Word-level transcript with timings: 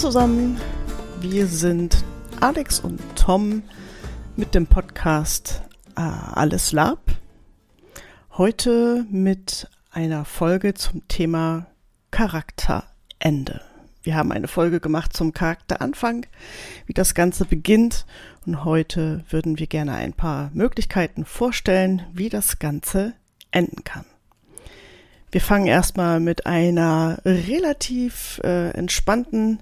Zusammen, 0.00 0.58
wir 1.20 1.46
sind 1.46 2.04
Alex 2.40 2.80
und 2.80 2.98
Tom 3.16 3.62
mit 4.34 4.54
dem 4.54 4.66
Podcast 4.66 5.60
äh, 5.94 6.00
Alles 6.00 6.72
Lab. 6.72 7.00
Heute 8.38 9.04
mit 9.10 9.68
einer 9.90 10.24
Folge 10.24 10.72
zum 10.72 11.06
Thema 11.06 11.66
Charakterende. 12.10 13.60
Wir 14.02 14.14
haben 14.14 14.32
eine 14.32 14.48
Folge 14.48 14.80
gemacht 14.80 15.12
zum 15.12 15.34
Charakteranfang, 15.34 16.24
wie 16.86 16.94
das 16.94 17.12
Ganze 17.12 17.44
beginnt. 17.44 18.06
Und 18.46 18.64
heute 18.64 19.22
würden 19.28 19.58
wir 19.58 19.66
gerne 19.66 19.96
ein 19.96 20.14
paar 20.14 20.50
Möglichkeiten 20.54 21.26
vorstellen, 21.26 22.06
wie 22.14 22.30
das 22.30 22.58
Ganze 22.58 23.12
enden 23.50 23.84
kann. 23.84 24.06
Wir 25.32 25.40
fangen 25.40 25.66
erstmal 25.66 26.18
mit 26.18 26.46
einer 26.46 27.20
relativ 27.24 28.40
äh, 28.42 28.70
entspannten 28.70 29.60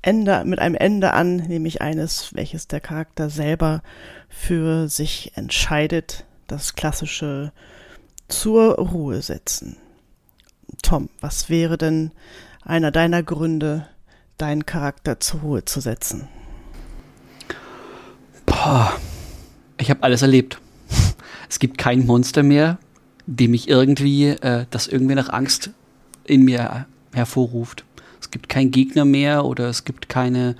Ende, 0.00 0.44
mit 0.44 0.60
einem 0.60 0.76
Ende 0.76 1.12
an, 1.12 1.36
nämlich 1.36 1.82
eines, 1.82 2.34
welches 2.34 2.68
der 2.68 2.80
Charakter 2.80 3.28
selber 3.28 3.82
für 4.28 4.88
sich 4.88 5.32
entscheidet. 5.34 6.24
Das 6.46 6.74
klassische 6.74 7.52
zur 8.28 8.76
Ruhe 8.76 9.22
setzen. 9.22 9.76
Tom, 10.82 11.08
was 11.20 11.48
wäre 11.50 11.78
denn 11.78 12.12
einer 12.62 12.90
deiner 12.90 13.22
Gründe, 13.22 13.88
deinen 14.38 14.66
Charakter 14.66 15.18
zur 15.18 15.40
Ruhe 15.40 15.64
zu 15.64 15.80
setzen? 15.80 16.28
Boah, 18.46 18.92
ich 19.78 19.90
habe 19.90 20.02
alles 20.02 20.22
erlebt. 20.22 20.60
Es 21.48 21.58
gibt 21.58 21.76
kein 21.76 22.06
Monster 22.06 22.42
mehr, 22.42 22.78
dem 23.26 23.54
ich 23.54 23.68
irgendwie, 23.68 24.28
äh, 24.28 24.66
das 24.70 24.86
irgendwie 24.88 25.14
nach 25.14 25.30
Angst 25.30 25.70
in 26.24 26.42
mir 26.42 26.86
hervorruft. 27.12 27.84
Es 28.20 28.30
gibt 28.30 28.48
keinen 28.48 28.70
Gegner 28.70 29.04
mehr 29.04 29.44
oder 29.44 29.68
es 29.68 29.84
gibt 29.84 30.08
keine 30.08 30.56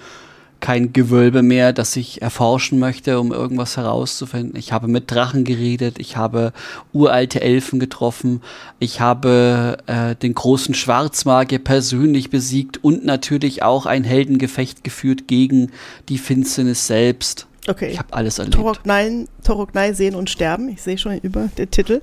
kein 0.63 0.93
Gewölbe 0.93 1.43
mehr, 1.43 1.73
das 1.73 1.97
ich 1.97 2.23
erforschen 2.23 2.79
möchte, 2.79 3.19
um 3.19 3.33
irgendwas 3.33 3.77
herauszufinden. 3.77 4.57
Ich 4.57 4.73
habe 4.73 4.87
mit 4.87 5.11
Drachen 5.11 5.45
geredet, 5.45 5.99
ich 5.99 6.17
habe 6.17 6.53
uralte 6.93 7.41
Elfen 7.41 7.81
getroffen, 7.81 8.41
ich 8.79 9.01
habe 9.01 9.79
äh, 9.87 10.15
den 10.15 10.35
großen 10.35 10.75
Schwarzmagier 10.75 11.59
persönlich 11.59 12.31
besiegt 12.31 12.83
und 12.83 13.05
natürlich 13.05 13.65
auch 13.65 13.87
ein 13.87 14.05
Heldengefecht 14.05 14.85
geführt 14.85 15.27
gegen 15.27 15.73
die 16.09 16.19
Finsternis 16.19 16.87
selbst. 16.87 17.49
Okay. 17.69 17.91
Ich 17.91 17.99
habe 17.99 18.13
alles 18.13 18.39
erlebt. 18.39 18.57
Toroknei, 18.57 19.27
Toroknei 19.45 19.93
sehen 19.93 20.15
und 20.15 20.31
sterben. 20.31 20.69
Ich 20.69 20.83
sehe 20.83 20.99
schon 20.99 21.17
über 21.19 21.49
den 21.57 21.71
Titel. 21.71 22.03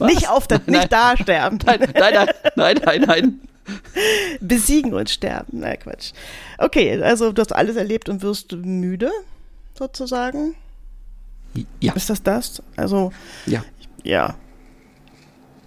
nicht 0.00 0.28
auf, 0.28 0.48
der, 0.48 0.60
nein, 0.66 0.80
nicht 0.80 0.92
da 0.92 1.16
sterben. 1.16 1.58
Nein, 1.64 1.80
nein, 1.80 2.14
nein, 2.14 2.28
nein, 2.56 2.80
nein, 2.84 3.00
nein. 3.06 3.40
Besiegen 4.40 4.92
und 4.94 5.08
sterben. 5.08 5.60
Na 5.60 5.76
Quatsch. 5.76 6.12
Okay, 6.58 7.00
also 7.00 7.30
du 7.32 7.40
hast 7.40 7.52
alles 7.52 7.76
erlebt 7.76 8.08
und 8.08 8.22
wirst 8.22 8.52
müde, 8.52 9.12
sozusagen. 9.78 10.56
Ja. 11.80 11.92
Ist 11.94 12.10
das 12.10 12.22
das? 12.22 12.62
Also. 12.76 13.12
Ja. 13.46 13.64
Ja. 14.02 14.34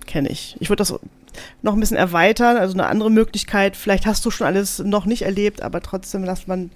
Kenne 0.05 0.29
ich. 0.29 0.57
Ich 0.59 0.69
würde 0.69 0.81
das 0.81 0.93
noch 1.61 1.73
ein 1.73 1.79
bisschen 1.79 1.97
erweitern, 1.97 2.57
also 2.57 2.73
eine 2.73 2.88
andere 2.88 3.11
Möglichkeit. 3.11 3.75
Vielleicht 3.75 4.05
hast 4.05 4.25
du 4.25 4.31
schon 4.31 4.47
alles 4.47 4.79
noch 4.79 5.05
nicht 5.05 5.23
erlebt, 5.23 5.61
aber 5.61 5.81
trotzdem, 5.81 6.25
dass 6.25 6.47
man. 6.47 6.71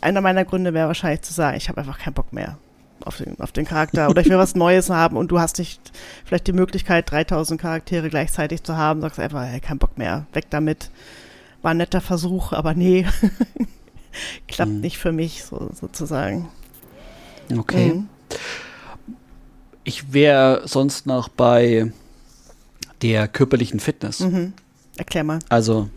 Einer 0.00 0.20
meiner 0.20 0.44
Gründe 0.44 0.74
wäre 0.74 0.88
wahrscheinlich 0.88 1.22
zu 1.22 1.32
sagen, 1.32 1.56
ich 1.56 1.68
habe 1.68 1.80
einfach 1.80 1.98
keinen 1.98 2.14
Bock 2.14 2.32
mehr 2.32 2.58
auf 3.06 3.18
den, 3.18 3.38
auf 3.40 3.52
den 3.52 3.64
Charakter 3.64 4.08
oder 4.10 4.20
ich 4.20 4.28
will 4.28 4.38
was 4.38 4.54
Neues 4.54 4.90
haben 4.90 5.16
und 5.16 5.30
du 5.30 5.38
hast 5.38 5.58
nicht 5.58 5.80
vielleicht 6.24 6.46
die 6.46 6.52
Möglichkeit, 6.52 7.10
3000 7.10 7.60
Charaktere 7.60 8.08
gleichzeitig 8.10 8.62
zu 8.62 8.76
haben, 8.76 9.00
sagst 9.00 9.20
einfach, 9.20 9.44
hey, 9.44 9.60
kein 9.60 9.78
Bock 9.78 9.96
mehr, 9.96 10.26
weg 10.32 10.46
damit. 10.50 10.90
War 11.62 11.70
ein 11.72 11.76
netter 11.78 12.00
Versuch, 12.00 12.52
aber 12.52 12.74
nee, 12.74 13.06
klappt 14.48 14.72
mhm. 14.72 14.80
nicht 14.80 14.98
für 14.98 15.12
mich 15.12 15.44
so, 15.44 15.70
sozusagen. 15.72 16.48
Okay. 17.56 17.94
Mhm. 17.94 18.08
Ich 19.84 20.12
wäre 20.12 20.62
sonst 20.66 21.06
noch 21.06 21.28
bei 21.28 21.92
der 23.02 23.28
körperlichen 23.28 23.80
Fitness. 23.80 24.20
Mhm. 24.20 24.52
Erklär 24.96 25.24
mal. 25.24 25.38
Also, 25.48 25.88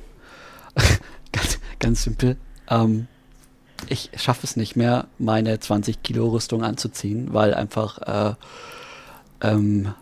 ganz, 1.32 1.60
ganz 1.80 2.04
simpel. 2.04 2.38
Ähm, 2.70 3.08
ich 3.88 4.12
schaffe 4.16 4.42
es 4.44 4.56
nicht 4.56 4.76
mehr, 4.76 5.08
meine 5.18 5.60
20 5.60 6.04
Kilo 6.04 6.28
Rüstung 6.30 6.64
anzuziehen, 6.64 7.34
weil 7.34 7.54
einfach 7.54 8.00
äh, 8.00 8.36
ähm, 9.42 9.94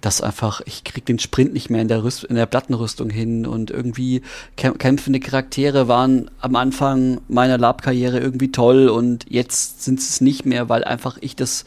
das 0.00 0.20
einfach, 0.20 0.60
ich 0.66 0.84
krieg 0.84 1.06
den 1.06 1.18
Sprint 1.18 1.52
nicht 1.52 1.70
mehr 1.70 1.80
in 1.80 1.88
der, 1.88 2.04
Rüst, 2.04 2.24
in 2.24 2.36
der 2.36 2.46
Plattenrüstung 2.46 3.10
hin 3.10 3.46
und 3.46 3.70
irgendwie 3.70 4.22
kämpfende 4.56 5.20
Charaktere 5.20 5.88
waren 5.88 6.30
am 6.40 6.54
Anfang 6.54 7.20
meiner 7.28 7.58
Lab-Karriere 7.58 8.20
irgendwie 8.20 8.52
toll 8.52 8.88
und 8.88 9.24
jetzt 9.28 9.82
sind 9.82 9.98
es 9.98 10.20
nicht 10.20 10.44
mehr, 10.44 10.68
weil 10.68 10.84
einfach 10.84 11.16
ich 11.20 11.34
das, 11.34 11.64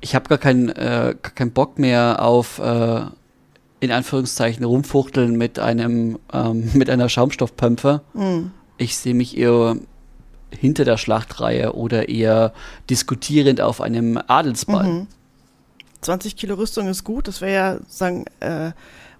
ich 0.00 0.14
habe 0.14 0.28
gar 0.28 0.38
keinen 0.38 0.68
äh, 0.68 1.14
keinen 1.34 1.52
Bock 1.52 1.78
mehr 1.78 2.22
auf 2.22 2.58
äh, 2.58 3.06
in 3.84 3.92
Anführungszeichen 3.92 4.64
rumfuchteln 4.64 5.36
mit 5.36 5.58
einem 5.58 6.18
ähm, 6.32 6.70
mit 6.74 6.90
einer 6.90 7.08
Schaumstoffpumpe. 7.08 8.02
Mhm. 8.14 8.50
Ich 8.76 8.96
sehe 8.96 9.14
mich 9.14 9.36
eher 9.36 9.76
hinter 10.50 10.84
der 10.84 10.96
Schlachtreihe 10.96 11.74
oder 11.74 12.08
eher 12.08 12.52
diskutierend 12.90 13.60
auf 13.60 13.80
einem 13.80 14.20
Adelsball. 14.26 14.84
Mhm. 14.84 15.06
20 16.00 16.36
Kilo 16.36 16.56
Rüstung 16.56 16.88
ist 16.88 17.04
gut, 17.04 17.28
das 17.28 17.40
wäre 17.40 17.54
ja 17.54 17.78
sagen, 17.88 18.26
äh, 18.40 18.72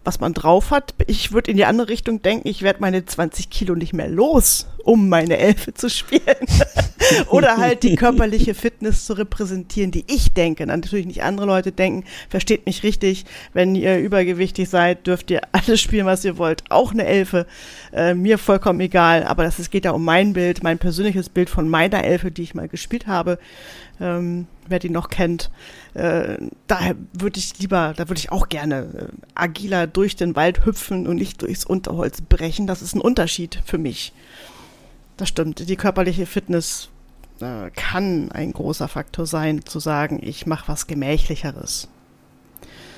was 0.05 0.21
man 0.21 0.35
drauf 0.35 0.71
hat. 0.71 0.95
Ich 1.07 1.33
würde 1.33 1.51
in 1.51 1.57
die 1.57 1.65
andere 1.65 1.89
Richtung 1.89 2.23
denken, 2.23 2.49
ich 2.49 2.63
werde 2.63 2.81
meine 2.81 3.05
20 3.05 3.51
Kilo 3.51 3.75
nicht 3.75 3.93
mehr 3.93 4.09
los, 4.09 4.67
um 4.85 5.09
meine 5.09 5.39
Elfe 5.39 5.75
zu 5.75 5.89
spielen. 5.89 6.23
Oder 7.31 7.57
halt 7.57 7.83
die 7.83 7.97
körperliche 7.97 8.55
Fitness 8.55 9.05
zu 9.05 9.15
repräsentieren, 9.15 9.91
die 9.91 10.05
ich 10.09 10.33
denke. 10.33 10.67
Natürlich 10.67 11.07
nicht 11.07 11.23
andere 11.23 11.47
Leute 11.47 11.73
denken. 11.73 12.05
Versteht 12.29 12.67
mich 12.67 12.83
richtig. 12.83 13.25
Wenn 13.53 13.75
ihr 13.75 13.99
übergewichtig 13.99 14.69
seid, 14.69 15.07
dürft 15.07 15.31
ihr 15.31 15.43
alles 15.53 15.81
spielen, 15.81 16.07
was 16.07 16.25
ihr 16.25 16.39
wollt. 16.39 16.63
Auch 16.71 16.93
eine 16.93 17.05
Elfe. 17.05 17.47
Äh, 17.93 18.15
mir 18.15 18.39
vollkommen 18.39 18.81
egal. 18.81 19.25
Aber 19.25 19.45
das, 19.45 19.59
es 19.59 19.71
geht 19.71 19.85
ja 19.85 19.91
um 19.91 20.05
mein 20.05 20.33
Bild, 20.33 20.63
mein 20.63 20.79
persönliches 20.79 21.29
Bild 21.29 21.51
von 21.51 21.69
meiner 21.69 22.05
Elfe, 22.05 22.31
die 22.31 22.43
ich 22.43 22.55
mal 22.55 22.69
gespielt 22.69 23.07
habe 23.07 23.39
ähm, 24.01 24.47
wer 24.69 24.79
die 24.79 24.91
noch 24.91 25.09
kennt. 25.09 25.51
Äh, 25.95 26.39
daher 26.67 26.97
würde 27.13 27.39
ich 27.39 27.59
lieber, 27.59 27.95
da 27.97 28.09
würde 28.09 28.19
ich 28.19 28.33
auch 28.33 28.49
gerne 28.49 28.77
äh, 28.77 29.07
agiler 29.35 29.87
durch 29.87 30.17
den 30.17 30.37
Wald 30.37 30.65
hüpfen 30.65 31.07
und 31.07 31.17
nicht 31.17 31.43
durchs 31.43 31.65
Unterholz 31.65 32.21
brechen. 32.21 32.67
Das 32.67 32.83
ist 32.83 32.95
ein 32.95 33.01
Unterschied 33.01 33.61
für 33.65 33.79
mich. 33.79 34.13
Das 35.17 35.29
stimmt. 35.29 35.69
Die 35.69 35.77
körperliche 35.77 36.27
Fitness 36.27 36.89
äh, 37.41 37.71
kann 37.71 38.31
ein 38.33 38.53
großer 38.53 38.89
Faktor 38.89 39.27
sein, 39.27 39.65
zu 39.65 39.79
sagen, 39.79 40.21
ich 40.23 40.47
mache 40.47 40.69
was 40.69 40.87
Gemächlicheres. 40.87 41.89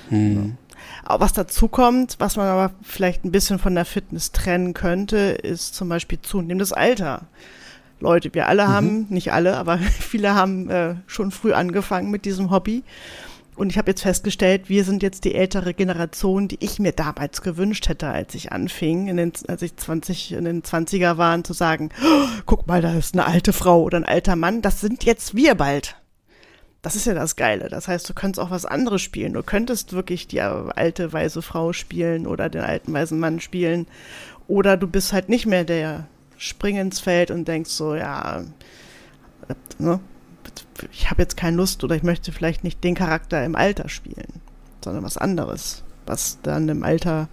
Hm. 0.08 0.56
Aber 1.04 1.24
was 1.24 1.32
dazu 1.32 1.68
kommt, 1.68 2.16
was 2.18 2.36
man 2.36 2.46
aber 2.46 2.72
vielleicht 2.82 3.24
ein 3.24 3.32
bisschen 3.32 3.58
von 3.58 3.74
der 3.74 3.84
Fitness 3.84 4.32
trennen 4.32 4.74
könnte, 4.74 5.16
ist 5.16 5.74
zum 5.74 5.88
Beispiel 5.88 6.20
zunehmendes 6.20 6.72
Alter. 6.72 7.22
Leute. 8.01 8.33
Wir 8.34 8.48
alle 8.48 8.66
mhm. 8.66 8.69
haben, 8.69 9.07
nicht 9.10 9.33
alle, 9.33 9.57
aber 9.57 9.78
viele 10.01 10.34
haben 10.34 10.71
äh, 10.71 10.97
schon 11.07 11.31
früh 11.31 11.53
angefangen 11.53 12.10
mit 12.10 12.25
diesem 12.25 12.51
Hobby. 12.51 12.83
Und 13.57 13.71
ich 13.71 13.78
habe 13.78 13.91
jetzt 13.91 14.03
festgestellt, 14.03 14.69
wir 14.69 14.84
sind 14.84 15.03
jetzt 15.03 15.25
die 15.25 15.34
ältere 15.34 15.72
Generation, 15.72 16.47
die 16.47 16.59
ich 16.60 16.78
mir 16.78 16.93
damals 16.93 17.41
gewünscht 17.41 17.89
hätte, 17.89 18.09
als 18.09 18.34
ich 18.34 18.53
anfing, 18.53 19.09
in 19.09 19.16
den, 19.16 19.33
als 19.48 19.63
ich 19.63 19.75
20, 19.77 20.33
in 20.33 20.45
den 20.45 20.63
20er 20.63 21.16
waren, 21.16 21.43
zu 21.43 21.54
sagen, 21.54 21.89
oh, 22.04 22.27
guck 22.45 22.66
mal, 22.66 22.83
da 22.83 22.93
ist 22.93 23.15
eine 23.15 23.25
alte 23.25 23.54
Frau 23.54 23.83
oder 23.83 23.97
ein 23.97 24.04
alter 24.04 24.37
Mann, 24.37 24.60
das 24.60 24.83
sind 24.83 25.04
jetzt 25.04 25.34
wir 25.34 25.54
bald. 25.54 25.97
Das 26.83 26.97
ist 26.97 27.07
ja 27.07 27.15
das 27.15 27.34
Geile. 27.34 27.69
Das 27.71 27.89
heißt, 27.89 28.09
du 28.09 28.15
könntest 28.15 28.47
auch 28.47 28.51
was 28.51 28.66
anderes 28.66 29.03
spielen. 29.03 29.33
Du 29.33 29.43
könntest 29.43 29.93
wirklich 29.93 30.28
die 30.28 30.41
alte 30.41 31.13
weise 31.13 31.43
Frau 31.43 31.72
spielen 31.72 32.27
oder 32.27 32.48
den 32.48 32.63
alten 32.63 32.93
weisen 32.93 33.19
Mann 33.19 33.41
spielen. 33.41 33.89
Oder 34.47 34.77
du 34.77 34.87
bist 34.87 35.13
halt 35.13 35.28
nicht 35.28 35.47
mehr 35.47 35.65
der 35.65 36.07
spring 36.38 36.77
ins 36.77 37.00
Feld 37.00 37.30
und 37.30 37.47
denkst 37.47 37.71
so, 37.71 37.94
ja, 37.94 38.44
ne, 39.78 40.00
ich 40.92 41.10
habe 41.10 41.22
jetzt 41.22 41.36
keine 41.36 41.56
Lust 41.56 41.83
oder 41.84 41.97
ich 41.97 42.03
möchte 42.03 42.33
vielleicht 42.33 42.65
nicht 42.65 42.83
den 42.84 42.94
Charakter 42.94 43.44
im 43.44 43.56
Alter 43.56 43.88
spielen, 43.88 44.41
sondern 44.84 45.04
was 45.04 45.16
anderes, 45.16 45.84
was 46.06 46.38
dann 46.42 46.68
im 46.68 46.83
Alter 46.83 47.28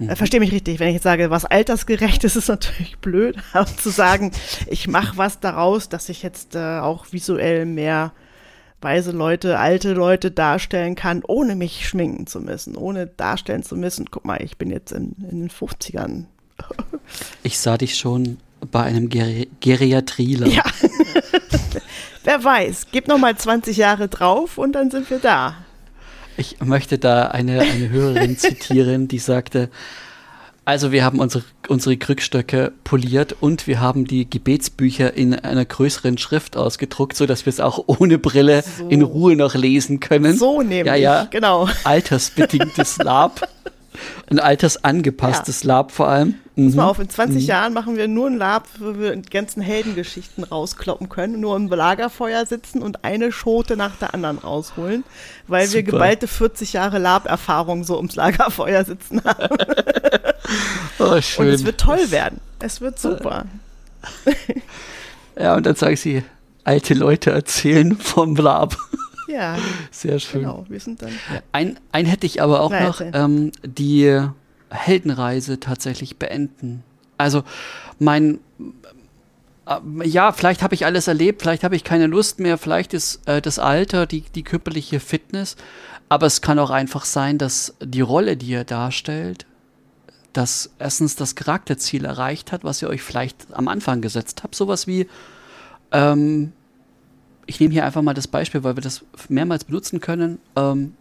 äh, 0.00 0.04
mhm. 0.04 0.16
Verstehe 0.16 0.40
mich 0.40 0.52
richtig, 0.52 0.80
wenn 0.80 0.88
ich 0.88 0.94
jetzt 0.94 1.04
sage, 1.04 1.30
was 1.30 1.44
altersgerecht 1.44 2.24
ist, 2.24 2.36
ist 2.36 2.48
natürlich 2.48 2.98
blöd, 3.00 3.36
aber 3.52 3.66
zu 3.66 3.90
sagen, 3.90 4.32
ich 4.66 4.88
mache 4.88 5.16
was 5.16 5.40
daraus, 5.40 5.88
dass 5.88 6.08
ich 6.08 6.22
jetzt 6.22 6.54
äh, 6.54 6.78
auch 6.78 7.12
visuell 7.12 7.66
mehr 7.66 8.12
weise 8.80 9.12
Leute, 9.12 9.58
alte 9.58 9.94
Leute 9.94 10.30
darstellen 10.30 10.94
kann, 10.94 11.22
ohne 11.26 11.56
mich 11.56 11.88
schminken 11.88 12.26
zu 12.26 12.40
müssen, 12.40 12.76
ohne 12.76 13.06
darstellen 13.06 13.62
zu 13.62 13.76
müssen, 13.76 14.10
guck 14.10 14.26
mal, 14.26 14.42
ich 14.42 14.58
bin 14.58 14.70
jetzt 14.70 14.92
in, 14.92 15.14
in 15.30 15.40
den 15.40 15.50
50ern, 15.50 16.26
ich 17.42 17.58
sah 17.58 17.76
dich 17.76 17.96
schon 17.96 18.38
bei 18.70 18.82
einem 18.82 19.08
Geri 19.08 19.48
Geriatrieler. 19.60 20.46
Ja. 20.46 20.64
Wer 22.24 22.42
weiß, 22.42 22.86
gib 22.90 23.08
noch 23.08 23.18
mal 23.18 23.36
20 23.36 23.76
Jahre 23.76 24.08
drauf 24.08 24.56
und 24.56 24.72
dann 24.72 24.90
sind 24.90 25.10
wir 25.10 25.18
da. 25.18 25.56
Ich 26.36 26.60
möchte 26.60 26.98
da 26.98 27.28
eine, 27.28 27.60
eine 27.60 27.90
Hörerin 27.90 28.38
zitieren, 28.38 29.08
die 29.08 29.18
sagte, 29.18 29.68
Also 30.64 30.92
wir 30.92 31.04
haben 31.04 31.20
unsere, 31.20 31.44
unsere 31.68 31.98
Krückstöcke 31.98 32.72
poliert 32.84 33.36
und 33.40 33.66
wir 33.66 33.80
haben 33.80 34.06
die 34.06 34.28
Gebetsbücher 34.28 35.12
in 35.12 35.34
einer 35.34 35.66
größeren 35.66 36.16
Schrift 36.16 36.56
ausgedruckt, 36.56 37.16
sodass 37.16 37.44
wir 37.44 37.50
es 37.50 37.60
auch 37.60 37.84
ohne 37.86 38.16
Brille 38.16 38.64
so. 38.78 38.88
in 38.88 39.02
Ruhe 39.02 39.36
noch 39.36 39.54
lesen 39.54 40.00
können. 40.00 40.38
So 40.38 40.62
nämlich, 40.62 40.86
ja, 40.86 40.94
ja. 40.94 41.24
genau. 41.30 41.68
Altersbedingtes 41.84 42.96
Lab. 42.98 43.46
Ein 44.28 44.38
altersangepasstes 44.38 45.62
ja. 45.62 45.68
Lab 45.68 45.92
vor 45.92 46.08
allem. 46.08 46.34
Mhm. 46.56 46.66
Pass 46.66 46.74
mal 46.74 46.88
auf, 46.88 46.98
in 46.98 47.08
20 47.08 47.42
mhm. 47.42 47.48
Jahren 47.48 47.72
machen 47.72 47.96
wir 47.96 48.08
nur 48.08 48.28
ein 48.28 48.36
Lab, 48.36 48.68
wo 48.78 48.98
wir 48.98 49.16
die 49.16 49.28
ganzen 49.28 49.60
Heldengeschichten 49.60 50.44
rauskloppen 50.44 51.08
können, 51.08 51.40
nur 51.40 51.56
im 51.56 51.68
Lagerfeuer 51.68 52.46
sitzen 52.46 52.82
und 52.82 53.04
eine 53.04 53.32
Schote 53.32 53.76
nach 53.76 53.96
der 53.96 54.14
anderen 54.14 54.38
rausholen, 54.38 55.04
weil 55.48 55.66
Super. 55.66 55.74
wir 55.74 55.82
geballte 55.84 56.28
40 56.28 56.72
Jahre 56.72 56.98
Lab-Erfahrung 56.98 57.84
so 57.84 57.96
ums 57.96 58.14
Lagerfeuer 58.14 58.84
sitzen 58.84 59.22
haben. 59.24 59.56
oh, 60.98 61.20
schön. 61.20 61.46
Und 61.46 61.52
es 61.52 61.64
wird 61.64 61.80
toll 61.80 62.10
werden. 62.10 62.40
Es 62.60 62.80
wird 62.80 62.98
super. 62.98 63.46
ja, 65.38 65.56
und 65.56 65.66
dann 65.66 65.74
sagen 65.74 65.96
sie, 65.96 66.22
alte 66.62 66.94
Leute 66.94 67.30
erzählen 67.30 67.96
vom 67.98 68.36
Lab. 68.36 68.76
Ja. 69.28 69.56
Sehr 69.90 70.18
schön. 70.18 70.42
Genau, 70.42 70.64
wir 70.68 70.80
sind 70.80 71.02
dann. 71.02 71.10
Ja. 71.10 71.40
Ein, 71.52 71.78
ein 71.92 72.06
hätte 72.06 72.26
ich 72.26 72.42
aber 72.42 72.60
auch 72.60 72.70
Na, 72.70 72.84
noch, 72.84 73.00
ähm, 73.00 73.52
die 73.64 74.20
Heldenreise 74.70 75.60
tatsächlich 75.60 76.16
beenden. 76.18 76.82
Also 77.16 77.44
mein 77.98 78.40
äh, 79.66 80.08
ja, 80.08 80.32
vielleicht 80.32 80.62
habe 80.62 80.74
ich 80.74 80.84
alles 80.84 81.08
erlebt, 81.08 81.42
vielleicht 81.42 81.64
habe 81.64 81.76
ich 81.76 81.84
keine 81.84 82.06
Lust 82.06 82.40
mehr, 82.40 82.58
vielleicht 82.58 82.94
ist 82.94 83.26
äh, 83.26 83.40
das 83.40 83.58
Alter, 83.58 84.06
die, 84.06 84.22
die 84.22 84.42
körperliche 84.42 85.00
Fitness, 85.00 85.56
aber 86.08 86.26
es 86.26 86.40
kann 86.40 86.58
auch 86.58 86.70
einfach 86.70 87.04
sein, 87.04 87.38
dass 87.38 87.74
die 87.82 88.00
Rolle, 88.00 88.36
die 88.36 88.48
ihr 88.48 88.64
darstellt, 88.64 89.46
dass 90.32 90.70
erstens 90.78 91.16
das 91.16 91.36
Charakterziel 91.36 92.04
erreicht 92.04 92.52
hat, 92.52 92.64
was 92.64 92.82
ihr 92.82 92.88
euch 92.88 93.02
vielleicht 93.02 93.46
am 93.52 93.68
Anfang 93.68 94.00
gesetzt 94.00 94.42
habt. 94.42 94.54
Sowas 94.54 94.86
wie, 94.86 95.06
ähm, 95.92 96.52
ich 97.46 97.60
nehme 97.60 97.72
hier 97.72 97.84
einfach 97.84 98.02
mal 98.02 98.14
das 98.14 98.28
Beispiel, 98.28 98.64
weil 98.64 98.76
wir 98.76 98.82
das 98.82 99.04
mehrmals 99.28 99.64
benutzen 99.64 100.00
können. 100.00 100.38
Ähm, 100.56 100.94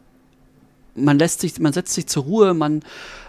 man 0.95 1.17
lässt 1.17 1.41
sich, 1.41 1.59
man 1.59 1.73
setzt 1.73 1.93
sich 1.93 2.07
zur 2.07 2.23
Ruhe, 2.23 2.53
man 2.53 2.83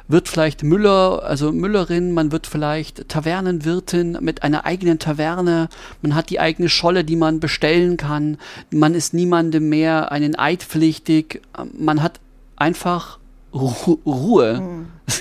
wird 0.07 0.29
vielleicht 0.29 0.63
Müller, 0.63 1.23
also 1.25 1.51
Müllerin, 1.51 2.13
man 2.13 2.31
wird 2.31 2.47
vielleicht 2.47 3.09
Tavernenwirtin 3.09 4.19
mit 4.21 4.43
einer 4.43 4.67
eigenen 4.67 4.99
Taverne, 4.99 5.69
man 6.03 6.15
hat 6.15 6.29
die 6.29 6.41
eigene 6.41 6.69
Scholle, 6.69 7.05
die 7.05 7.17
man 7.17 7.41
bestellen 7.41 7.97
kann, 7.97 8.37
man 8.71 8.95
ist 8.95 9.15
niemandem 9.15 9.69
mehr 9.69 10.13
einen 10.13 10.39
Eid 10.39 10.63
pflichtig, 10.63 11.41
man 11.73 12.03
hat 12.03 12.21
einfach 12.57 13.19
Ru 13.53 13.99
Ruhe. 14.05 14.61
Mhm. 14.61 14.87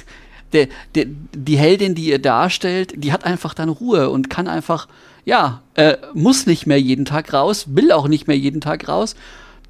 Der, 0.51 0.68
der, 0.94 1.07
die 1.07 1.57
Heldin, 1.57 1.96
die 1.96 2.06
ihr 2.06 2.19
darstellt, 2.19 2.94
die 2.96 3.12
hat 3.12 3.24
einfach 3.24 3.56
dann 3.56 3.69
Ruhe 3.69 4.12
und 4.12 4.30
kann 4.30 4.48
einfach, 4.48 4.88
ja, 5.25 5.62
äh, 5.75 5.98
muss 6.14 6.46
nicht 6.46 6.66
mehr 6.66 6.80
jeden 6.80 7.06
Tag 7.06 7.34
raus, 7.34 7.66
will 7.70 7.92
auch 7.92 8.08
nicht 8.08 8.28
mehr 8.28 8.38
jeden 8.38 8.62
Tag 8.62 8.88
raus 8.88 9.16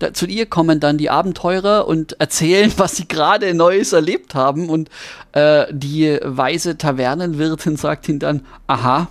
da, 0.03 0.13
zu 0.13 0.25
ihr 0.25 0.45
kommen 0.45 0.79
dann 0.79 0.97
die 0.97 1.09
Abenteurer 1.09 1.87
und 1.87 2.19
erzählen, 2.19 2.71
was 2.77 2.95
sie 2.97 3.07
gerade 3.07 3.53
Neues 3.53 3.93
erlebt 3.93 4.35
haben. 4.35 4.69
Und 4.69 4.89
äh, 5.31 5.65
die 5.71 6.19
weise 6.23 6.77
Tavernenwirtin 6.77 7.77
sagt 7.77 8.09
ihnen 8.09 8.19
dann, 8.19 8.41
aha, 8.67 9.07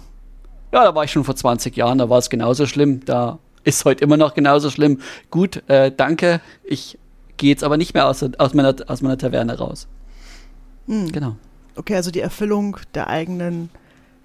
ja, 0.72 0.84
da 0.84 0.94
war 0.94 1.04
ich 1.04 1.12
schon 1.12 1.24
vor 1.24 1.36
20 1.36 1.76
Jahren, 1.76 1.98
da 1.98 2.08
war 2.08 2.18
es 2.18 2.30
genauso 2.30 2.66
schlimm, 2.66 3.04
da 3.04 3.38
ist 3.64 3.84
heute 3.84 4.02
immer 4.02 4.16
noch 4.16 4.34
genauso 4.34 4.70
schlimm. 4.70 5.00
Gut, 5.30 5.62
äh, 5.68 5.92
danke, 5.94 6.40
ich 6.64 6.98
gehe 7.36 7.50
jetzt 7.50 7.62
aber 7.62 7.76
nicht 7.76 7.94
mehr 7.94 8.06
aus, 8.06 8.24
aus, 8.38 8.54
meiner, 8.54 8.74
aus 8.86 9.02
meiner 9.02 9.18
Taverne 9.18 9.58
raus. 9.58 9.86
Mhm. 10.86 11.12
Genau. 11.12 11.36
Okay, 11.76 11.96
also 11.96 12.10
die 12.10 12.20
Erfüllung 12.20 12.78
der 12.94 13.08
eigenen 13.08 13.70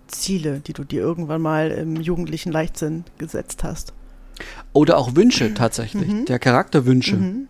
Ziele, 0.07 0.62
die 0.65 0.74
du 0.74 0.83
dir 0.83 1.01
irgendwann 1.01 1.42
mal 1.42 1.71
im 1.71 1.95
jugendlichen 1.98 2.51
Leichtsinn 2.51 3.04
gesetzt 3.18 3.63
hast. 3.63 3.94
Oder 4.74 4.98
auch 4.98 5.15
Wünsche 5.15 5.54
tatsächlich, 5.54 6.07
mhm. 6.07 6.25
der 6.25 6.39
Charakterwünsche. 6.39 7.15
Mhm. 7.15 7.48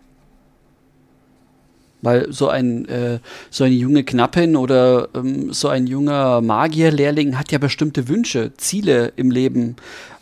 Weil 2.00 2.32
so 2.32 2.48
ein 2.48 2.86
äh, 2.88 3.18
so 3.50 3.64
eine 3.64 3.74
junge 3.74 4.04
Knappin 4.04 4.56
oder 4.56 5.08
ähm, 5.14 5.52
so 5.52 5.68
ein 5.68 5.86
junger 5.86 6.40
Magierlehrling 6.40 7.36
hat 7.36 7.50
ja 7.50 7.58
bestimmte 7.58 8.08
Wünsche, 8.08 8.52
Ziele 8.56 9.12
im 9.16 9.32
Leben. 9.32 9.76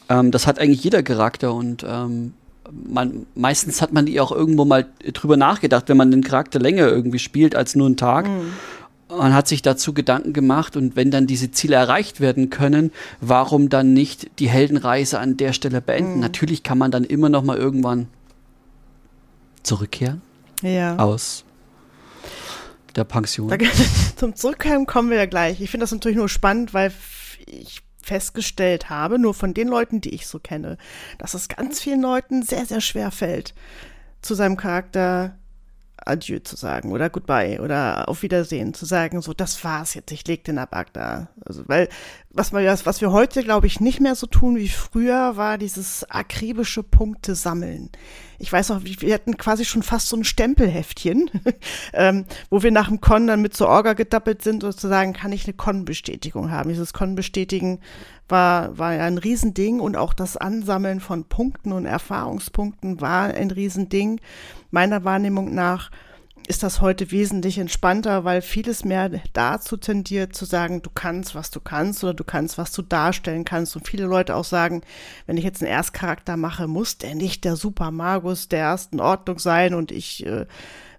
Ähm, 0.09 0.31
das 0.31 0.47
hat 0.47 0.59
eigentlich 0.59 0.83
jeder 0.83 1.03
Charakter 1.03 1.53
und 1.53 1.85
ähm, 1.87 2.33
man, 2.88 3.27
meistens 3.35 3.83
hat 3.83 3.93
man 3.93 4.06
die 4.06 4.21
auch 4.21 4.33
irgendwo 4.33 4.65
mal 4.65 4.87
drüber 5.12 5.37
nachgedacht, 5.37 5.88
wenn 5.88 5.99
man 5.99 6.11
den 6.11 6.25
Charakter 6.25 6.59
länger 6.59 6.88
irgendwie 6.88 7.19
spielt 7.19 7.55
als 7.55 7.77
nur 7.77 7.87
einen 7.87 7.97
Tag. 7.99 8.27
Mhm 8.27 8.53
man 9.08 9.35
hat 9.35 9.49
sich 9.49 9.62
dazu 9.62 9.93
Gedanken 9.94 10.32
gemacht 10.32 10.76
und 10.76 10.97
wenn 10.97 11.11
dann 11.11 11.26
diese 11.26 11.50
Ziele 11.50 11.76
erreicht 11.76 12.20
werden 12.20 12.50
können, 12.50 12.91
warum 13.20 13.69
dann 13.69 13.93
nicht 13.93 14.31
die 14.38 14.49
Heldenreise 14.49 15.19
an 15.20 15.37
der 15.37 15.53
Stelle 15.53 15.81
beenden? 15.81 16.14
Mhm. 16.14 16.20
Natürlich 16.20 16.62
kann 16.62 16.79
man 16.79 16.91
dann 16.91 17.05
immer 17.05 17.29
noch 17.29 17.43
mal 17.43 17.56
irgendwann 17.56 18.08
zurückkehren 19.62 20.23
ja. 20.62 20.97
aus 20.97 21.44
der 22.94 23.05
Pension. 23.05 23.49
Da, 23.49 23.56
zum 24.17 24.35
Zurückkehren 24.35 24.87
kommen 24.87 25.11
wir 25.11 25.19
ja 25.19 25.26
gleich. 25.26 25.61
Ich 25.61 25.70
finde 25.70 25.85
das 25.85 25.93
natürlich 25.93 26.17
nur 26.17 26.29
spannend, 26.29 26.75
weil 26.75 26.93
ich 27.47 27.82
festgestellt 28.02 28.88
habe, 28.88 29.19
nur 29.19 29.35
von 29.35 29.52
den 29.52 29.69
Leuten, 29.69 30.00
die 30.00 30.14
ich 30.14 30.26
so 30.26 30.38
kenne, 30.38 30.79
dass 31.19 31.35
es 31.35 31.49
ganz 31.49 31.81
vielen 31.81 32.00
Leuten 32.00 32.43
sehr, 32.43 32.64
sehr 32.64 32.81
schwer 32.81 33.11
fällt, 33.11 33.52
zu 34.23 34.35
seinem 34.35 34.56
Charakter 34.56 35.37
Adieu 36.06 36.38
zu 36.38 36.56
sagen 36.56 36.93
oder 36.93 37.11
Goodbye 37.11 37.61
oder 37.61 38.08
auf 38.08 38.23
Wiedersehen 38.23 38.75
zu 38.75 38.87
sagen, 38.87 39.20
so 39.20 39.35
das 39.35 39.62
war's 39.64 39.94
jetzt, 39.94 40.12
ich 40.12 40.26
leg 40.26 40.44
den 40.44 40.58
ab 40.58 40.75
Agda. 40.75 41.29
Also, 41.44 41.62
weil 41.67 41.88
was 42.31 42.53
wir, 42.53 42.79
was 42.85 43.00
wir 43.00 43.12
heute, 43.12 43.43
glaube 43.43 43.67
ich, 43.67 43.81
nicht 43.81 44.00
mehr 44.00 44.14
so 44.14 44.26
tun 44.26 44.56
wie 44.56 44.69
früher, 44.69 45.37
war 45.37 45.57
dieses 45.57 46.04
akribische 46.11 46.83
Punkte 46.83 47.35
sammeln. 47.35 47.90
Ich 48.38 48.52
weiß 48.52 48.69
noch, 48.69 48.83
wir 48.85 49.14
hatten 49.14 49.38
quasi 49.38 49.64
schon 49.64 49.83
fast 49.83 50.09
so 50.09 50.16
ein 50.16 50.25
Stempelheftchen, 50.25 51.31
ähm, 51.95 52.26
wo 52.50 52.62
wir 52.62 52.71
nach 52.71 52.88
dem 52.88 53.00
Con 53.00 53.26
dann 53.26 53.40
mit 53.40 53.57
zur 53.57 53.69
Orga 53.69 53.95
gedappelt 53.95 54.42
sind 54.42 54.64
und 54.64 54.78
zu 54.78 54.88
sagen, 54.88 55.14
kann 55.14 55.33
ich 55.33 55.45
eine 55.45 55.54
Con-Bestätigung 55.54 56.50
haben. 56.50 56.69
Dieses 56.69 56.92
Con-Bestätigen 56.92 57.81
war, 58.28 58.76
war 58.78 58.95
ja 58.95 59.04
ein 59.04 59.18
Riesending 59.18 59.80
und 59.80 59.97
auch 59.97 60.14
das 60.14 60.37
Ansammeln 60.37 61.00
von 61.00 61.25
Punkten 61.25 61.73
und 61.73 61.87
Erfahrungspunkten 61.87 63.00
war 63.00 63.35
ein 63.35 63.50
Riesending. 63.50 64.21
Meiner 64.71 65.04
Wahrnehmung 65.04 65.54
nach 65.54 65.90
ist 66.47 66.62
das 66.62 66.80
heute 66.80 67.11
wesentlich 67.11 67.59
entspannter, 67.59 68.25
weil 68.25 68.40
vieles 68.40 68.85
mehr 68.85 69.11
dazu 69.33 69.76
tendiert 69.76 70.35
zu 70.35 70.45
sagen, 70.45 70.83
du 70.83 70.90
kannst, 70.90 71.35
was 71.35 71.50
du 71.50 71.61
kannst 71.61 72.04
oder 72.04 72.14
du 72.14 72.25
kannst, 72.25 72.56
was 72.56 72.73
du 72.73 72.83
darstellen 72.83 73.45
kannst. 73.45 73.75
Und 73.76 73.87
viele 73.87 74.04
Leute 74.04 74.37
auch 74.37 74.45
sagen, 74.45 74.83
wenn 75.26 75.37
ich 75.37 75.45
jetzt 75.45 75.62
einen 75.62 75.73
Erstcharakter 75.73 76.37
mache, 76.37 76.68
muss 76.68 76.99
der 76.99 77.14
nicht 77.14 77.45
der 77.45 77.56
Super 77.56 77.90
Magus 77.90 78.49
der 78.49 78.61
ersten 78.61 79.00
Ordnung 79.00 79.38
sein 79.38 79.75
und 79.75 79.90
ich, 79.90 80.25
äh, 80.26 80.47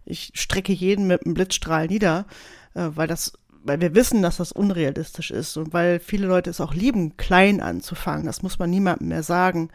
ich 0.05 0.31
strecke 0.35 0.73
jeden 0.73 1.07
mit 1.07 1.25
einem 1.25 1.33
Blitzstrahl 1.33 1.87
nieder, 1.87 2.25
äh, 2.73 2.89
weil 2.95 3.07
das 3.07 3.33
weil 3.63 3.81
wir 3.81 3.95
wissen, 3.95 4.21
dass 4.21 4.37
das 4.37 4.51
unrealistisch 4.51 5.31
ist 5.31 5.57
und 5.57 5.73
weil 5.73 5.99
viele 5.99 6.27
Leute 6.27 6.49
es 6.49 6.61
auch 6.61 6.73
lieben, 6.73 7.17
klein 7.17 7.61
anzufangen. 7.61 8.25
Das 8.25 8.43
muss 8.43 8.59
man 8.59 8.69
niemandem 8.69 9.09
mehr 9.09 9.23
sagen. 9.23 9.69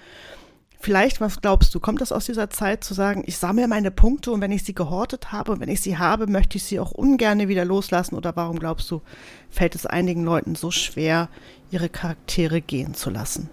Vielleicht, 0.79 1.21
was 1.21 1.41
glaubst 1.41 1.73
du, 1.75 1.81
kommt 1.81 2.01
das 2.01 2.11
aus 2.11 2.27
dieser 2.27 2.51
Zeit 2.51 2.83
zu 2.83 2.93
sagen, 2.93 3.23
ich 3.27 3.39
sammle 3.39 3.69
meine 3.69 3.93
Punkte 3.93 4.33
und 4.33 4.41
wenn 4.41 4.51
ich 4.51 4.65
sie 4.65 4.75
gehortet 4.75 5.31
habe 5.31 5.53
und 5.53 5.61
wenn 5.61 5.69
ich 5.69 5.81
sie 5.81 5.97
habe, 5.97 6.27
möchte 6.27 6.59
ich 6.59 6.65
sie 6.65 6.81
auch 6.81 6.91
ungern 6.91 7.47
wieder 7.47 7.65
loslassen? 7.65 8.17
Oder 8.17 8.35
warum 8.35 8.59
glaubst 8.59 8.91
du, 8.91 9.01
fällt 9.49 9.77
es 9.77 9.87
einigen 9.87 10.25
Leuten 10.25 10.57
so 10.57 10.73
schwer, 10.73 11.29
ihre 11.71 11.89
Charaktere 11.89 12.61
gehen 12.61 12.95
zu 12.95 13.11
lassen? 13.11 13.49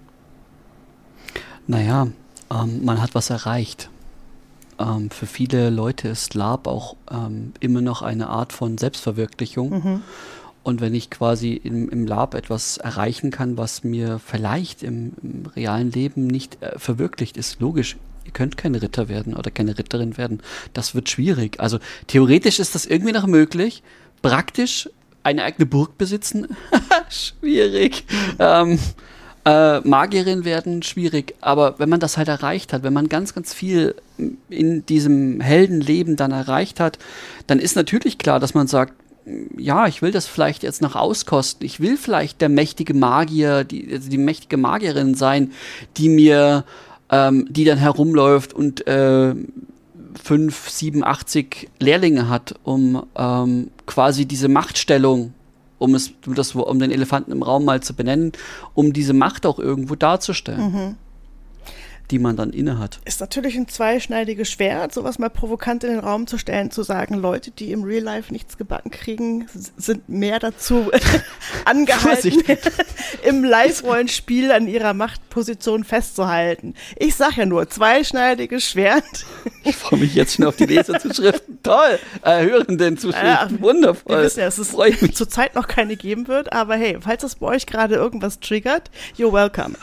Naja, 1.68 2.08
ähm, 2.52 2.84
man 2.84 3.00
hat 3.00 3.14
was 3.14 3.30
erreicht. 3.30 3.92
Ähm, 4.80 5.10
für 5.10 5.26
viele 5.26 5.70
Leute 5.70 6.08
ist 6.08 6.34
Lab 6.34 6.68
auch 6.68 6.96
ähm, 7.12 7.54
immer 7.60 7.82
noch 7.82 8.02
eine 8.02 8.28
Art 8.28 8.54
von 8.54 8.78
Selbstverwirklichung. 8.78 9.70
Mhm. 9.70 10.02
Und 10.64 10.82
wenn 10.82 10.94
ich 10.94 11.10
quasi 11.10 11.54
im, 11.54 11.90
im 11.90 12.06
Lab 12.06 12.36
etwas 12.36 12.78
erreichen 12.78 13.32
kann, 13.32 13.58
was 13.58 13.84
mir 13.84 14.20
vielleicht 14.20 14.84
im, 14.84 15.14
im 15.22 15.46
realen 15.56 15.92
Leben 15.92 16.28
nicht 16.28 16.62
äh, 16.62 16.78
verwirklicht 16.78 17.38
ist, 17.38 17.60
logisch, 17.60 17.98
ihr 18.26 18.32
könnt 18.32 18.58
kein 18.58 18.76
Ritter 18.76 19.10
werden 19.10 19.36
oder 19.36 19.52
keine 19.52 19.78
Ritterin 19.78 20.18
werden. 20.18 20.42
Das 20.74 20.96
wird 20.96 21.10
schwierig. 21.10 21.60
Also 21.60 21.80
theoretisch 22.08 22.60
ist 22.60 22.76
das 22.76 22.86
irgendwie 22.86 23.14
noch 23.14 23.26
möglich. 23.26 23.84
Praktisch 24.22 24.90
eine 25.24 25.44
eigene 25.44 25.66
Burg 25.66 25.98
besitzen, 25.98 26.48
schwierig. 27.10 28.06
Ähm, 28.38 28.80
äh, 29.46 29.80
Magierin 29.82 30.46
werden, 30.46 30.84
schwierig. 30.84 31.36
Aber 31.42 31.76
wenn 31.80 31.90
man 31.90 32.00
das 32.00 32.18
halt 32.18 32.28
erreicht 32.28 32.74
hat, 32.74 32.84
wenn 32.84 32.94
man 32.94 33.10
ganz, 33.10 33.34
ganz 33.34 33.54
viel 33.54 33.96
in 34.50 34.86
diesem 34.86 35.42
Heldenleben 35.42 36.16
dann 36.16 36.32
erreicht 36.32 36.80
hat, 36.80 37.00
dann 37.48 37.60
ist 37.60 37.76
natürlich 37.76 38.18
klar, 38.18 38.40
dass 38.40 38.54
man 38.54 38.68
sagt, 38.68 38.94
ja, 39.58 39.88
ich 39.88 40.02
will 40.02 40.12
das 40.12 40.26
vielleicht 40.26 40.64
jetzt 40.64 40.82
noch 40.82 40.96
auskosten. 40.96 41.66
Ich 41.66 41.80
will 41.80 41.98
vielleicht 41.98 42.42
der 42.42 42.50
mächtige 42.50 42.94
Magier, 42.94 43.64
die, 43.64 43.88
also 43.92 44.10
die 44.10 44.18
mächtige 44.18 44.58
Magierin 44.58 45.14
sein, 45.14 45.52
die 45.98 46.10
mir, 46.10 46.66
ähm, 47.12 47.46
die 47.50 47.66
dann 47.66 47.78
herumläuft 47.78 48.54
und 48.54 48.88
äh, 48.88 49.36
fünf, 50.22 50.70
sieben, 50.70 51.04
80 51.04 51.70
Lehrlinge 51.80 52.30
hat, 52.30 52.56
um 52.64 53.06
ähm, 53.16 53.70
quasi 53.86 54.26
diese 54.26 54.48
Machtstellung 54.48 55.34
um 55.80 55.96
es, 55.96 56.14
um 56.28 56.36
das, 56.36 56.54
um 56.54 56.80
den 56.80 56.92
Elefanten 56.92 57.32
im 57.32 57.42
Raum 57.42 57.66
mal 57.66 57.82
zu 57.82 57.96
benennen, 57.96 58.34
um 58.76 58.94
diese 58.94 59.14
Macht 59.14 59.46
auch 59.46 59.58
irgendwo 59.58 59.96
darzustellen. 59.96 60.72
Mhm 60.72 60.96
die 62.12 62.20
man 62.20 62.36
dann 62.36 62.52
innehat. 62.52 63.00
Ist 63.06 63.22
natürlich 63.22 63.56
ein 63.56 63.68
zweischneidiges 63.68 64.50
Schwert, 64.50 64.94
sowas 64.94 65.20
mal 65.20 65.30
provokant 65.30 65.84
in 65.84 65.92
den 65.92 66.00
Raum 66.00 66.28
zu 66.28 66.38
stellen, 66.38 66.72
zu 66.72 66.84
sagen, 66.84 67.16
Leute, 67.16 67.52
die 67.52 67.72
im 67.72 67.84
Real 67.84 68.04
Life 68.04 68.32
nichts 68.32 68.58
gebacken 68.58 68.92
kriegen, 68.92 69.48
sind 69.78 70.10
mehr 70.10 70.40
dazu 70.40 70.92
angehalten, 71.66 72.44
im 73.24 73.44
Live-Rollenspiel 73.44 74.52
an 74.52 74.68
ihrer 74.68 74.94
Machtposition 74.94 75.84
festzuhalten. 75.84 76.74
Ich 76.98 77.16
sag 77.16 77.38
ja 77.38 77.46
nur, 77.46 77.70
zweischneidiges 77.70 78.64
Schwert. 78.64 79.26
ich 79.64 79.76
freue 79.76 80.00
mich 80.00 80.16
jetzt 80.16 80.36
schon 80.36 80.46
auf 80.46 80.56
die 80.56 80.66
Leserzuschriften. 80.66 81.60
Toll! 81.64 82.00
Äh, 82.24 82.44
Hörenden 82.44 82.98
Zuschriften. 82.98 83.58
Äh, 83.58 83.62
Wundervoll. 83.62 84.18
Wir 84.18 84.24
wissen 84.24 84.40
ja, 84.40 84.46
dass 84.46 84.58
es 84.58 84.76
zurzeit 85.14 85.56
noch 85.56 85.68
keine 85.68 85.96
geben 85.96 86.28
wird, 86.28 86.54
aber 86.54 86.76
hey, 86.76 86.98
falls 87.00 87.22
das 87.22 87.36
bei 87.36 87.48
euch 87.48 87.66
gerade 87.66 87.96
irgendwas 87.96 88.40
triggert, 88.40 88.90
you're 89.18 89.32
welcome. 89.32 89.76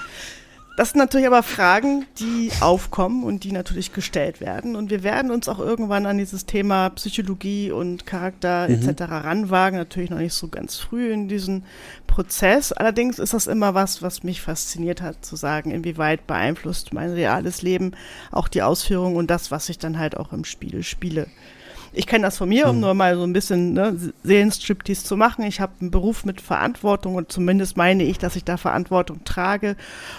Das 0.77 0.91
sind 0.91 0.99
natürlich 0.99 1.27
aber 1.27 1.43
Fragen, 1.43 2.05
die 2.19 2.53
aufkommen 2.61 3.25
und 3.25 3.45
die 3.45 3.53
natürlich 3.53 3.95
gestellt 3.95 4.43
werden. 4.43 4.77
Und 4.77 4.91
wir 4.91 5.03
werden 5.03 5.31
uns 5.31 5.49
auch 5.49 5.59
irgendwann 5.59 6.05
an 6.05 6.19
dieses 6.19 6.45
Thema 6.45 6.91
Psychologie 6.91 7.71
und 7.71 8.05
Charakter 8.05 8.69
mhm. 8.69 8.87
etc. 8.87 9.03
ranwagen. 9.11 9.79
Natürlich 9.79 10.11
noch 10.11 10.19
nicht 10.19 10.35
so 10.35 10.49
ganz 10.49 10.77
früh 10.77 11.11
in 11.11 11.29
diesen 11.29 11.65
Prozess. 12.07 12.73
Allerdings 12.73 13.19
ist 13.19 13.33
das 13.33 13.47
immer 13.47 13.73
was, 13.73 14.03
was 14.03 14.23
mich 14.23 14.43
fasziniert 14.43 15.01
hat, 15.01 15.25
zu 15.25 15.35
sagen, 15.35 15.71
inwieweit 15.71 16.27
beeinflusst 16.27 16.93
mein 16.93 17.11
reales 17.11 17.63
Leben 17.63 17.93
auch 18.31 18.49
die 18.49 18.63
Ausführung 18.63 19.17
und 19.17 19.31
das, 19.31 19.51
was 19.51 19.71
ich 19.71 19.79
dann 19.79 19.99
halt 19.99 20.19
auch 20.19 20.35
im 20.35 20.45
Spiel 20.45 20.83
spiele. 20.83 21.27
Ich 21.99 22.07
kenne 22.07 22.25
das 22.25 22.37
von 22.37 22.51
mir, 22.51 22.67
um 22.67 22.73
hm. 22.73 22.81
nur 22.81 22.95
mal 22.95 23.17
so 23.17 23.23
ein 23.23 23.33
bisschen 23.33 23.73
ne, 23.73 23.97
Seelenstriptease 24.23 25.03
zu 25.03 25.17
machen. 25.17 25.45
Ich 25.45 25.61
habe 25.61 25.73
einen 25.81 25.91
Beruf 25.91 26.27
mit 26.27 26.43
Verantwortung 26.43 27.15
und 27.15 27.33
zumindest 27.33 27.79
meine 27.79 28.05
ich, 28.05 28.19
dass 28.19 28.37
ich 28.37 28.45
da 28.45 28.59
Verantwortung 28.59 29.25
trage. 29.25 29.77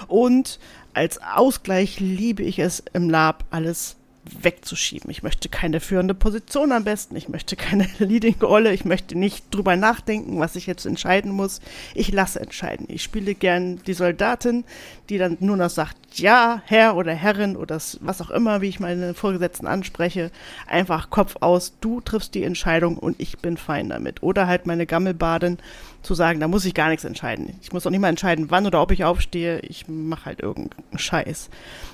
Und 0.08 0.60
als 0.94 1.22
Ausgleich 1.22 2.00
liebe 2.00 2.42
ich 2.42 2.58
es 2.58 2.84
im 2.94 3.12
Lab 3.12 3.46
alles 3.52 3.96
wegzuschieben. 4.42 5.10
Ich 5.10 5.24
möchte 5.24 5.50
keine 5.50 5.80
führende 5.80 6.14
Position 6.14 6.72
am 6.72 6.84
besten. 6.84 7.16
Ich 7.16 7.30
möchte 7.30 7.56
keine 7.56 7.88
Leading-Rolle. 8.00 8.74
Ich 8.74 8.86
möchte 8.86 9.18
nicht 9.18 9.46
drüber 9.52 9.76
nachdenken, 9.76 10.40
was 10.40 10.56
ich 10.56 10.68
jetzt 10.68 10.86
entscheiden 10.86 11.32
muss. 11.32 11.62
Ich 11.94 12.12
lasse 12.12 12.40
entscheiden. 12.40 12.86
Ich 12.90 13.04
spiele 13.04 13.36
gern 13.36 13.82
die 13.86 13.94
Soldatin, 13.94 14.64
die 15.10 15.18
dann 15.18 15.38
nur 15.40 15.58
noch 15.58 15.70
sagt, 15.70 15.96
ja, 16.16 16.62
Herr 16.66 16.96
oder 16.96 17.14
Herrin 17.14 17.56
oder 17.56 17.78
was 18.02 18.22
auch 18.22 18.30
immer, 18.30 18.62
wie 18.62 18.70
ich 18.70 18.80
meine 18.80 19.14
Vorgesetzten 19.14 19.68
anspreche. 19.68 20.32
Einfach 20.68 21.10
Kopf 21.10 21.36
aus. 21.42 21.74
Du 21.82 22.02
triffst 22.02 22.34
die 22.36 22.44
Entscheidung 22.44 22.98
und 22.98 23.20
ich 23.20 23.38
bin 23.40 23.58
fein 23.58 23.90
damit. 23.90 24.24
Oder 24.24 24.48
halt 24.48 24.66
meine 24.66 24.86
Gammelbadin 24.86 25.58
zu 26.02 26.16
sagen, 26.16 26.40
da 26.40 26.48
muss 26.48 26.66
ich 26.66 26.74
gar 26.74 26.90
nichts 26.90 27.04
entscheiden. 27.04 27.58
Ich 27.62 27.74
muss 27.74 27.86
auch 27.86 27.92
nicht 27.92 28.00
mal 28.00 28.10
entscheiden, 28.10 28.50
wann 28.50 28.66
oder 28.66 28.82
ob 28.82 28.92
ich 28.92 29.04
aufstehe. 29.04 29.60
Ich 29.60 29.88
mache 29.88 30.26
halt 30.26 30.40
irgendeinen 30.40 30.98
Scheiß. 30.98 31.50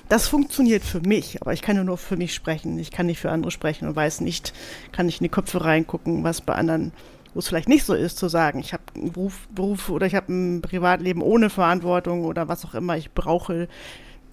Das 0.08 0.28
funktioniert 0.28 0.84
für 0.84 1.00
mich, 1.00 1.40
aber 1.40 1.52
ich 1.52 1.62
kann 1.62 1.84
nur 1.84 1.98
für 1.98 2.16
mich 2.16 2.23
sprechen. 2.32 2.78
Ich 2.78 2.90
kann 2.90 3.06
nicht 3.06 3.18
für 3.18 3.30
andere 3.30 3.50
sprechen 3.50 3.88
und 3.88 3.96
weiß 3.96 4.20
nicht, 4.20 4.54
kann 4.92 5.06
nicht 5.06 5.20
in 5.20 5.24
die 5.24 5.30
Köpfe 5.30 5.64
reingucken, 5.64 6.24
was 6.24 6.40
bei 6.40 6.54
anderen, 6.54 6.92
wo 7.34 7.40
es 7.40 7.48
vielleicht 7.48 7.68
nicht 7.68 7.84
so 7.84 7.94
ist, 7.94 8.16
zu 8.16 8.28
sagen, 8.28 8.60
ich 8.60 8.72
habe 8.72 8.84
einen 8.94 9.12
Beruf, 9.12 9.48
Beruf 9.54 9.90
oder 9.90 10.06
ich 10.06 10.14
habe 10.14 10.32
ein 10.32 10.62
Privatleben 10.62 11.20
ohne 11.20 11.50
Verantwortung 11.50 12.24
oder 12.24 12.48
was 12.48 12.64
auch 12.64 12.74
immer 12.74 12.96
ich 12.96 13.12
brauche. 13.12 13.68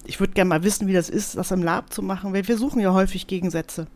Ich 0.04 0.20
würde 0.20 0.32
gerne 0.32 0.48
mal 0.48 0.62
wissen, 0.62 0.86
wie 0.86 0.92
das 0.92 1.10
ist, 1.10 1.36
das 1.36 1.50
im 1.50 1.62
Lab 1.62 1.92
zu 1.92 2.02
machen, 2.02 2.32
weil 2.32 2.46
wir 2.46 2.56
suchen 2.56 2.80
ja 2.80 2.92
häufig 2.92 3.26
Gegensätze 3.26 3.86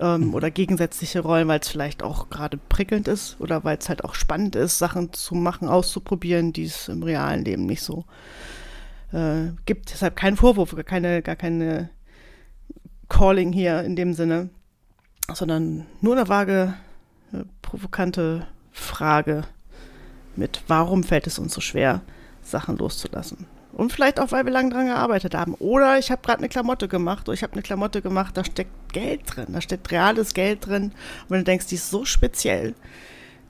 ähm, 0.00 0.28
mhm. 0.28 0.34
oder 0.34 0.50
gegensätzliche 0.50 1.20
Rollen, 1.20 1.48
weil 1.48 1.60
es 1.60 1.68
vielleicht 1.68 2.02
auch 2.02 2.28
gerade 2.30 2.58
prickelnd 2.68 3.08
ist 3.08 3.36
oder 3.40 3.64
weil 3.64 3.78
es 3.78 3.88
halt 3.88 4.04
auch 4.04 4.14
spannend 4.14 4.56
ist, 4.56 4.78
Sachen 4.78 5.12
zu 5.12 5.34
machen, 5.34 5.68
auszuprobieren, 5.68 6.52
die 6.52 6.64
es 6.64 6.88
im 6.88 7.02
realen 7.02 7.44
Leben 7.44 7.66
nicht 7.66 7.82
so 7.82 8.04
äh, 9.12 9.52
gibt. 9.64 9.92
Deshalb 9.92 10.16
kein 10.16 10.36
Vorwurf, 10.36 10.74
gar 10.74 10.84
keine, 10.84 11.22
gar 11.22 11.36
keine 11.36 11.90
Calling 13.08 13.52
hier 13.52 13.82
in 13.82 13.96
dem 13.96 14.14
Sinne, 14.14 14.50
sondern 15.32 15.86
nur 16.00 16.16
eine 16.16 16.28
vage, 16.28 16.74
äh, 17.32 17.44
provokante 17.62 18.46
Frage 18.72 19.44
mit, 20.34 20.62
warum 20.68 21.02
fällt 21.02 21.26
es 21.26 21.38
uns 21.38 21.54
so 21.54 21.60
schwer, 21.60 22.02
Sachen 22.42 22.76
loszulassen? 22.76 23.46
Und 23.72 23.92
vielleicht 23.92 24.20
auch, 24.20 24.32
weil 24.32 24.46
wir 24.46 24.52
lange 24.52 24.70
dran 24.70 24.86
gearbeitet 24.86 25.34
haben. 25.34 25.52
Oder 25.54 25.98
ich 25.98 26.10
habe 26.10 26.22
gerade 26.22 26.38
eine 26.38 26.48
Klamotte 26.48 26.88
gemacht. 26.88 27.28
Oder 27.28 27.34
ich 27.34 27.42
habe 27.42 27.52
eine 27.52 27.62
Klamotte 27.62 28.00
gemacht, 28.00 28.34
da 28.34 28.42
steckt 28.42 28.70
Geld 28.94 29.20
drin. 29.26 29.48
Da 29.52 29.60
steckt 29.60 29.92
reales 29.92 30.32
Geld 30.32 30.66
drin. 30.66 30.84
Und 30.84 31.30
wenn 31.30 31.40
du 31.40 31.44
denkst, 31.44 31.66
die 31.66 31.74
ist 31.74 31.90
so 31.90 32.06
speziell, 32.06 32.74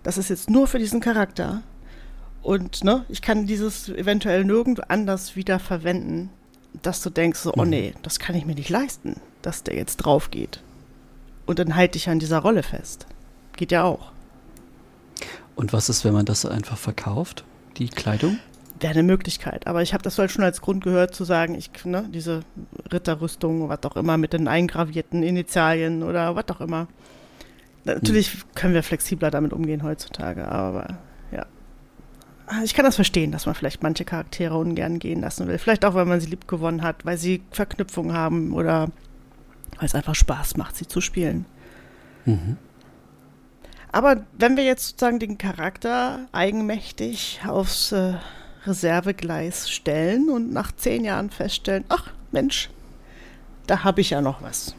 das 0.03 0.19
ist 0.19 0.31
jetzt 0.31 0.51
nur 0.51 0.67
für 0.67 0.81
diesen 0.81 0.99
Charakter. 0.99 1.63
Und 2.43 2.83
ne, 2.83 3.05
ich 3.09 3.23
kann 3.23 3.47
dieses 3.47 3.89
eventuell 3.89 4.45
nirgendwo 4.45 4.83
anders 4.89 5.37
wieder 5.37 5.61
verwenden, 5.61 6.31
dass 6.83 7.03
du 7.03 7.11
denkst, 7.11 7.41
so, 7.41 7.53
oh 7.57 7.65
mhm. 7.65 7.71
nee, 7.71 7.95
das 8.03 8.19
kann 8.19 8.35
ich 8.35 8.47
mir 8.47 8.55
nicht 8.55 8.69
leisten, 8.69 9.21
dass 9.47 9.62
der 9.62 9.76
jetzt 9.76 9.97
drauf 9.99 10.31
geht. 10.31 10.61
Und 11.47 11.59
dann 11.59 11.76
halte 11.76 11.97
ich 11.97 12.09
an 12.09 12.19
dieser 12.19 12.38
Rolle 12.38 12.62
fest. 12.62 13.07
Geht 13.57 13.73
ja 13.73 13.85
auch. 13.85 14.11
Und 15.55 15.73
was 15.73 15.88
ist, 15.88 16.05
wenn 16.05 16.12
man 16.12 16.26
das 16.26 16.45
einfach 16.45 16.76
verkauft, 16.76 17.45
die 17.76 17.88
Kleidung? 17.88 18.38
Wäre 18.81 18.93
eine 18.93 19.03
Möglichkeit. 19.05 19.67
Aber 19.67 19.81
ich 19.81 19.95
habe 19.95 20.03
das 20.03 20.19
halt 20.19 20.31
schon 20.31 20.45
als 20.45 20.61
Grund 20.61 20.85
gehört, 20.85 21.15
zu 21.15 21.25
sagen, 21.25 21.55
ich, 21.55 21.71
ne, 21.85 22.09
diese 22.12 22.41
Ritterrüstung, 22.93 23.69
was 23.69 23.83
auch 23.85 23.97
immer, 23.97 24.19
mit 24.19 24.33
den 24.33 24.49
eingravierten 24.49 25.23
Initialien 25.23 26.03
oder 26.03 26.37
was 26.37 26.49
auch 26.50 26.61
immer. 26.61 26.88
Natürlich 27.85 28.33
hm. 28.33 28.41
können 28.55 28.75
wir 28.75 28.83
flexibler 28.83 29.31
damit 29.31 29.53
umgehen 29.53 29.83
heutzutage, 29.83 30.47
aber 30.47 30.99
ich 32.65 32.75
kann 32.75 32.85
das 32.85 32.95
verstehen, 32.95 33.33
dass 33.33 33.47
man 33.47 33.55
vielleicht 33.55 33.83
manche 33.83 34.05
Charaktere 34.05 34.57
ungern 34.57 34.99
gehen 34.99 35.21
lassen 35.21 35.49
will. 35.49 35.59
Vielleicht 35.59 35.85
auch, 35.85 35.95
weil 35.95 36.05
man 36.05 36.21
sie 36.21 36.29
lieb 36.29 36.47
gewonnen 36.47 36.83
hat, 36.83 37.05
weil 37.05 37.19
sie 37.19 37.43
Verknüpfungen 37.50 38.17
haben 38.17 38.53
oder 38.53 38.88
weil 39.79 39.87
es 39.87 39.95
einfach 39.95 40.15
Spaß 40.15 40.57
macht, 40.57 40.77
sie 40.77 40.87
zu 40.87 41.01
spielen. 41.01 41.47
Mhm. 42.25 42.57
Aber 43.93 44.25
wenn 44.37 44.57
wir 44.57 44.65
jetzt 44.65 44.89
sozusagen 44.89 45.19
den 45.19 45.39
Charakter 45.39 46.27
eigenmächtig 46.33 47.41
aufs 47.47 47.93
äh, 47.93 48.15
Reservegleis 48.67 49.71
stellen 49.71 50.29
und 50.29 50.53
nach 50.53 50.73
zehn 50.73 51.05
Jahren 51.05 51.31
feststellen, 51.31 51.85
ach 51.89 52.11
Mensch, 52.33 52.69
da 53.67 53.85
habe 53.85 54.01
ich 54.01 54.11
ja 54.11 54.21
noch 54.21 54.43
was. 54.43 54.75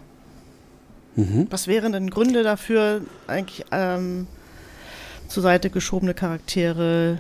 Mhm. 1.16 1.48
Was 1.50 1.68
wären 1.68 1.94
denn 1.94 2.10
Gründe 2.10 2.44
dafür, 2.44 3.02
eigentlich 3.26 3.66
ähm, 3.72 4.28
zur 5.28 5.44
Seite 5.44 5.70
geschobene 5.70 6.14
Charaktere 6.14 7.20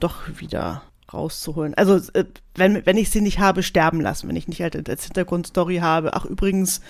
doch 0.00 0.22
wieder 0.38 0.82
rauszuholen. 1.12 1.74
Also 1.74 1.96
äh, 2.14 2.24
wenn, 2.54 2.84
wenn 2.86 2.96
ich 2.96 3.10
sie 3.10 3.20
nicht 3.20 3.38
habe 3.38 3.62
sterben 3.62 4.00
lassen, 4.00 4.28
wenn 4.28 4.36
ich 4.36 4.48
nicht 4.48 4.62
halt 4.62 4.88
als 4.88 5.04
Hintergrundstory 5.04 5.76
habe, 5.76 6.14
ach 6.14 6.24
übrigens, 6.24 6.80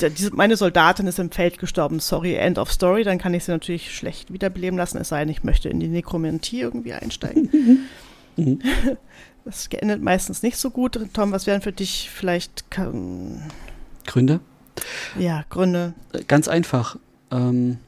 diese, 0.00 0.34
meine 0.34 0.56
Soldatin 0.56 1.06
ist 1.06 1.18
im 1.18 1.30
Feld 1.30 1.58
gestorben, 1.58 2.00
sorry, 2.00 2.34
end 2.34 2.58
of 2.58 2.72
story, 2.72 3.04
dann 3.04 3.18
kann 3.18 3.34
ich 3.34 3.44
sie 3.44 3.52
natürlich 3.52 3.94
schlecht 3.94 4.32
wiederbeleben 4.32 4.78
lassen, 4.78 4.98
es 4.98 5.08
sei 5.08 5.20
denn, 5.20 5.28
ich 5.28 5.44
möchte 5.44 5.68
in 5.68 5.80
die 5.80 5.88
Nekromantie 5.88 6.60
irgendwie 6.60 6.92
einsteigen. 6.92 7.86
Mhm. 8.38 8.60
das 9.46 9.66
endet 9.68 10.02
meistens 10.02 10.42
nicht 10.42 10.58
so 10.58 10.68
gut. 10.68 11.00
Tom, 11.14 11.32
was 11.32 11.46
wären 11.46 11.62
für 11.62 11.72
dich 11.72 12.10
vielleicht 12.10 12.70
Gründe? 12.70 14.40
Ja, 15.18 15.44
Gründe. 15.48 15.94
Ganz 16.28 16.46
einfach. 16.46 16.98
Ähm, 17.30 17.78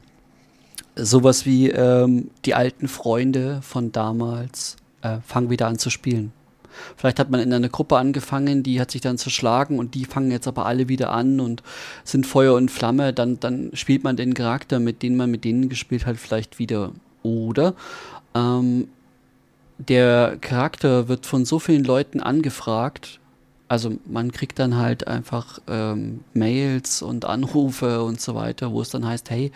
sowas 1.05 1.45
wie 1.45 1.69
ähm, 1.69 2.29
die 2.45 2.53
alten 2.53 2.87
Freunde 2.87 3.61
von 3.61 3.91
damals 3.91 4.77
äh, 5.01 5.17
fangen 5.25 5.49
wieder 5.49 5.67
an 5.67 5.79
zu 5.79 5.89
spielen. 5.89 6.31
Vielleicht 6.95 7.19
hat 7.19 7.29
man 7.29 7.39
in 7.39 7.51
einer 7.53 7.69
Gruppe 7.69 7.97
angefangen, 7.97 8.63
die 8.63 8.79
hat 8.79 8.91
sich 8.91 9.01
dann 9.01 9.17
zerschlagen 9.17 9.79
und 9.79 9.95
die 9.95 10.05
fangen 10.05 10.31
jetzt 10.31 10.47
aber 10.47 10.65
alle 10.65 10.87
wieder 10.87 11.11
an 11.11 11.39
und 11.39 11.63
sind 12.03 12.25
Feuer 12.25 12.55
und 12.55 12.71
Flamme. 12.71 13.13
Dann, 13.13 13.39
dann 13.39 13.71
spielt 13.73 14.03
man 14.03 14.15
den 14.15 14.33
Charakter, 14.33 14.79
mit 14.79 15.03
dem 15.03 15.17
man 15.17 15.31
mit 15.31 15.43
denen 15.43 15.69
gespielt 15.69 16.05
hat, 16.05 16.17
vielleicht 16.17 16.59
wieder. 16.59 16.91
Oder 17.23 17.73
ähm, 18.35 18.87
der 19.77 20.37
Charakter 20.41 21.07
wird 21.07 21.25
von 21.25 21.45
so 21.45 21.59
vielen 21.59 21.83
Leuten 21.83 22.19
angefragt, 22.19 23.19
also 23.69 23.93
man 24.05 24.31
kriegt 24.31 24.59
dann 24.59 24.75
halt 24.75 25.07
einfach 25.07 25.59
ähm, 25.67 26.21
Mails 26.33 27.01
und 27.01 27.25
Anrufe 27.25 28.03
und 28.03 28.19
so 28.19 28.35
weiter, 28.35 28.71
wo 28.71 28.81
es 28.81 28.89
dann 28.89 29.05
heißt, 29.05 29.29
hey, 29.29 29.51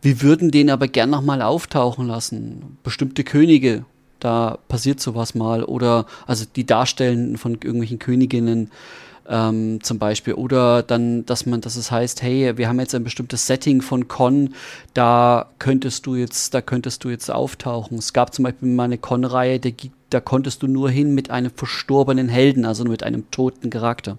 wir 0.00 0.22
würden 0.22 0.50
den 0.52 0.70
aber 0.70 0.86
gern 0.88 1.10
nochmal 1.10 1.42
auftauchen 1.42 2.06
lassen. 2.06 2.78
Bestimmte 2.84 3.24
Könige, 3.24 3.84
da 4.20 4.58
passiert 4.68 5.00
sowas 5.00 5.34
mal. 5.34 5.64
Oder 5.64 6.06
also 6.26 6.44
die 6.54 6.64
Darstellenden 6.64 7.38
von 7.38 7.54
irgendwelchen 7.54 7.98
Königinnen 7.98 8.70
ähm, 9.28 9.82
zum 9.82 9.98
Beispiel. 9.98 10.34
Oder 10.34 10.84
dann, 10.84 11.26
dass 11.26 11.44
man, 11.44 11.60
dass 11.60 11.74
es 11.74 11.90
heißt, 11.90 12.22
hey, 12.22 12.56
wir 12.56 12.68
haben 12.68 12.78
jetzt 12.78 12.94
ein 12.94 13.04
bestimmtes 13.04 13.48
Setting 13.48 13.82
von 13.82 14.06
Con, 14.06 14.54
da 14.94 15.50
könntest 15.58 16.06
du 16.06 16.14
jetzt, 16.14 16.54
da 16.54 16.60
könntest 16.60 17.02
du 17.02 17.10
jetzt 17.10 17.30
auftauchen. 17.30 17.98
Es 17.98 18.12
gab 18.12 18.32
zum 18.32 18.44
Beispiel 18.44 18.68
mal 18.68 18.84
eine 18.84 18.98
Con-Reihe, 18.98 19.58
der 19.58 19.72
da 20.10 20.20
konntest 20.20 20.62
du 20.62 20.68
nur 20.68 20.90
hin 20.90 21.14
mit 21.14 21.30
einem 21.30 21.50
verstorbenen 21.50 22.28
Helden, 22.28 22.64
also 22.64 22.84
mit 22.84 23.02
einem 23.02 23.30
toten 23.30 23.70
Charakter. 23.70 24.18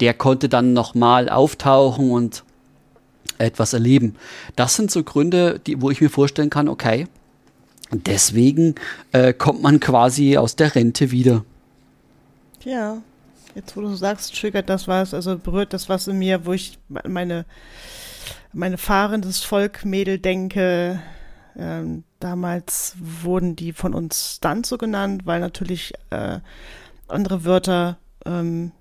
Der 0.00 0.14
konnte 0.14 0.48
dann 0.48 0.72
nochmal 0.72 1.28
auftauchen 1.28 2.10
und 2.10 2.44
etwas 3.38 3.72
erleben. 3.72 4.16
Das 4.56 4.74
sind 4.74 4.90
so 4.90 5.02
Gründe, 5.02 5.60
die, 5.66 5.80
wo 5.82 5.90
ich 5.90 6.00
mir 6.00 6.10
vorstellen 6.10 6.50
kann, 6.50 6.68
okay, 6.68 7.06
deswegen 7.92 8.74
äh, 9.12 9.32
kommt 9.32 9.62
man 9.62 9.80
quasi 9.80 10.36
aus 10.36 10.56
der 10.56 10.74
Rente 10.74 11.10
wieder. 11.10 11.44
Ja, 12.64 13.02
jetzt 13.54 13.76
wo 13.76 13.80
du 13.80 13.94
sagst, 13.94 14.38
triggert 14.38 14.68
das 14.68 14.88
was, 14.88 15.14
also 15.14 15.38
berührt 15.38 15.72
das 15.72 15.88
was 15.88 16.06
in 16.08 16.18
mir, 16.18 16.46
wo 16.46 16.52
ich 16.52 16.78
meine, 16.88 17.44
meine 18.52 18.78
fahrendes 18.78 19.42
Volk-Mädel 19.42 20.18
denke. 20.18 21.00
Ähm, 21.56 22.04
damals 22.20 22.94
wurden 22.98 23.56
die 23.56 23.72
von 23.72 23.94
uns 23.94 24.36
Stunt 24.36 24.66
so 24.66 24.78
genannt, 24.78 25.22
weil 25.24 25.40
natürlich 25.40 25.94
äh, 26.10 26.40
andere 27.08 27.44
Wörter 27.44 27.98
ähm, 28.24 28.72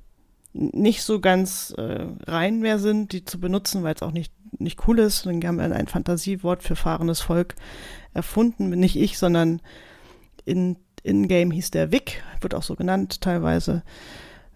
nicht 0.53 1.03
so 1.03 1.19
ganz 1.19 1.73
äh, 1.77 2.05
rein 2.27 2.59
mehr 2.59 2.79
sind, 2.79 3.13
die 3.13 3.25
zu 3.25 3.39
benutzen, 3.39 3.83
weil 3.83 3.95
es 3.95 4.01
auch 4.01 4.11
nicht, 4.11 4.33
nicht 4.57 4.87
cool 4.87 4.99
ist. 4.99 5.25
Dann 5.25 5.41
haben 5.43 5.57
wir 5.57 5.71
ein 5.75 5.87
Fantasiewort 5.87 6.63
für 6.63 6.75
fahrendes 6.75 7.21
Volk 7.21 7.55
erfunden. 8.13 8.69
Nicht 8.69 8.95
ich, 8.95 9.17
sondern 9.17 9.61
in, 10.45 10.77
in-game 11.03 11.51
hieß 11.51 11.71
der 11.71 11.91
Wick, 11.91 12.23
wird 12.41 12.55
auch 12.55 12.63
so 12.63 12.75
genannt 12.75 13.21
teilweise. 13.21 13.83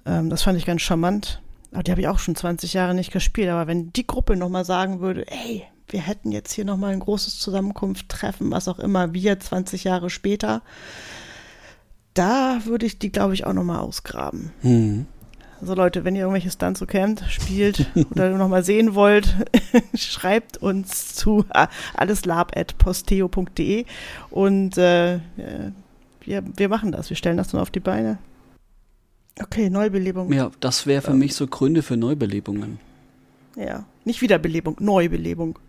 Ähm, 0.05 0.29
das 0.29 0.43
fand 0.43 0.57
ich 0.57 0.65
ganz 0.65 0.81
charmant. 0.81 1.41
Aber 1.71 1.83
die 1.83 1.91
habe 1.91 2.01
ich 2.01 2.07
auch 2.07 2.19
schon 2.19 2.35
20 2.35 2.73
Jahre 2.73 2.93
nicht 2.93 3.11
gespielt. 3.11 3.49
Aber 3.49 3.67
wenn 3.67 3.91
die 3.93 4.05
Gruppe 4.05 4.35
nochmal 4.35 4.65
sagen 4.65 4.99
würde, 4.99 5.25
ey, 5.31 5.63
wir 5.87 6.01
hätten 6.01 6.31
jetzt 6.31 6.53
hier 6.53 6.65
nochmal 6.65 6.93
ein 6.93 6.99
großes 6.99 7.39
Zusammenkunft-Treffen, 7.39 8.51
was 8.51 8.67
auch 8.67 8.79
immer, 8.79 9.13
wir 9.13 9.39
20 9.39 9.83
Jahre 9.83 10.09
später, 10.09 10.61
da 12.13 12.59
würde 12.65 12.85
ich 12.85 12.99
die, 12.99 13.11
glaube 13.11 13.33
ich, 13.33 13.45
auch 13.45 13.53
nochmal 13.53 13.79
ausgraben. 13.79 14.51
Mhm. 14.61 15.07
Also 15.61 15.75
Leute, 15.75 16.03
wenn 16.03 16.15
ihr 16.15 16.23
irgendwelche 16.23 16.51
Stunts 16.51 16.79
so 16.81 16.85
kennt, 16.85 17.23
spielt 17.29 17.87
oder 18.11 18.37
nochmal 18.37 18.63
sehen 18.63 18.95
wollt, 18.95 19.33
schreibt 19.95 20.57
uns 20.57 21.15
zu 21.15 21.45
alleslab.posteo.de 21.95 23.85
und 24.29 24.77
äh, 24.77 25.19
wir, 26.25 26.43
wir 26.55 26.69
machen 26.69 26.91
das. 26.91 27.09
Wir 27.09 27.17
stellen 27.17 27.37
das 27.37 27.47
dann 27.49 27.61
auf 27.61 27.71
die 27.71 27.79
Beine. 27.79 28.17
Okay, 29.41 29.69
Neubelebung. 29.69 30.31
Ja, 30.33 30.51
das 30.59 30.85
wäre 30.85 31.01
für 31.01 31.11
ähm. 31.11 31.19
mich 31.19 31.33
so 31.33 31.47
Gründe 31.47 31.81
für 31.81 31.97
Neubelebungen. 31.97 32.79
Ja, 33.55 33.86
nicht 34.05 34.22
Wiederbelebung, 34.22 34.77
Neubelebung. 34.79 35.60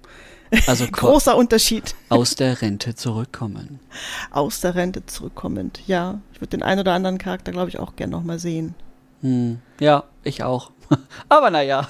Also 0.67 0.87
großer 0.91 1.37
Unterschied. 1.37 1.95
Aus 2.09 2.35
der 2.35 2.63
Rente 2.63 2.95
zurückkommen. 2.95 3.81
Aus 4.31 4.61
der 4.61 4.75
Rente 4.75 5.07
zurückkommend, 5.07 5.81
ja. 5.87 6.21
Ich 6.33 6.41
würde 6.41 6.51
den 6.51 6.63
einen 6.63 6.81
oder 6.81 6.93
anderen 6.93 7.19
Charakter, 7.19 7.53
glaube 7.53 7.69
ich, 7.69 7.79
auch 7.79 7.97
gerne 7.97 8.13
nochmal 8.13 8.39
sehen. 8.39 8.75
Hm, 9.23 9.59
ja, 9.81 10.05
ich 10.23 10.43
auch. 10.43 10.71
Aber 11.29 11.51
naja, 11.51 11.89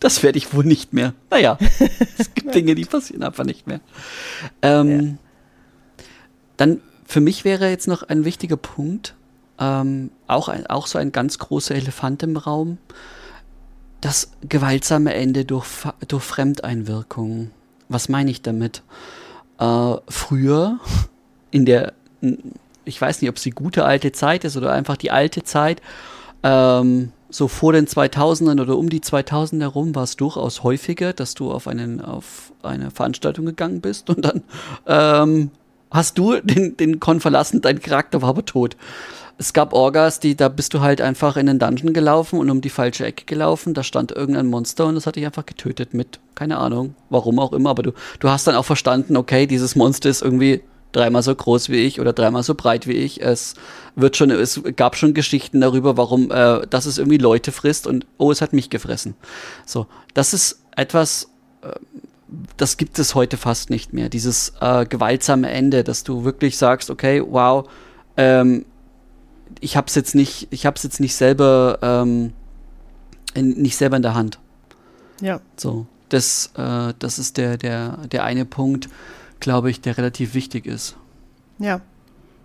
das 0.00 0.22
werde 0.22 0.38
ich 0.38 0.52
wohl 0.52 0.64
nicht 0.64 0.92
mehr. 0.92 1.14
Naja, 1.30 1.58
es 2.18 2.34
gibt 2.34 2.54
Dinge, 2.54 2.74
die 2.74 2.84
passieren 2.84 3.22
einfach 3.22 3.44
nicht 3.44 3.66
mehr. 3.66 3.80
Ähm, 4.62 5.00
ja. 5.00 5.14
Dann 6.56 6.80
für 7.06 7.20
mich 7.20 7.44
wäre 7.44 7.68
jetzt 7.68 7.88
noch 7.88 8.02
ein 8.02 8.24
wichtiger 8.24 8.56
Punkt, 8.56 9.14
ähm, 9.58 10.10
auch, 10.26 10.48
ein, 10.48 10.66
auch 10.66 10.86
so 10.86 10.98
ein 10.98 11.12
ganz 11.12 11.38
großer 11.38 11.74
Elefant 11.74 12.22
im 12.22 12.36
Raum, 12.36 12.78
das 14.02 14.32
gewaltsame 14.46 15.14
Ende 15.14 15.46
durch, 15.46 15.66
durch 16.06 16.22
Fremdeinwirkung. 16.22 17.50
Was 17.88 18.08
meine 18.08 18.30
ich 18.30 18.42
damit? 18.42 18.82
Äh, 19.58 19.94
früher, 20.08 20.80
in 21.50 21.64
der, 21.64 21.94
ich 22.84 23.00
weiß 23.00 23.22
nicht, 23.22 23.30
ob 23.30 23.36
es 23.36 23.42
die 23.42 23.50
gute 23.50 23.84
alte 23.84 24.12
Zeit 24.12 24.44
ist 24.44 24.56
oder 24.56 24.72
einfach 24.72 24.96
die 24.96 25.12
alte 25.12 25.44
Zeit, 25.44 25.80
ähm, 26.42 27.12
so 27.30 27.48
vor 27.48 27.72
den 27.72 27.86
2000ern 27.86 28.60
oder 28.60 28.76
um 28.76 28.90
die 28.90 29.00
2000 29.00 29.62
herum 29.62 29.94
war 29.94 30.02
es 30.02 30.16
durchaus 30.16 30.64
häufiger, 30.64 31.12
dass 31.12 31.34
du 31.34 31.50
auf, 31.50 31.66
einen, 31.66 32.00
auf 32.00 32.52
eine 32.62 32.90
Veranstaltung 32.90 33.46
gegangen 33.46 33.80
bist 33.80 34.10
und 34.10 34.24
dann 34.24 34.42
ähm, 34.86 35.50
hast 35.90 36.18
du 36.18 36.40
den, 36.40 36.76
den 36.76 37.00
Con 37.00 37.20
verlassen, 37.20 37.62
dein 37.62 37.80
Charakter 37.80 38.20
war 38.20 38.30
aber 38.30 38.44
tot. 38.44 38.76
Es 39.38 39.52
gab 39.52 39.72
Orgas, 39.72 40.20
die, 40.20 40.36
da 40.36 40.48
bist 40.48 40.74
du 40.74 40.80
halt 40.80 41.00
einfach 41.00 41.36
in 41.36 41.46
den 41.46 41.58
Dungeon 41.58 41.92
gelaufen 41.92 42.38
und 42.38 42.50
um 42.50 42.60
die 42.60 42.70
falsche 42.70 43.04
Ecke 43.04 43.24
gelaufen. 43.24 43.74
Da 43.74 43.82
stand 43.82 44.12
irgendein 44.12 44.46
Monster 44.46 44.86
und 44.86 44.94
das 44.94 45.06
hat 45.06 45.16
dich 45.16 45.26
einfach 45.26 45.46
getötet 45.46 45.94
mit, 45.94 46.20
keine 46.34 46.58
Ahnung, 46.58 46.94
warum 47.10 47.38
auch 47.38 47.52
immer. 47.52 47.70
Aber 47.70 47.82
du, 47.82 47.92
du 48.20 48.28
hast 48.28 48.46
dann 48.46 48.54
auch 48.54 48.64
verstanden, 48.64 49.16
okay, 49.16 49.46
dieses 49.46 49.74
Monster 49.74 50.10
ist 50.10 50.22
irgendwie 50.22 50.62
dreimal 50.92 51.22
so 51.22 51.34
groß 51.34 51.70
wie 51.70 51.78
ich 51.78 52.00
oder 52.00 52.12
dreimal 52.12 52.42
so 52.42 52.54
breit 52.54 52.86
wie 52.86 52.92
ich. 52.92 53.20
Es 53.20 53.54
wird 53.96 54.16
schon, 54.16 54.30
es 54.30 54.62
gab 54.76 54.96
schon 54.96 55.14
Geschichten 55.14 55.60
darüber, 55.60 55.96
warum, 55.96 56.30
äh, 56.30 56.66
dass 56.68 56.86
es 56.86 56.98
irgendwie 56.98 57.18
Leute 57.18 57.50
frisst 57.50 57.86
und 57.86 58.06
oh, 58.18 58.30
es 58.30 58.40
hat 58.40 58.52
mich 58.52 58.70
gefressen. 58.70 59.14
So, 59.66 59.86
das 60.14 60.34
ist 60.34 60.60
etwas, 60.76 61.30
äh, 61.62 61.72
das 62.56 62.76
gibt 62.76 62.98
es 62.98 63.14
heute 63.14 63.36
fast 63.36 63.70
nicht 63.70 63.92
mehr. 63.92 64.08
Dieses 64.08 64.52
äh, 64.60 64.86
gewaltsame 64.86 65.50
Ende, 65.50 65.84
dass 65.84 66.04
du 66.04 66.24
wirklich 66.24 66.56
sagst, 66.56 66.90
okay, 66.90 67.22
wow, 67.26 67.68
ähm, 68.16 68.66
ich 69.62 69.76
hab's 69.76 69.94
jetzt 69.94 70.14
nicht, 70.14 70.48
ich 70.50 70.66
hab's 70.66 70.82
jetzt 70.82 71.00
nicht 71.00 71.14
selber, 71.14 71.78
ähm, 71.82 72.32
in, 73.34 73.50
nicht 73.62 73.76
selber 73.76 73.96
in 73.96 74.02
der 74.02 74.14
Hand. 74.14 74.38
Ja. 75.20 75.40
So, 75.56 75.86
das, 76.08 76.50
äh, 76.56 76.92
das 76.98 77.18
ist 77.18 77.36
der, 77.36 77.56
der, 77.56 77.96
der 78.08 78.24
eine 78.24 78.44
Punkt, 78.44 78.88
glaube 79.40 79.70
ich, 79.70 79.80
der 79.80 79.96
relativ 79.96 80.34
wichtig 80.34 80.66
ist. 80.66 80.96
Ja. 81.58 81.80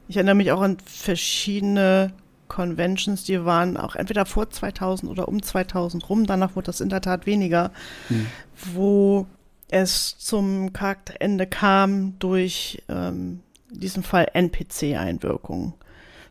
Ich 0.08 0.15
erinnere 0.15 0.36
mich 0.36 0.51
auch 0.51 0.62
an 0.62 0.77
verschiedene 0.86 2.13
Conventions, 2.47 3.25
die 3.25 3.43
waren 3.43 3.75
auch 3.75 3.95
entweder 3.95 4.25
vor 4.25 4.49
2000 4.49 5.12
oder 5.12 5.27
um 5.27 5.41
2000 5.41 6.10
rum. 6.10 6.25
Danach 6.25 6.56
wurde 6.56 6.67
das 6.67 6.80
in 6.80 6.88
der 6.88 7.01
Tat 7.01 7.25
weniger, 7.25 7.71
hm. 8.08 8.27
wo 8.73 9.27
es 9.69 10.17
zum 10.17 10.71
Charakterende 10.71 11.45
kam 11.45 12.17
durch 12.19 12.82
ähm, 12.88 13.41
in 13.73 13.80
diesem 13.82 14.03
Fall 14.03 14.30
NPC-Einwirkungen. 14.34 15.73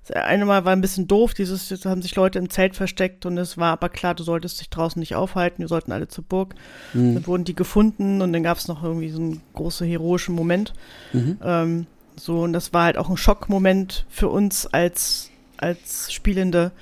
Das 0.07 0.17
eine 0.17 0.45
Mal 0.45 0.65
war 0.65 0.73
ein 0.73 0.81
bisschen 0.81 1.09
doof, 1.09 1.35
dieses, 1.35 1.69
jetzt 1.71 1.85
haben 1.85 2.03
sich 2.03 2.15
Leute 2.15 2.39
im 2.39 2.51
Zelt 2.51 2.77
versteckt 2.77 3.27
und 3.27 3.39
es 3.39 3.59
war 3.59 3.73
aber 3.73 3.89
klar, 3.89 4.15
du 4.15 4.23
solltest 4.23 4.61
dich 4.61 4.71
draußen 4.71 5.01
nicht 5.01 5.15
aufhalten, 5.15 5.63
wir 5.63 5.69
sollten 5.69 5.93
alle 5.93 6.09
zur 6.09 6.25
Burg. 6.25 6.55
Mhm. 6.95 7.15
Dann 7.15 7.27
wurden 7.27 7.45
die 7.45 7.57
gefunden 7.57 8.23
und 8.23 8.33
dann 8.33 8.43
gab 8.43 8.59
es 8.59 8.69
noch 8.69 8.83
irgendwie 8.83 9.11
so 9.11 9.21
einen 9.21 9.43
großen 9.55 9.87
heroischen 9.87 10.35
Moment. 10.35 10.75
Mhm. 11.13 11.39
Ähm, 11.43 11.87
so, 12.17 12.43
und 12.43 12.53
das 12.53 12.73
war 12.73 12.85
halt 12.85 12.99
auch 12.99 13.11
ein 13.11 13.17
Schockmoment 13.17 14.07
für 14.09 14.29
uns 14.29 14.67
als, 14.67 15.31
als 15.57 16.13
Spielende, 16.13 16.73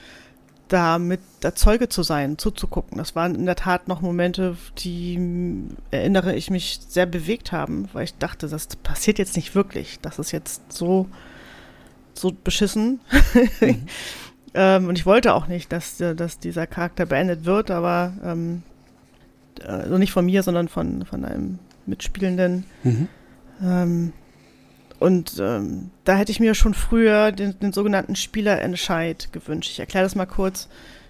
da 0.68 0.98
mit 0.98 1.20
der 1.42 1.54
Zeuge 1.54 1.88
zu 1.88 2.02
sein, 2.02 2.38
zuzugucken. 2.38 2.98
Das 2.98 3.14
waren 3.14 3.34
in 3.34 3.46
der 3.46 3.56
Tat 3.56 3.86
noch 3.86 4.00
Momente, 4.00 4.56
die 4.78 5.18
erinnere 5.90 6.34
ich 6.34 6.50
mich 6.50 6.80
sehr 6.88 7.06
bewegt 7.06 7.52
haben, 7.52 7.88
weil 7.92 8.04
ich 8.04 8.16
dachte, 8.16 8.48
das 8.48 8.66
passiert 8.76 9.18
jetzt 9.18 9.36
nicht 9.36 9.54
wirklich. 9.54 10.00
Das 10.00 10.18
ist 10.18 10.32
jetzt 10.32 10.72
so, 10.72 11.08
so 12.18 12.32
beschissen. 12.32 13.00
Mhm. 13.60 13.86
ähm, 14.54 14.88
und 14.88 14.98
ich 14.98 15.06
wollte 15.06 15.34
auch 15.34 15.46
nicht, 15.46 15.72
dass, 15.72 15.96
dass 15.98 16.38
dieser 16.38 16.66
Charakter 16.66 17.06
beendet 17.06 17.44
wird, 17.44 17.70
aber 17.70 18.12
ähm, 18.24 18.62
also 19.66 19.98
nicht 19.98 20.12
von 20.12 20.26
mir, 20.26 20.42
sondern 20.42 20.68
von, 20.68 21.04
von 21.04 21.24
einem 21.24 21.58
Mitspielenden. 21.86 22.64
Mhm. 22.82 23.08
Ähm, 23.62 24.12
und 24.98 25.36
ähm, 25.38 25.90
da 26.04 26.16
hätte 26.16 26.32
ich 26.32 26.40
mir 26.40 26.54
schon 26.54 26.74
früher 26.74 27.32
den, 27.32 27.58
den 27.58 27.72
sogenannten 27.72 28.16
Spielerentscheid 28.16 29.32
gewünscht. 29.32 29.70
Ich 29.70 29.80
erkläre 29.80 30.04
das 30.04 30.14
mal 30.14 30.26
kurz. 30.26 30.68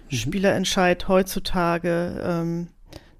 Mhm. 0.09 0.15
Spielerentscheid 0.15 1.07
heutzutage 1.07 2.21
ähm, 2.23 2.67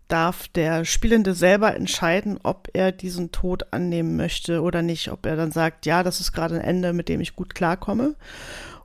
darf 0.08 0.48
der 0.50 0.86
Spielende 0.86 1.34
selber 1.34 1.76
entscheiden, 1.76 2.40
ob 2.44 2.70
er 2.74 2.92
diesen 2.92 3.32
Tod 3.32 3.72
annehmen 3.72 4.16
möchte 4.16 4.62
oder 4.62 4.82
nicht. 4.82 5.12
Ob 5.12 5.26
er 5.26 5.36
dann 5.36 5.52
sagt, 5.52 5.86
ja, 5.86 6.04
das 6.04 6.20
ist 6.20 6.32
gerade 6.32 6.56
ein 6.56 6.62
Ende, 6.62 6.94
mit 6.94 7.10
dem 7.10 7.22
ich 7.22 7.36
gut 7.36 7.56
klarkomme 7.56 8.16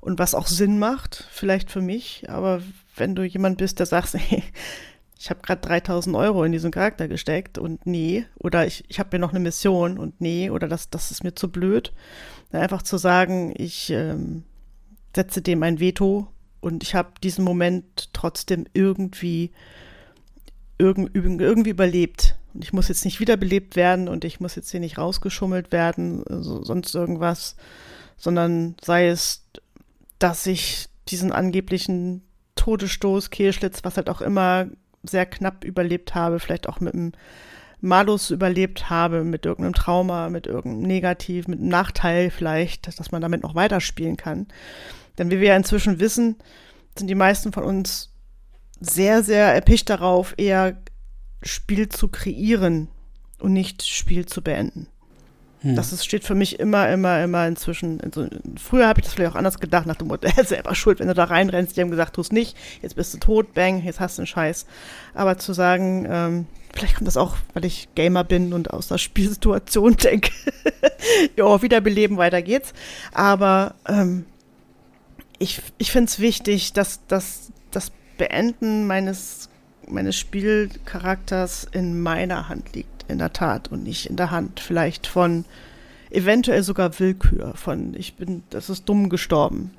und 0.00 0.18
was 0.18 0.34
auch 0.34 0.46
Sinn 0.46 0.78
macht, 0.78 1.26
vielleicht 1.30 1.70
für 1.70 1.82
mich. 1.82 2.28
Aber 2.28 2.62
wenn 2.96 3.14
du 3.14 3.22
jemand 3.22 3.58
bist, 3.58 3.78
der 3.78 3.86
sagt, 3.86 4.14
hey, 4.14 4.42
ich 5.18 5.28
habe 5.28 5.40
gerade 5.42 5.60
3000 5.60 6.16
Euro 6.16 6.44
in 6.44 6.52
diesen 6.52 6.70
Charakter 6.70 7.06
gesteckt 7.06 7.58
und 7.58 7.84
nee, 7.84 8.24
oder 8.38 8.66
ich, 8.66 8.84
ich 8.88 8.98
habe 8.98 9.10
mir 9.12 9.20
noch 9.20 9.30
eine 9.30 9.40
Mission 9.40 9.98
und 9.98 10.20
nee, 10.20 10.48
oder 10.48 10.66
das, 10.66 10.88
das 10.88 11.10
ist 11.10 11.22
mir 11.22 11.34
zu 11.34 11.50
blöd. 11.50 11.92
Dann 12.50 12.62
einfach 12.62 12.82
zu 12.82 12.96
sagen, 12.96 13.52
ich 13.56 13.90
ähm, 13.90 14.44
setze 15.14 15.42
dem 15.42 15.62
ein 15.62 15.78
Veto 15.78 16.28
und 16.60 16.82
ich 16.82 16.94
habe 16.94 17.10
diesen 17.22 17.44
Moment 17.44 18.08
trotzdem 18.14 18.66
irgendwie, 18.72 19.44
irgend, 19.44 19.60
irgendwie 20.80 21.70
überlebt. 21.70 22.36
Und 22.54 22.64
ich 22.64 22.72
muss 22.72 22.88
jetzt 22.88 23.04
nicht 23.04 23.20
wiederbelebt 23.20 23.76
werden 23.76 24.08
und 24.08 24.24
ich 24.24 24.40
muss 24.40 24.56
jetzt 24.56 24.70
hier 24.70 24.80
nicht 24.80 24.98
rausgeschummelt 24.98 25.70
werden, 25.72 26.24
also 26.28 26.64
sonst 26.64 26.94
irgendwas, 26.94 27.56
sondern 28.16 28.74
sei 28.82 29.08
es, 29.08 29.44
dass 30.18 30.46
ich 30.46 30.88
diesen 31.08 31.32
angeblichen 31.32 32.22
Todesstoß, 32.56 33.30
Kehlschlitz, 33.30 33.84
was 33.84 33.96
halt 33.96 34.10
auch 34.10 34.20
immer 34.20 34.66
sehr 35.02 35.26
knapp 35.26 35.64
überlebt 35.64 36.14
habe, 36.14 36.40
vielleicht 36.40 36.68
auch 36.68 36.80
mit 36.80 36.94
einem 36.94 37.12
Malus 37.80 38.30
überlebt 38.30 38.90
habe, 38.90 39.24
mit 39.24 39.46
irgendeinem 39.46 39.74
Trauma, 39.74 40.28
mit 40.28 40.46
irgendeinem 40.46 40.82
Negativ, 40.82 41.48
mit 41.48 41.60
einem 41.60 41.68
Nachteil 41.68 42.30
vielleicht, 42.30 42.98
dass 42.98 43.10
man 43.10 43.22
damit 43.22 43.42
noch 43.42 43.54
weiterspielen 43.54 44.16
kann. 44.16 44.48
Denn 45.18 45.30
wie 45.30 45.40
wir 45.40 45.48
ja 45.48 45.56
inzwischen 45.56 46.00
wissen, 46.00 46.36
sind 46.98 47.08
die 47.08 47.14
meisten 47.14 47.52
von 47.52 47.64
uns 47.64 48.09
sehr, 48.80 49.22
sehr 49.22 49.54
erpicht 49.54 49.90
darauf, 49.90 50.34
eher 50.36 50.76
Spiel 51.42 51.88
zu 51.88 52.08
kreieren 52.08 52.88
und 53.38 53.52
nicht 53.52 53.86
Spiel 53.86 54.26
zu 54.26 54.42
beenden. 54.42 54.88
Hm. 55.60 55.76
Das 55.76 55.92
ist, 55.92 56.04
steht 56.04 56.24
für 56.24 56.34
mich 56.34 56.58
immer, 56.58 56.88
immer, 56.90 57.22
immer 57.22 57.46
inzwischen. 57.46 58.00
In 58.00 58.12
so, 58.12 58.26
früher 58.56 58.88
habe 58.88 59.00
ich 59.00 59.06
das 59.06 59.14
vielleicht 59.14 59.32
auch 59.32 59.36
anders 59.36 59.58
gedacht, 59.58 59.86
nach 59.86 59.96
dem 59.96 60.08
Motto, 60.08 60.26
er 60.36 60.38
ist 60.38 60.48
selber 60.48 60.74
schuld, 60.74 61.00
wenn 61.00 61.08
du 61.08 61.14
da 61.14 61.24
reinrennst. 61.24 61.76
Die 61.76 61.80
haben 61.80 61.90
gesagt, 61.90 62.16
tu 62.16 62.20
es 62.20 62.32
nicht, 62.32 62.56
jetzt 62.82 62.96
bist 62.96 63.12
du 63.14 63.18
tot, 63.18 63.54
bang, 63.54 63.82
jetzt 63.84 64.00
hast 64.00 64.18
du 64.18 64.22
einen 64.22 64.26
Scheiß. 64.26 64.66
Aber 65.14 65.38
zu 65.38 65.52
sagen, 65.52 66.06
ähm, 66.10 66.46
vielleicht 66.74 66.96
kommt 66.96 67.08
das 67.08 67.16
auch, 67.16 67.36
weil 67.54 67.64
ich 67.64 67.88
Gamer 67.94 68.24
bin 68.24 68.52
und 68.52 68.70
aus 68.70 68.88
der 68.88 68.98
Spielsituation 68.98 69.96
denke, 70.02 70.30
ja, 71.36 71.62
wiederbeleben, 71.62 72.16
weiter 72.16 72.42
geht's. 72.42 72.72
Aber 73.12 73.74
ähm, 73.86 74.24
ich, 75.38 75.60
ich 75.78 75.90
finde 75.90 76.08
es 76.08 76.20
wichtig, 76.20 76.72
dass, 76.72 77.06
dass 77.06 77.48
das 77.48 77.59
Beenden 78.20 78.86
meines, 78.86 79.48
meines 79.88 80.14
Spielcharakters 80.14 81.66
in 81.72 82.02
meiner 82.02 82.50
Hand 82.50 82.74
liegt 82.74 83.06
in 83.08 83.16
der 83.16 83.32
Tat 83.32 83.68
und 83.68 83.82
nicht 83.82 84.10
in 84.10 84.16
der 84.16 84.30
Hand 84.30 84.60
vielleicht 84.60 85.06
von 85.06 85.46
eventuell 86.10 86.62
sogar 86.62 87.00
Willkür, 87.00 87.54
von 87.54 87.94
ich 87.94 88.16
bin, 88.16 88.42
das 88.50 88.68
ist 88.68 88.86
dumm 88.86 89.08
gestorben. 89.08 89.70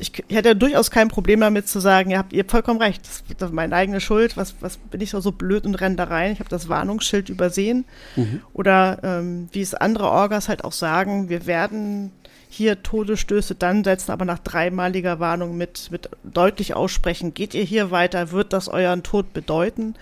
Ich, 0.00 0.12
ich 0.26 0.34
hätte 0.34 0.48
ja 0.48 0.54
durchaus 0.54 0.90
kein 0.90 1.06
Problem 1.06 1.38
damit 1.38 1.68
zu 1.68 1.78
sagen, 1.78 2.10
ihr 2.10 2.18
habt 2.18 2.32
ihr 2.32 2.44
vollkommen 2.44 2.80
recht, 2.82 3.06
das, 3.06 3.22
das 3.38 3.50
ist 3.50 3.54
meine 3.54 3.76
eigene 3.76 4.00
Schuld, 4.00 4.36
was, 4.36 4.56
was 4.58 4.78
bin 4.78 5.00
ich 5.00 5.10
so 5.10 5.30
blöd 5.30 5.64
und 5.64 5.76
renne 5.76 5.94
da 5.94 6.04
rein, 6.04 6.32
ich 6.32 6.40
habe 6.40 6.50
das 6.50 6.68
Warnungsschild 6.68 7.28
übersehen. 7.28 7.84
Mhm. 8.16 8.40
Oder 8.54 8.98
ähm, 9.04 9.48
wie 9.52 9.60
es 9.60 9.74
andere 9.74 10.10
Orgas 10.10 10.48
halt 10.48 10.64
auch 10.64 10.72
sagen, 10.72 11.28
wir 11.28 11.46
werden 11.46 12.10
hier 12.52 12.82
Todesstöße 12.82 13.54
dann 13.54 13.82
setzen, 13.84 14.12
aber 14.12 14.24
nach 14.24 14.38
dreimaliger 14.38 15.20
Warnung 15.20 15.56
mit, 15.56 15.90
mit 15.90 16.08
deutlich 16.22 16.74
aussprechen, 16.74 17.34
geht 17.34 17.54
ihr 17.54 17.64
hier 17.64 17.90
weiter, 17.90 18.30
wird 18.30 18.52
das 18.52 18.68
euren 18.68 19.02
Tod 19.02 19.32
bedeuten 19.32 19.94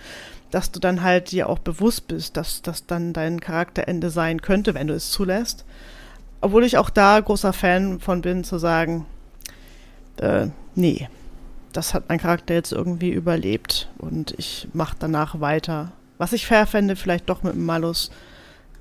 dass 0.51 0.71
du 0.71 0.79
dann 0.79 1.01
halt 1.01 1.31
dir 1.31 1.49
auch 1.49 1.59
bewusst 1.59 2.07
bist, 2.07 2.37
dass 2.37 2.61
das 2.61 2.85
dann 2.85 3.13
dein 3.13 3.39
Charakterende 3.39 4.09
sein 4.09 4.41
könnte, 4.41 4.73
wenn 4.73 4.87
du 4.87 4.93
es 4.93 5.09
zulässt. 5.09 5.65
Obwohl 6.41 6.65
ich 6.65 6.77
auch 6.77 6.89
da 6.89 7.19
großer 7.19 7.53
Fan 7.53 7.99
von 7.99 8.21
bin, 8.21 8.43
zu 8.43 8.57
sagen, 8.57 9.05
äh, 10.17 10.47
nee, 10.75 11.07
das 11.71 11.93
hat 11.93 12.09
mein 12.09 12.19
Charakter 12.19 12.53
jetzt 12.53 12.73
irgendwie 12.73 13.11
überlebt 13.11 13.89
und 13.97 14.33
ich 14.37 14.67
mache 14.73 14.97
danach 14.99 15.39
weiter. 15.39 15.93
Was 16.17 16.33
ich 16.33 16.45
fair 16.45 16.67
fände, 16.67 16.95
vielleicht 16.95 17.29
doch 17.29 17.43
mit 17.43 17.53
dem 17.53 17.65
Malus, 17.65 18.11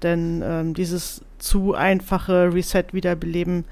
denn 0.02 0.42
ähm, 0.44 0.74
dieses 0.74 1.22
zu 1.38 1.74
einfache 1.74 2.52
Reset-Wiederbeleben 2.52 3.64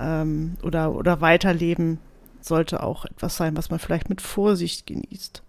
ähm, 0.00 0.56
oder, 0.62 0.94
oder 0.94 1.20
Weiterleben 1.20 1.98
sollte 2.40 2.82
auch 2.82 3.04
etwas 3.04 3.36
sein, 3.36 3.56
was 3.56 3.70
man 3.70 3.78
vielleicht 3.78 4.08
mit 4.08 4.20
Vorsicht 4.20 4.86
genießt. 4.86 5.42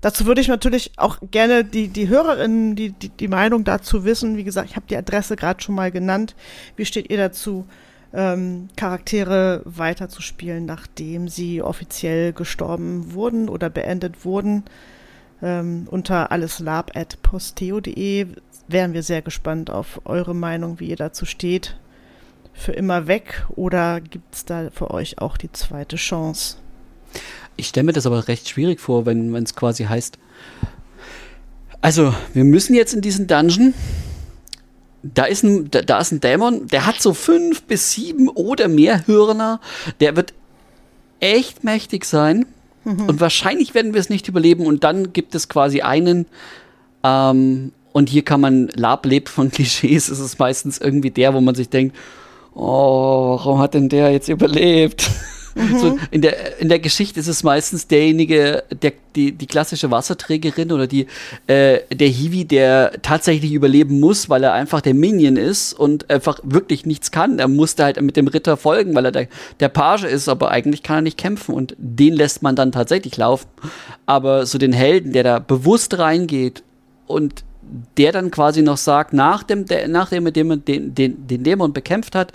Dazu 0.00 0.26
würde 0.26 0.40
ich 0.40 0.46
natürlich 0.48 0.92
auch 0.96 1.18
gerne 1.30 1.64
die, 1.64 1.88
die 1.88 2.08
Hörerinnen, 2.08 2.76
die, 2.76 2.90
die, 2.90 3.08
die 3.08 3.26
Meinung 3.26 3.64
dazu 3.64 4.04
wissen. 4.04 4.36
Wie 4.36 4.44
gesagt, 4.44 4.70
ich 4.70 4.76
habe 4.76 4.86
die 4.88 4.96
Adresse 4.96 5.34
gerade 5.34 5.60
schon 5.60 5.74
mal 5.74 5.90
genannt. 5.90 6.36
Wie 6.76 6.84
steht 6.84 7.10
ihr 7.10 7.16
dazu, 7.16 7.66
ähm, 8.14 8.68
Charaktere 8.76 9.62
weiterzuspielen, 9.64 10.66
nachdem 10.66 11.26
sie 11.28 11.62
offiziell 11.62 12.32
gestorben 12.32 13.12
wurden 13.12 13.48
oder 13.48 13.70
beendet 13.70 14.24
wurden? 14.24 14.62
Ähm, 15.42 15.88
unter 15.90 16.30
alleslab.posteo.de 16.32 18.26
wären 18.68 18.92
wir 18.92 19.02
sehr 19.02 19.22
gespannt 19.22 19.70
auf 19.70 20.00
eure 20.04 20.34
Meinung, 20.34 20.80
wie 20.80 20.88
ihr 20.88 20.96
dazu 20.96 21.24
steht. 21.26 21.76
Für 22.52 22.72
immer 22.72 23.06
weg 23.06 23.46
oder 23.54 24.00
gibt 24.00 24.34
es 24.34 24.44
da 24.44 24.70
für 24.70 24.90
euch 24.90 25.18
auch 25.18 25.36
die 25.36 25.52
zweite 25.52 25.96
Chance? 25.96 26.56
Ich 27.56 27.68
stelle 27.68 27.84
mir 27.84 27.92
das 27.92 28.06
aber 28.06 28.28
recht 28.28 28.48
schwierig 28.48 28.80
vor, 28.80 29.06
wenn 29.06 29.34
es 29.34 29.54
quasi 29.54 29.84
heißt, 29.84 30.18
also 31.80 32.14
wir 32.34 32.44
müssen 32.44 32.74
jetzt 32.74 32.94
in 32.94 33.00
diesen 33.00 33.26
Dungeon. 33.26 33.74
Da 35.02 35.24
ist, 35.24 35.44
ein, 35.44 35.70
da, 35.70 35.82
da 35.82 36.00
ist 36.00 36.12
ein 36.12 36.20
Dämon, 36.20 36.66
der 36.66 36.86
hat 36.86 37.00
so 37.00 37.14
fünf 37.14 37.62
bis 37.62 37.92
sieben 37.92 38.28
oder 38.28 38.68
mehr 38.68 39.06
Hörner. 39.06 39.60
Der 40.00 40.16
wird 40.16 40.34
echt 41.20 41.62
mächtig 41.62 42.04
sein. 42.04 42.46
Mhm. 42.84 43.08
Und 43.08 43.20
wahrscheinlich 43.20 43.74
werden 43.74 43.94
wir 43.94 44.00
es 44.00 44.10
nicht 44.10 44.28
überleben. 44.28 44.66
Und 44.66 44.82
dann 44.82 45.12
gibt 45.12 45.34
es 45.34 45.48
quasi 45.48 45.82
einen, 45.82 46.26
ähm, 47.04 47.72
und 47.92 48.08
hier 48.08 48.22
kann 48.22 48.40
man, 48.40 48.68
Lab 48.74 49.06
lebt 49.06 49.28
von 49.28 49.50
Klischees, 49.52 50.08
ist 50.08 50.20
es 50.20 50.38
meistens 50.38 50.78
irgendwie 50.78 51.10
der, 51.10 51.34
wo 51.34 51.40
man 51.40 51.54
sich 51.54 51.68
denkt, 51.68 51.96
oh, 52.54 53.38
warum 53.38 53.58
hat 53.58 53.74
denn 53.74 53.88
der 53.88 54.10
jetzt 54.10 54.28
überlebt? 54.28 55.08
Mhm. 55.58 55.78
So, 55.78 55.98
in, 56.10 56.22
der, 56.22 56.60
in 56.60 56.68
der 56.68 56.78
Geschichte 56.78 57.18
ist 57.18 57.26
es 57.26 57.42
meistens 57.42 57.88
derjenige, 57.88 58.62
der, 58.82 58.92
die, 59.16 59.32
die 59.32 59.46
klassische 59.46 59.90
Wasserträgerin 59.90 60.70
oder 60.70 60.86
die, 60.86 61.06
äh, 61.46 61.80
der 61.92 62.08
Hiwi, 62.08 62.44
der 62.44 62.92
tatsächlich 63.02 63.52
überleben 63.52 63.98
muss, 63.98 64.30
weil 64.30 64.44
er 64.44 64.52
einfach 64.52 64.80
der 64.80 64.94
Minion 64.94 65.36
ist 65.36 65.72
und 65.72 66.08
einfach 66.10 66.38
wirklich 66.44 66.86
nichts 66.86 67.10
kann. 67.10 67.38
Er 67.38 67.48
musste 67.48 67.84
halt 67.84 68.00
mit 68.00 68.16
dem 68.16 68.28
Ritter 68.28 68.56
folgen, 68.56 68.94
weil 68.94 69.06
er 69.06 69.12
der, 69.12 69.28
der 69.58 69.68
Page 69.68 70.04
ist, 70.04 70.28
aber 70.28 70.50
eigentlich 70.50 70.82
kann 70.82 70.98
er 70.98 71.02
nicht 71.02 71.18
kämpfen 71.18 71.54
und 71.54 71.74
den 71.76 72.14
lässt 72.14 72.42
man 72.42 72.54
dann 72.54 72.70
tatsächlich 72.70 73.16
laufen. 73.16 73.48
Aber 74.06 74.46
so 74.46 74.58
den 74.58 74.72
Helden, 74.72 75.12
der 75.12 75.24
da 75.24 75.38
bewusst 75.40 75.98
reingeht 75.98 76.62
und 77.06 77.44
der 77.96 78.12
dann 78.12 78.30
quasi 78.30 78.62
noch 78.62 78.76
sagt, 78.76 79.12
nachdem, 79.12 79.66
der, 79.66 79.88
nachdem 79.88 80.26
er 80.26 80.32
den, 80.32 80.64
den, 80.64 80.94
den, 80.94 81.26
den 81.26 81.44
Dämon 81.44 81.72
bekämpft 81.72 82.14
hat, 82.14 82.32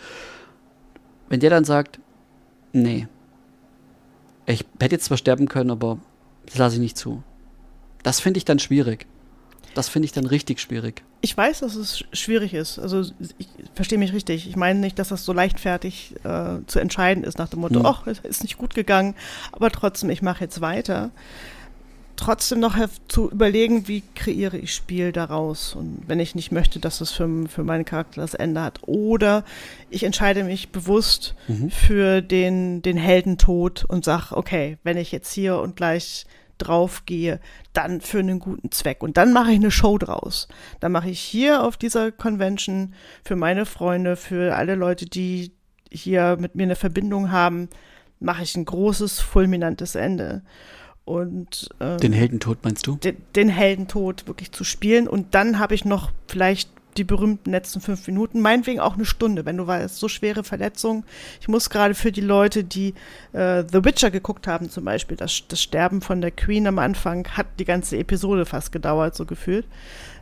wenn 1.30 1.40
der 1.40 1.50
dann 1.50 1.66
sagt, 1.66 2.00
nee, 2.72 3.08
ich 4.46 4.66
hätte 4.80 4.96
jetzt 4.96 5.06
zwar 5.06 5.18
sterben 5.18 5.48
können, 5.48 5.72
aber 5.72 5.98
das 6.46 6.58
lasse 6.58 6.76
ich 6.76 6.82
nicht 6.82 6.98
zu. 6.98 7.24
Das 8.04 8.20
finde 8.20 8.38
ich 8.38 8.46
dann 8.46 8.60
schwierig. 8.60 9.08
Das 9.76 9.90
finde 9.90 10.06
ich 10.06 10.12
dann 10.12 10.26
richtig 10.26 10.60
schwierig. 10.60 11.04
Ich 11.22 11.36
weiß, 11.36 11.62
dass 11.62 11.76
es 11.76 12.04
schwierig 12.14 12.54
ist. 12.54 12.78
Also 12.78 13.02
ich 13.38 13.48
verstehe 13.74 13.98
mich 13.98 14.14
richtig. 14.14 14.48
Ich 14.48 14.56
meine 14.56 14.80
nicht, 14.80 15.00
dass 15.00 15.08
das 15.08 15.26
so 15.26 15.34
leichtfertig 15.34 16.16
äh, 16.24 16.60
zu 16.68 16.80
entscheiden 16.80 17.24
ist 17.24 17.40
nach 17.40 17.50
dem 17.50 17.62
Motto, 17.62 17.82
ach, 17.84 18.06
hm. 18.06 18.12
es 18.12 18.20
ist 18.20 18.44
nicht 18.44 18.58
gut 18.58 18.76
gegangen, 18.76 19.16
aber 19.52 19.72
trotzdem, 19.72 20.10
ich 20.10 20.22
mache 20.22 20.44
jetzt 20.44 20.62
weiter 20.62 21.12
trotzdem 22.24 22.60
noch 22.60 22.78
zu 23.10 23.30
überlegen, 23.30 23.88
wie 23.88 24.02
kreiere 24.16 24.58
ich 24.58 24.74
Spiel 24.74 25.12
daraus. 25.12 25.76
Und 25.76 26.04
wenn 26.08 26.20
ich 26.20 26.36
nicht 26.36 26.52
möchte, 26.52 26.80
dass 26.80 27.02
es 27.02 27.12
für, 27.12 27.48
für 27.48 27.64
meinen 27.64 27.84
Charakter 27.84 28.22
das 28.22 28.34
Ende 28.34 28.62
hat. 28.62 28.80
Oder 28.84 29.44
ich 29.90 30.04
entscheide 30.04 30.44
mich 30.44 30.70
bewusst 30.70 31.36
mhm. 31.48 31.70
für 31.70 32.22
den, 32.22 32.82
den 32.82 32.98
Heldentod 32.98 33.84
und 33.86 34.06
sage, 34.06 34.38
okay, 34.38 34.78
wenn 34.84 34.98
ich 34.98 35.12
jetzt 35.12 35.34
hier 35.34 35.58
und 35.58 35.76
gleich 35.76 36.26
drauf 36.58 37.06
gehe, 37.06 37.42
dann 37.74 38.00
für 38.00 38.20
einen 38.20 38.40
guten 38.40 38.72
Zweck. 38.72 39.04
Und 39.04 39.18
dann 39.18 39.34
mache 39.34 39.52
ich 39.52 39.58
eine 39.58 39.72
Show 39.72 39.98
draus. 39.98 40.48
Dann 40.80 40.94
mache 40.94 41.10
ich 41.10 41.20
hier 41.20 41.64
auf 41.64 41.76
dieser 41.76 42.12
Convention 42.12 42.94
für 43.26 43.36
meine 43.36 43.66
Freunde, 43.66 44.16
für 44.16 44.56
alle 44.56 44.76
Leute, 44.76 45.08
die 45.08 45.52
hier 45.92 46.38
mit 46.40 46.56
mir 46.56 46.64
eine 46.64 46.76
Verbindung 46.76 47.32
haben, 47.32 47.70
mache 48.20 48.44
ich 48.44 48.56
ein 48.56 48.66
großes, 48.66 49.20
fulminantes 49.20 49.96
Ende. 49.96 50.44
Und 51.06 51.70
ähm, 51.80 51.98
den 51.98 52.14
Heldentod 52.14 52.60
meinst 52.64 52.88
du? 52.88 52.96
Den, 52.96 53.18
den 53.36 53.50
Heldentod 53.50 54.28
wirklich 54.28 54.52
zu 54.52 54.64
spielen. 54.64 55.08
Und 55.08 55.36
dann 55.36 55.60
habe 55.60 55.76
ich 55.76 55.86
noch 55.86 56.12
vielleicht 56.28 56.70
die 56.98 57.04
berühmten 57.04 57.52
letzten 57.52 57.82
fünf 57.82 58.06
Minuten, 58.08 58.42
meinetwegen 58.42 58.80
auch 58.80 58.94
eine 58.94 59.06
Stunde, 59.06 59.46
wenn 59.46 59.58
du 59.58 59.66
weißt, 59.66 59.98
so 59.98 60.08
schwere 60.08 60.44
Verletzungen. 60.44 61.04
Ich 61.42 61.48
muss 61.48 61.70
gerade 61.70 61.96
für 61.96 62.12
die 62.12 62.22
Leute, 62.22 62.64
die 62.64 62.94
äh, 63.34 63.64
The 63.72 63.84
Witcher 63.84 64.12
geguckt 64.12 64.48
haben, 64.48 64.70
zum 64.70 64.86
Beispiel, 64.86 65.18
das, 65.18 65.44
das 65.48 65.62
Sterben 65.62 66.02
von 66.02 66.22
der 66.22 66.32
Queen 66.32 66.68
am 66.68 66.80
Anfang 66.80 67.28
hat 67.30 67.48
die 67.60 67.66
ganze 67.66 67.98
Episode 67.98 68.46
fast 68.46 68.72
gedauert, 68.72 69.16
so 69.16 69.26
gefühlt. 69.26 69.66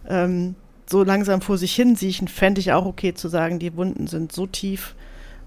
Ähm, 0.07 0.55
so 0.89 1.03
langsam 1.03 1.41
vor 1.41 1.57
sich 1.57 1.73
hin 1.75 1.95
siechen, 1.95 2.27
fände 2.27 2.59
ich 2.59 2.73
auch 2.73 2.85
okay 2.85 3.13
zu 3.13 3.27
sagen, 3.27 3.59
die 3.59 3.75
Wunden 3.75 4.07
sind 4.07 4.31
so 4.31 4.45
tief, 4.45 4.95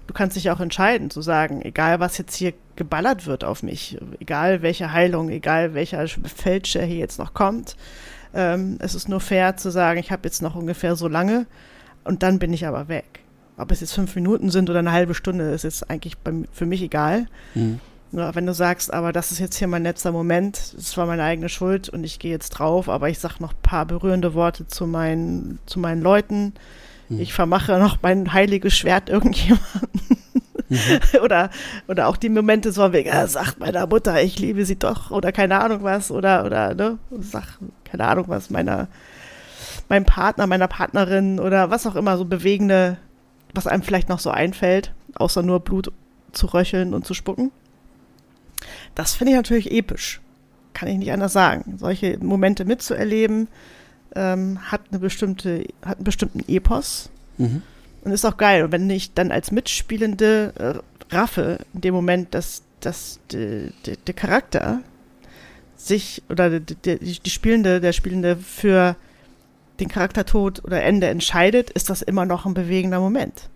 du 0.07 0.13
kannst 0.13 0.35
dich 0.35 0.49
auch 0.49 0.59
entscheiden 0.59 1.09
zu 1.09 1.21
sagen, 1.21 1.61
egal 1.61 1.99
was 1.99 2.17
jetzt 2.17 2.35
hier 2.35 2.53
geballert 2.75 3.25
wird 3.25 3.43
auf 3.43 3.63
mich, 3.63 3.97
egal 4.19 4.61
welche 4.61 4.91
Heilung, 4.91 5.29
egal 5.29 5.73
welcher 5.73 6.07
Fälscher 6.07 6.83
hier 6.83 6.97
jetzt 6.97 7.19
noch 7.19 7.33
kommt, 7.33 7.75
ähm, 8.33 8.77
es 8.79 8.95
ist 8.95 9.09
nur 9.09 9.19
fair 9.19 9.57
zu 9.57 9.71
sagen, 9.71 9.99
ich 9.99 10.11
habe 10.11 10.27
jetzt 10.27 10.41
noch 10.41 10.55
ungefähr 10.55 10.95
so 10.95 11.07
lange 11.07 11.45
und 12.03 12.23
dann 12.23 12.39
bin 12.39 12.53
ich 12.53 12.67
aber 12.67 12.87
weg. 12.87 13.21
Ob 13.57 13.71
es 13.71 13.79
jetzt 13.79 13.93
fünf 13.93 14.15
Minuten 14.15 14.49
sind 14.49 14.69
oder 14.69 14.79
eine 14.79 14.91
halbe 14.91 15.13
Stunde, 15.13 15.51
ist 15.51 15.63
jetzt 15.63 15.89
eigentlich 15.89 16.17
bei, 16.17 16.33
für 16.51 16.65
mich 16.65 16.81
egal. 16.81 17.27
Mhm. 17.53 17.79
Nur 18.11 18.35
wenn 18.35 18.45
du 18.45 18.53
sagst, 18.53 18.93
aber 18.93 19.11
das 19.11 19.31
ist 19.31 19.39
jetzt 19.39 19.57
hier 19.57 19.67
mein 19.67 19.83
letzter 19.83 20.11
Moment, 20.11 20.57
es 20.77 20.95
war 20.97 21.05
meine 21.05 21.23
eigene 21.23 21.49
Schuld 21.49 21.89
und 21.89 22.03
ich 22.03 22.19
gehe 22.19 22.31
jetzt 22.31 22.49
drauf, 22.51 22.89
aber 22.89 23.09
ich 23.09 23.19
sage 23.19 23.35
noch 23.39 23.53
ein 23.53 23.61
paar 23.61 23.85
berührende 23.85 24.33
Worte 24.33 24.67
zu 24.67 24.85
meinen, 24.87 25.59
zu 25.65 25.79
meinen 25.79 26.01
Leuten, 26.01 26.53
hm. 27.07 27.19
Ich 27.19 27.33
vermache 27.33 27.77
noch 27.79 27.97
mein 28.01 28.33
heiliges 28.33 28.75
Schwert 28.75 29.09
irgendjemanden. 29.09 30.01
Mhm. 30.69 30.79
oder, 31.23 31.49
oder 31.87 32.07
auch 32.07 32.17
die 32.17 32.29
Momente 32.29 32.71
so 32.71 32.91
wegen, 32.93 33.09
er 33.09 33.27
sagt 33.27 33.59
meiner 33.59 33.87
Mutter, 33.87 34.21
ich 34.21 34.39
liebe 34.39 34.65
sie 34.65 34.77
doch, 34.77 35.11
oder 35.11 35.31
keine 35.31 35.59
Ahnung 35.59 35.83
was, 35.83 36.11
oder, 36.11 36.45
oder, 36.45 36.73
ne, 36.73 36.97
sag, 37.19 37.59
keine 37.83 38.05
Ahnung 38.07 38.25
was, 38.27 38.49
meiner, 38.49 38.87
meinem 39.89 40.05
Partner, 40.05 40.47
meiner 40.47 40.67
Partnerin, 40.67 41.39
oder 41.39 41.69
was 41.69 41.85
auch 41.85 41.95
immer, 41.95 42.17
so 42.17 42.25
bewegende, 42.25 42.97
was 43.53 43.67
einem 43.67 43.83
vielleicht 43.83 44.09
noch 44.09 44.19
so 44.19 44.31
einfällt, 44.31 44.93
außer 45.15 45.43
nur 45.43 45.59
Blut 45.59 45.91
zu 46.31 46.47
röcheln 46.47 46.93
und 46.93 47.05
zu 47.05 47.13
spucken. 47.13 47.51
Das 48.95 49.13
finde 49.13 49.31
ich 49.31 49.37
natürlich 49.37 49.71
episch. 49.71 50.21
kann 50.73 50.89
ich 50.89 50.97
nicht 50.97 51.11
anders 51.11 51.31
sagen. 51.33 51.77
Solche 51.77 52.17
Momente 52.19 52.65
mitzuerleben, 52.65 53.47
ähm, 54.15 54.59
hat 54.71 54.81
eine 54.89 54.99
bestimmte, 54.99 55.65
hat 55.83 55.97
einen 55.97 56.03
bestimmten 56.03 56.43
Epos 56.47 57.09
mhm. 57.37 57.61
Und 58.05 58.11
ist 58.11 58.23
auch 58.23 58.37
geil. 58.37 58.63
Und 58.63 58.71
wenn 58.71 58.89
ich 58.89 59.13
dann 59.13 59.31
als 59.31 59.51
Mitspielende 59.51 60.53
äh, 61.11 61.13
raffe, 61.13 61.59
in 61.73 61.81
dem 61.81 61.93
Moment, 61.93 62.33
dass, 62.33 62.61
dass 62.79 63.19
der 63.31 64.13
Charakter 64.15 64.81
sich 65.75 66.23
oder 66.29 66.59
die, 66.59 66.97
die 66.99 67.29
Spielende, 67.29 67.81
der 67.81 67.93
Spielende 67.93 68.37
für 68.37 68.95
den 69.79 69.89
Charaktertod 69.89 70.63
oder 70.63 70.83
Ende 70.83 71.07
entscheidet, 71.07 71.69
ist 71.71 71.89
das 71.89 72.01
immer 72.01 72.25
noch 72.25 72.45
ein 72.45 72.53
bewegender 72.53 72.99
Moment. 72.99 73.49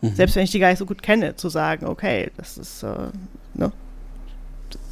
Mhm. 0.00 0.14
Selbst 0.14 0.36
wenn 0.36 0.44
ich 0.44 0.50
die 0.50 0.58
gar 0.58 0.70
nicht 0.70 0.78
so 0.78 0.86
gut 0.86 1.02
kenne, 1.02 1.36
zu 1.36 1.48
sagen, 1.48 1.86
okay, 1.86 2.30
das 2.36 2.58
ist, 2.58 2.82
äh, 2.82 3.10
ne? 3.54 3.72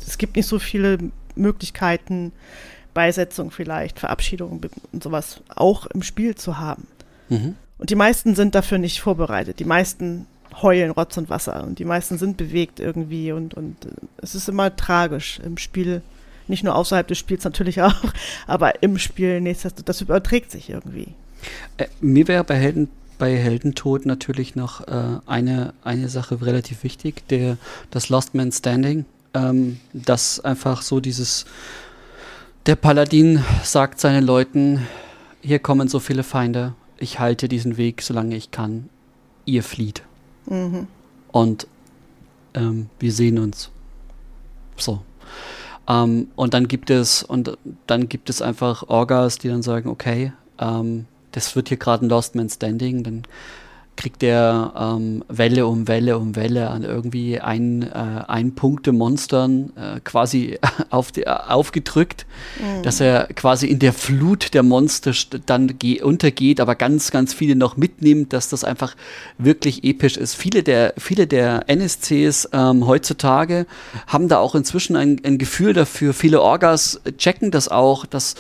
Es 0.06 0.18
gibt 0.18 0.36
nicht 0.36 0.46
so 0.46 0.58
viele 0.58 0.98
Möglichkeiten, 1.34 2.32
Beisetzung 2.92 3.50
vielleicht, 3.50 3.98
Verabschiedung 3.98 4.60
und 4.92 5.02
sowas 5.02 5.40
auch 5.48 5.86
im 5.86 6.02
Spiel 6.02 6.34
zu 6.34 6.58
haben. 6.58 6.86
Mhm. 7.30 7.56
Und 7.82 7.90
die 7.90 7.96
meisten 7.96 8.36
sind 8.36 8.54
dafür 8.54 8.78
nicht 8.78 9.00
vorbereitet. 9.00 9.58
Die 9.58 9.64
meisten 9.64 10.26
heulen 10.62 10.92
Rotz 10.92 11.16
und 11.16 11.30
Wasser 11.30 11.64
und 11.64 11.80
die 11.80 11.84
meisten 11.84 12.16
sind 12.16 12.36
bewegt 12.36 12.78
irgendwie 12.78 13.32
und, 13.32 13.54
und 13.54 13.84
äh, 13.84 13.88
es 14.18 14.36
ist 14.36 14.48
immer 14.48 14.76
tragisch 14.76 15.40
im 15.44 15.58
Spiel 15.58 16.00
nicht 16.46 16.62
nur 16.62 16.76
außerhalb 16.76 17.08
des 17.08 17.18
Spiels 17.18 17.42
natürlich 17.42 17.82
auch, 17.82 18.04
aber 18.46 18.84
im 18.84 18.98
Spiel 18.98 19.40
nichtsdestotrotz, 19.40 19.86
das 19.86 20.00
überträgt 20.00 20.52
sich 20.52 20.70
irgendwie. 20.70 21.08
Äh, 21.76 21.88
mir 22.00 22.28
wäre 22.28 22.44
bei 22.44 22.54
Helden 22.54 22.88
bei 23.18 23.36
Heldentod 23.36 24.06
natürlich 24.06 24.54
noch 24.54 24.86
äh, 24.86 25.18
eine, 25.26 25.74
eine 25.82 26.08
Sache 26.08 26.40
relativ 26.40 26.84
wichtig, 26.84 27.26
der, 27.30 27.56
das 27.90 28.10
Lost 28.10 28.36
Man 28.36 28.52
Standing. 28.52 29.06
Ähm, 29.34 29.80
das 29.92 30.38
einfach 30.38 30.82
so 30.82 31.00
dieses, 31.00 31.46
der 32.66 32.76
Paladin 32.76 33.42
sagt 33.64 33.98
seinen 33.98 34.24
Leuten, 34.24 34.86
hier 35.40 35.58
kommen 35.58 35.88
so 35.88 35.98
viele 35.98 36.22
Feinde, 36.22 36.74
ich 37.02 37.18
halte 37.18 37.48
diesen 37.48 37.76
Weg, 37.76 38.00
solange 38.02 38.36
ich 38.36 38.50
kann, 38.50 38.88
ihr 39.44 39.62
flieht. 39.62 40.02
Mhm. 40.46 40.86
Und 41.32 41.66
ähm, 42.54 42.88
wir 42.98 43.12
sehen 43.12 43.38
uns. 43.38 43.70
So. 44.76 45.02
Ähm, 45.88 46.28
und 46.36 46.54
dann 46.54 46.68
gibt 46.68 46.90
es, 46.90 47.22
und 47.22 47.58
dann 47.86 48.08
gibt 48.08 48.30
es 48.30 48.40
einfach 48.40 48.88
Orgas, 48.88 49.38
die 49.38 49.48
dann 49.48 49.62
sagen, 49.62 49.88
okay, 49.88 50.32
ähm, 50.58 51.06
das 51.32 51.56
wird 51.56 51.68
hier 51.68 51.78
gerade 51.78 52.06
ein 52.06 52.08
Lost 52.08 52.34
Man 52.34 52.48
Standing, 52.48 53.02
dann 53.02 53.22
kriegt 53.96 54.22
er 54.22 54.72
ähm, 54.76 55.24
Welle 55.28 55.66
um 55.66 55.86
Welle 55.86 56.18
um 56.18 56.34
Welle 56.34 56.70
an 56.70 56.82
irgendwie 56.82 57.40
ein, 57.40 57.82
äh, 57.82 58.24
ein 58.26 58.54
Punkte 58.54 58.92
Monstern 58.92 59.72
äh, 59.76 60.00
quasi 60.00 60.58
auf 60.90 61.12
die, 61.12 61.28
aufgedrückt, 61.28 62.26
mhm. 62.58 62.82
dass 62.82 63.00
er 63.00 63.28
quasi 63.34 63.66
in 63.66 63.78
der 63.78 63.92
Flut 63.92 64.54
der 64.54 64.62
Monster 64.62 65.12
dann 65.46 65.74
untergeht, 66.02 66.60
aber 66.60 66.74
ganz, 66.74 67.10
ganz 67.10 67.34
viele 67.34 67.54
noch 67.54 67.76
mitnimmt, 67.76 68.32
dass 68.32 68.48
das 68.48 68.64
einfach 68.64 68.96
wirklich 69.38 69.84
episch 69.84 70.16
ist. 70.16 70.34
Viele 70.34 70.62
der, 70.62 70.94
viele 70.96 71.26
der 71.26 71.68
NSCs 71.68 72.48
ähm, 72.52 72.86
heutzutage 72.86 73.66
haben 74.06 74.28
da 74.28 74.38
auch 74.38 74.54
inzwischen 74.54 74.96
ein, 74.96 75.20
ein 75.24 75.38
Gefühl 75.38 75.74
dafür. 75.74 76.14
Viele 76.14 76.40
Orgas 76.40 77.00
checken 77.18 77.50
das 77.50 77.68
auch, 77.68 78.06
dass, 78.06 78.34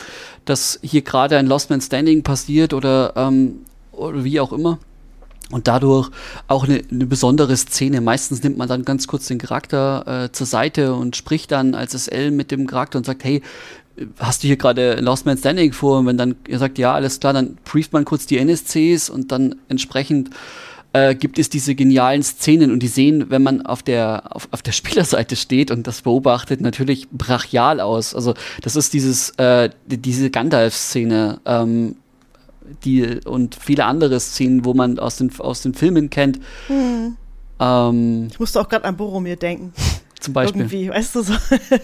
dass 0.44 0.80
hier 0.82 1.02
gerade 1.02 1.36
ein 1.36 1.46
Lost 1.46 1.70
Man 1.70 1.80
Standing 1.80 2.22
passiert 2.22 2.72
oder, 2.72 3.12
ähm, 3.16 3.60
oder 3.92 4.24
wie 4.24 4.40
auch 4.40 4.52
immer 4.52 4.78
und 5.52 5.68
dadurch 5.68 6.10
auch 6.48 6.64
eine, 6.64 6.82
eine, 6.90 7.06
besondere 7.06 7.56
Szene. 7.56 8.00
Meistens 8.00 8.42
nimmt 8.42 8.58
man 8.58 8.68
dann 8.68 8.84
ganz 8.84 9.06
kurz 9.06 9.28
den 9.28 9.38
Charakter 9.38 10.24
äh, 10.24 10.32
zur 10.32 10.46
Seite 10.46 10.94
und 10.94 11.14
spricht 11.14 11.52
dann 11.52 11.74
als 11.74 11.92
SL 11.92 12.30
mit 12.30 12.50
dem 12.50 12.66
Charakter 12.66 12.98
und 12.98 13.06
sagt, 13.06 13.22
hey, 13.22 13.42
hast 14.18 14.42
du 14.42 14.46
hier 14.48 14.56
gerade 14.56 14.96
Lost 15.00 15.26
Man 15.26 15.36
Standing 15.36 15.72
vor? 15.72 16.00
Und 16.00 16.06
wenn 16.06 16.16
dann 16.16 16.34
ihr 16.48 16.58
sagt, 16.58 16.78
ja, 16.78 16.94
alles 16.94 17.20
klar, 17.20 17.32
dann 17.32 17.58
brieft 17.64 17.92
man 17.92 18.04
kurz 18.04 18.26
die 18.26 18.38
NSCs 18.38 19.10
und 19.10 19.30
dann 19.30 19.56
entsprechend 19.68 20.30
äh, 20.92 21.14
gibt 21.14 21.38
es 21.38 21.48
diese 21.48 21.74
genialen 21.74 22.22
Szenen 22.22 22.70
und 22.70 22.80
die 22.80 22.88
sehen, 22.88 23.30
wenn 23.30 23.42
man 23.42 23.64
auf 23.64 23.82
der, 23.82 24.34
auf, 24.34 24.48
auf 24.50 24.62
der 24.62 24.72
Spielerseite 24.72 25.36
steht 25.36 25.70
und 25.70 25.86
das 25.86 26.02
beobachtet, 26.02 26.60
natürlich 26.60 27.08
brachial 27.10 27.80
aus. 27.80 28.14
Also 28.14 28.34
das 28.62 28.76
ist 28.76 28.92
dieses, 28.92 29.30
äh, 29.38 29.70
diese 29.86 30.30
Gandalf-Szene, 30.30 31.40
ähm, 31.44 31.96
die 32.84 33.20
und 33.24 33.54
viele 33.54 33.84
andere 33.84 34.20
Szenen, 34.20 34.64
wo 34.64 34.74
man 34.74 34.98
aus 34.98 35.16
den, 35.16 35.32
aus 35.38 35.62
den 35.62 35.74
Filmen 35.74 36.10
kennt. 36.10 36.40
Hm. 36.66 37.16
Ähm, 37.60 38.28
ich 38.30 38.40
musste 38.40 38.60
auch 38.60 38.68
gerade 38.68 38.84
an 38.84 38.96
Boromir 38.96 39.36
denken. 39.36 39.72
Zum 40.20 40.34
Beispiel. 40.34 40.62
Irgendwie, 40.62 40.88
weißt 40.90 41.14
du 41.14 41.22
so. 41.22 41.34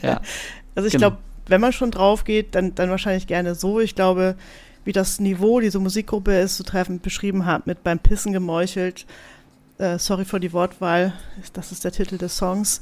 Ja. 0.02 0.20
Also 0.74 0.86
ich 0.86 0.92
genau. 0.92 1.08
glaube, 1.08 1.22
wenn 1.48 1.60
man 1.60 1.72
schon 1.72 1.90
drauf 1.90 2.22
geht, 2.22 2.54
dann, 2.54 2.72
dann 2.76 2.88
wahrscheinlich 2.88 3.26
gerne 3.26 3.56
so. 3.56 3.80
Ich 3.80 3.96
glaube, 3.96 4.36
wie 4.84 4.92
das 4.92 5.18
Niveau 5.18 5.58
diese 5.58 5.80
Musikgruppe 5.80 6.38
ist, 6.38 6.56
so 6.56 6.62
treffend 6.62 7.02
beschrieben 7.02 7.46
hat, 7.46 7.66
mit 7.66 7.82
beim 7.82 7.98
Pissen 7.98 8.32
gemeuchelt. 8.32 9.04
Äh, 9.78 9.98
sorry 9.98 10.24
für 10.24 10.38
die 10.38 10.52
Wortwahl, 10.52 11.14
das 11.52 11.72
ist 11.72 11.84
der 11.84 11.90
Titel 11.90 12.16
des 12.16 12.36
Songs. 12.36 12.80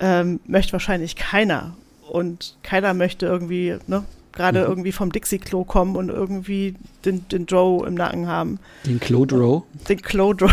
Ähm, 0.00 0.40
möchte 0.46 0.72
wahrscheinlich 0.72 1.16
keiner. 1.16 1.76
Und 2.10 2.56
keiner 2.62 2.94
möchte 2.94 3.26
irgendwie, 3.26 3.76
ne, 3.86 4.04
gerade 4.34 4.60
mhm. 4.60 4.66
irgendwie 4.66 4.92
vom 4.92 5.12
Dixie-Klo 5.12 5.64
kommen 5.64 5.96
und 5.96 6.08
irgendwie 6.08 6.74
den, 7.04 7.26
den 7.28 7.46
Joe 7.46 7.86
im 7.86 7.94
Nacken 7.94 8.26
haben. 8.26 8.58
Den 8.84 9.00
Clodrow? 9.00 9.64
Den 9.88 10.02
Clodrow. 10.02 10.50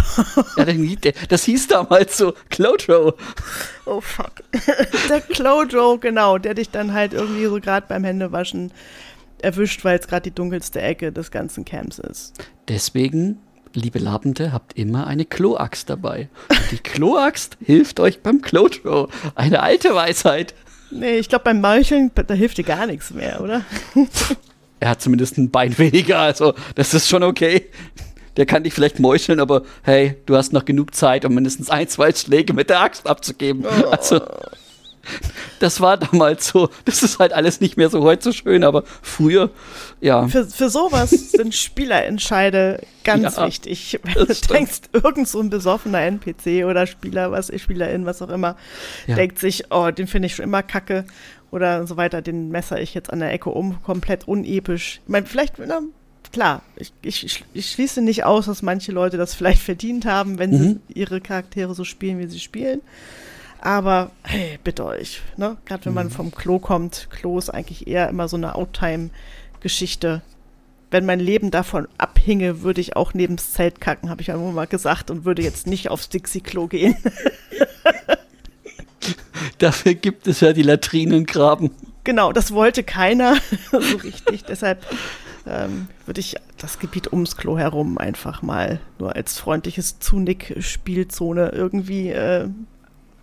ja, 0.57 0.65
den, 0.65 0.97
das 1.29 1.43
hieß 1.45 1.67
damals 1.67 2.17
so, 2.17 2.33
Clodrow. 2.49 3.13
Oh 3.85 4.01
fuck. 4.01 4.43
der 5.09 5.21
Clodrow, 5.21 5.99
genau, 5.99 6.37
der 6.37 6.53
dich 6.53 6.69
dann 6.69 6.93
halt 6.93 7.13
irgendwie 7.13 7.45
so 7.45 7.59
gerade 7.59 7.85
beim 7.87 8.03
Händewaschen 8.03 8.71
erwischt, 9.41 9.83
weil 9.83 9.99
es 9.99 10.07
gerade 10.07 10.29
die 10.29 10.35
dunkelste 10.35 10.81
Ecke 10.81 11.11
des 11.11 11.31
ganzen 11.31 11.65
Camps 11.65 11.99
ist. 11.99 12.33
Deswegen 12.67 13.39
liebe 13.73 13.99
Labende, 13.99 14.51
habt 14.51 14.77
immer 14.77 15.07
eine 15.07 15.25
Kloaxt 15.25 15.89
dabei. 15.89 16.29
Die 16.71 16.77
Kloaxt 16.77 17.57
hilft 17.63 17.99
euch 17.99 18.21
beim 18.21 18.41
Clodrow. 18.41 19.09
Eine 19.35 19.61
alte 19.61 19.93
Weisheit. 19.95 20.53
Nee, 20.91 21.17
ich 21.17 21.29
glaube, 21.29 21.45
beim 21.45 21.61
Meucheln, 21.61 22.11
da 22.13 22.33
hilft 22.33 22.57
dir 22.57 22.63
gar 22.63 22.85
nichts 22.85 23.11
mehr, 23.11 23.41
oder? 23.41 23.63
er 24.79 24.89
hat 24.89 25.01
zumindest 25.01 25.37
ein 25.37 25.49
Bein 25.49 25.77
weniger, 25.77 26.19
also 26.19 26.53
das 26.75 26.93
ist 26.93 27.07
schon 27.07 27.23
okay. 27.23 27.67
Der 28.37 28.45
kann 28.45 28.63
dich 28.63 28.73
vielleicht 28.73 28.99
meucheln, 28.99 29.39
aber 29.39 29.63
hey, 29.83 30.15
du 30.25 30.37
hast 30.37 30.53
noch 30.53 30.63
genug 30.63 30.95
Zeit, 30.95 31.25
um 31.25 31.33
mindestens 31.33 31.69
ein, 31.69 31.87
zwei 31.87 32.13
Schläge 32.13 32.53
mit 32.53 32.69
der 32.69 32.81
Axt 32.81 33.07
abzugeben. 33.07 33.65
Oh. 33.65 33.89
Also, 33.89 34.21
das 35.59 35.81
war 35.81 35.97
damals 35.97 36.47
so. 36.47 36.69
Das 36.85 37.03
ist 37.03 37.19
halt 37.19 37.33
alles 37.33 37.61
nicht 37.61 37.77
mehr 37.77 37.89
so 37.89 38.01
heute 38.01 38.23
so 38.23 38.31
schön, 38.31 38.63
aber 38.63 38.83
früher, 39.01 39.49
ja. 39.99 40.27
Für, 40.27 40.45
für 40.45 40.69
sowas 40.69 41.09
sind 41.31 41.53
Spielerentscheide 41.53 42.81
ganz 43.03 43.35
ja, 43.35 43.47
wichtig. 43.47 43.99
Wenn 44.03 44.25
du 44.25 44.33
denkst, 44.33 44.81
irgend 44.93 45.27
so 45.27 45.39
ein 45.39 45.49
besoffener 45.49 46.01
NPC 46.01 46.65
oder 46.65 46.87
Spieler, 46.87 47.31
was 47.31 47.51
Spielerin, 47.59 48.05
was 48.05 48.21
auch 48.21 48.29
immer, 48.29 48.55
ja. 49.07 49.15
denkt 49.15 49.39
sich, 49.39 49.71
oh, 49.71 49.91
den 49.91 50.07
finde 50.07 50.27
ich 50.27 50.35
schon 50.35 50.43
immer 50.43 50.63
kacke 50.63 51.05
oder 51.51 51.85
so 51.85 51.97
weiter, 51.97 52.21
den 52.21 52.49
messer 52.49 52.79
ich 52.79 52.93
jetzt 52.93 53.11
an 53.11 53.19
der 53.19 53.31
Ecke 53.31 53.49
um, 53.49 53.83
komplett 53.83 54.27
unepisch. 54.27 55.01
Ich 55.03 55.09
meine, 55.09 55.25
vielleicht, 55.25 55.55
na, 55.59 55.81
klar, 56.31 56.61
ich, 56.75 56.93
ich, 57.01 57.43
ich, 57.53 57.71
schließe 57.71 58.01
nicht 58.01 58.23
aus, 58.23 58.45
dass 58.45 58.61
manche 58.61 58.91
Leute 58.91 59.17
das 59.17 59.33
vielleicht 59.33 59.61
verdient 59.61 60.05
haben, 60.05 60.39
wenn 60.39 60.51
mhm. 60.51 60.79
sie 60.87 60.99
ihre 60.99 61.21
Charaktere 61.21 61.75
so 61.75 61.83
spielen, 61.83 62.19
wie 62.19 62.27
sie 62.27 62.39
spielen. 62.39 62.81
Aber 63.61 64.09
hey, 64.23 64.57
bitte 64.63 64.83
euch, 64.85 65.21
ne? 65.37 65.55
Gerade 65.65 65.85
wenn 65.85 65.93
man 65.93 66.07
mhm. 66.07 66.11
vom 66.11 66.31
Klo 66.31 66.57
kommt, 66.57 67.07
Klo 67.11 67.37
ist 67.37 67.51
eigentlich 67.51 67.87
eher 67.87 68.09
immer 68.09 68.27
so 68.27 68.35
eine 68.35 68.55
Outtime-Geschichte. 68.55 70.23
Wenn 70.89 71.05
mein 71.05 71.19
Leben 71.19 71.51
davon 71.51 71.87
abhinge, 71.99 72.63
würde 72.63 72.81
ich 72.81 72.95
auch 72.95 73.13
neben 73.13 73.35
das 73.35 73.53
Zelt 73.53 73.79
kacken, 73.79 74.09
habe 74.09 74.21
ich 74.21 74.27
ja 74.27 74.37
mal 74.37 74.65
gesagt, 74.65 75.11
und 75.11 75.25
würde 75.25 75.43
jetzt 75.43 75.67
nicht 75.67 75.89
aufs 75.89 76.09
Dixie-Klo 76.09 76.67
gehen. 76.67 76.97
Dafür 79.59 79.93
gibt 79.93 80.27
es 80.27 80.39
ja 80.41 80.53
die 80.53 80.63
Latrinengraben. 80.63 81.69
Genau, 82.03 82.33
das 82.33 82.51
wollte 82.51 82.83
keiner 82.83 83.37
so 83.71 83.77
richtig. 83.77 84.43
Deshalb 84.43 84.83
ähm, 85.45 85.87
würde 86.07 86.19
ich 86.19 86.35
das 86.57 86.79
Gebiet 86.79 87.13
ums 87.13 87.37
Klo 87.37 87.59
herum 87.59 87.99
einfach 87.99 88.41
mal 88.41 88.79
nur 88.97 89.15
als 89.15 89.37
freundliches 89.37 89.99
Zunick-Spielzone 89.99 91.49
irgendwie 91.49 92.09
äh, 92.09 92.49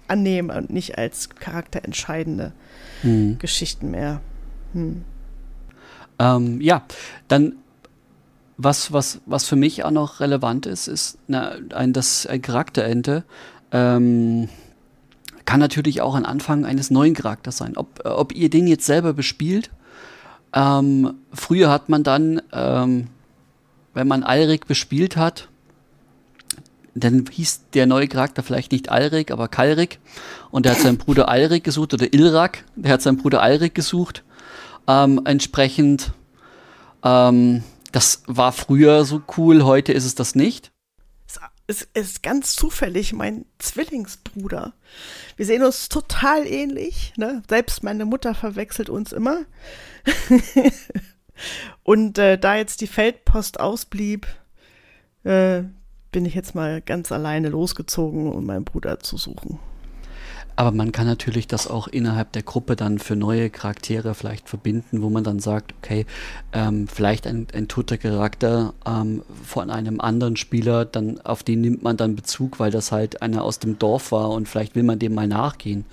annehmen 0.09 0.51
und 0.51 0.71
nicht 0.71 0.99
als 0.99 1.31
charakterentscheidende 1.31 2.53
hm. 3.03 3.39
Geschichten 3.39 3.91
mehr. 3.91 4.21
Hm. 4.73 5.05
Ähm, 6.19 6.61
ja, 6.61 6.83
dann 7.29 7.55
was, 8.59 8.93
was, 8.93 9.21
was 9.25 9.47
für 9.47 9.57
mich 9.57 9.85
auch 9.85 9.93
noch 9.93 10.21
relevant 10.21 10.67
ist, 10.67 10.89
ist 10.89 11.19
na, 11.29 11.53
ein, 11.73 11.93
das, 11.93 12.27
ein 12.27 12.43
Charakterente 12.43 13.23
ähm, 13.71 14.49
kann 15.45 15.61
natürlich 15.61 16.03
auch 16.03 16.17
ein 16.17 16.27
Anfang 16.27 16.67
eines 16.67 16.91
neuen 16.91 17.15
Charakters 17.15 17.57
sein. 17.57 17.77
Ob, 17.77 18.05
ob 18.05 18.35
ihr 18.35 18.51
den 18.51 18.67
jetzt 18.67 18.85
selber 18.85 19.13
bespielt, 19.13 19.71
ähm, 20.53 21.15
früher 21.33 21.71
hat 21.71 21.89
man 21.89 22.03
dann, 22.03 22.43
ähm, 22.53 23.07
wenn 23.95 24.09
man 24.09 24.25
Alrik 24.25 24.67
bespielt 24.67 25.17
hat, 25.17 25.49
dann 27.01 27.27
hieß 27.31 27.71
der 27.75 27.87
neue 27.87 28.09
Charakter 28.09 28.43
vielleicht 28.43 28.73
nicht 28.73 28.89
Alrik, 28.91 29.31
aber 29.31 29.49
Kalrik. 29.49 29.99
Und 30.51 30.67
der 30.67 30.73
hat 30.73 30.81
seinen 30.81 30.99
Bruder 30.99 31.29
Alrik 31.29 31.65
gesucht 31.65 31.95
oder 31.95 32.13
Ilrak. 32.13 32.65
Der 32.77 32.93
hat 32.93 33.03
seinen 33.03 33.19
Bruder 33.19 33.43
Alrik 33.43 33.75
gesucht. 33.75 34.25
Ähm, 34.87 35.21
entsprechend, 35.25 36.13
ähm, 37.05 37.63
das 37.93 38.23
war 38.27 38.53
früher 38.53 39.05
so 39.05 39.23
cool, 39.37 39.65
heute 39.65 39.93
ist 39.93 40.05
es 40.05 40.15
das 40.15 40.35
nicht. 40.35 40.73
Es 41.71 41.83
ist 41.93 42.23
ganz 42.23 42.57
zufällig 42.57 43.13
mein 43.13 43.45
Zwillingsbruder. 43.59 44.73
Wir 45.37 45.45
sehen 45.45 45.63
uns 45.63 45.91
total 45.91 46.47
ähnlich. 46.47 47.13
Ne? 47.19 47.43
Selbst 47.47 47.83
meine 47.83 48.07
Mutter 48.07 48.35
verwechselt 48.35 48.89
uns 48.89 49.13
immer. 49.13 49.45
Und 51.83 52.17
äh, 52.17 52.39
da 52.39 52.57
jetzt 52.57 52.81
die 52.81 52.87
Feldpost 52.87 53.61
ausblieb, 53.61 54.27
äh, 55.25 55.65
bin 56.13 56.25
ich 56.25 56.35
jetzt 56.35 56.55
mal 56.55 56.81
ganz 56.81 57.13
alleine 57.13 57.49
losgezogen, 57.49 58.33
um 58.33 58.47
meinen 58.47 58.65
Bruder 58.65 59.01
zu 59.01 59.17
suchen. 59.17 59.59
Aber 60.59 60.73
man 60.73 60.91
kann 60.91 61.07
natürlich 61.07 61.47
das 61.47 61.69
auch 61.69 61.87
innerhalb 61.87 62.33
der 62.33 62.43
Gruppe 62.43 62.75
dann 62.75 62.99
für 62.99 63.15
neue 63.15 63.49
Charaktere 63.49 64.13
vielleicht 64.17 64.49
verbinden, 64.49 65.03
wo 65.03 65.09
man 65.09 65.23
dann 65.23 65.39
sagt, 65.39 65.73
okay, 65.79 66.05
ähm, 66.53 66.89
vielleicht 66.89 67.29
ein, 67.29 67.47
ein 67.55 67.69
toter 67.69 67.97
Charakter 67.97 68.75
ähm, 68.85 69.23
von 69.45 69.71
einem 69.71 70.01
anderen 70.01 70.35
Spieler, 70.35 70.85
dann 70.85 71.21
auf 71.21 71.45
den 71.45 71.61
nimmt 71.61 71.85
man 71.85 71.97
dann 71.97 72.17
Bezug, 72.17 72.59
weil 72.59 72.73
das 72.73 72.91
halt 72.91 73.23
einer 73.23 73.45
aus 73.45 73.61
dem 73.61 73.79
Dorf 73.79 74.11
war 74.11 74.31
und 74.31 74.49
vielleicht 74.49 74.75
will 74.75 74.83
man 74.83 74.99
dem 74.99 75.15
mal 75.15 75.29
nachgehen. 75.29 75.85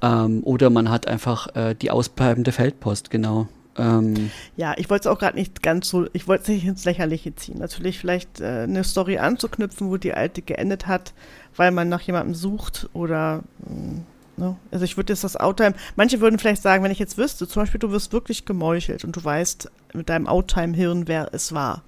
Ähm, 0.00 0.40
oder 0.44 0.70
man 0.70 0.88
hat 0.88 1.06
einfach 1.06 1.54
äh, 1.54 1.74
die 1.74 1.90
ausbleibende 1.90 2.52
Feldpost, 2.52 3.10
genau. 3.10 3.48
Ähm, 3.76 4.30
ja, 4.56 4.74
ich 4.76 4.90
wollte 4.90 5.08
es 5.08 5.14
auch 5.14 5.18
gerade 5.18 5.38
nicht 5.38 5.62
ganz 5.62 5.88
so, 5.88 6.06
ich 6.12 6.26
wollte 6.26 6.42
es 6.42 6.48
nicht 6.48 6.66
ins 6.66 6.84
Lächerliche 6.84 7.34
ziehen. 7.34 7.58
Natürlich 7.58 7.98
vielleicht 7.98 8.40
äh, 8.40 8.64
eine 8.64 8.84
Story 8.84 9.18
anzuknüpfen, 9.18 9.90
wo 9.90 9.96
die 9.96 10.12
alte 10.12 10.42
geendet 10.42 10.86
hat, 10.86 11.14
weil 11.56 11.70
man 11.70 11.88
nach 11.88 12.00
jemandem 12.00 12.34
sucht 12.34 12.88
oder 12.92 13.42
mh, 13.58 14.00
ne? 14.36 14.56
also 14.70 14.84
ich 14.84 14.96
würde 14.96 15.12
jetzt 15.12 15.24
das 15.24 15.36
Outtime, 15.38 15.74
manche 15.96 16.20
würden 16.20 16.38
vielleicht 16.38 16.62
sagen, 16.62 16.82
wenn 16.82 16.90
ich 16.90 16.98
jetzt 16.98 17.16
wüsste, 17.16 17.46
zum 17.46 17.62
Beispiel 17.62 17.80
du 17.80 17.90
wirst 17.92 18.12
wirklich 18.12 18.44
gemeuchelt 18.44 19.04
und 19.04 19.14
du 19.14 19.24
weißt 19.24 19.70
mit 19.94 20.08
deinem 20.08 20.26
Outtime-Hirn, 20.26 21.06
wer 21.06 21.28
es 21.32 21.52
war. 21.52 21.82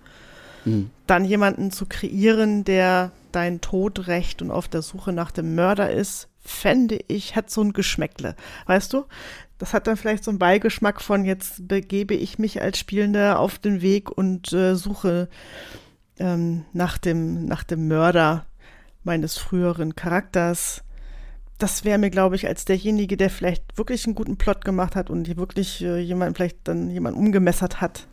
Mhm. 0.64 0.90
Dann 1.06 1.24
jemanden 1.24 1.72
zu 1.72 1.86
kreieren, 1.86 2.64
der 2.64 3.10
deinen 3.32 3.60
Tod 3.60 4.06
rächt 4.06 4.42
und 4.42 4.50
auf 4.50 4.68
der 4.68 4.82
Suche 4.82 5.12
nach 5.12 5.30
dem 5.30 5.54
Mörder 5.54 5.90
ist, 5.90 6.28
fände 6.42 6.98
ich, 7.08 7.36
hat 7.36 7.50
so 7.50 7.62
ein 7.62 7.72
Geschmäckle. 7.72 8.36
Weißt 8.66 8.92
du? 8.92 9.04
das 9.62 9.74
hat 9.74 9.86
dann 9.86 9.96
vielleicht 9.96 10.24
so 10.24 10.32
einen 10.32 10.40
Beigeschmack 10.40 11.00
von, 11.00 11.24
jetzt 11.24 11.68
begebe 11.68 12.14
ich 12.14 12.36
mich 12.36 12.60
als 12.60 12.80
Spielender 12.80 13.38
auf 13.38 13.60
den 13.60 13.80
Weg 13.80 14.10
und 14.10 14.52
äh, 14.52 14.74
suche 14.74 15.28
ähm, 16.18 16.64
nach, 16.72 16.98
dem, 16.98 17.44
nach 17.44 17.62
dem 17.62 17.86
Mörder 17.86 18.44
meines 19.04 19.38
früheren 19.38 19.94
Charakters. 19.94 20.82
Das 21.58 21.84
wäre 21.84 21.98
mir, 21.98 22.10
glaube 22.10 22.34
ich, 22.34 22.48
als 22.48 22.64
derjenige, 22.64 23.16
der 23.16 23.30
vielleicht 23.30 23.78
wirklich 23.78 24.04
einen 24.04 24.16
guten 24.16 24.36
Plot 24.36 24.64
gemacht 24.64 24.96
hat 24.96 25.10
und 25.10 25.36
wirklich 25.36 25.80
äh, 25.80 26.00
jemand 26.00 26.36
vielleicht 26.36 26.58
dann 26.64 26.90
jemand 26.90 27.16
umgemessert 27.16 27.80
hat, 27.80 28.08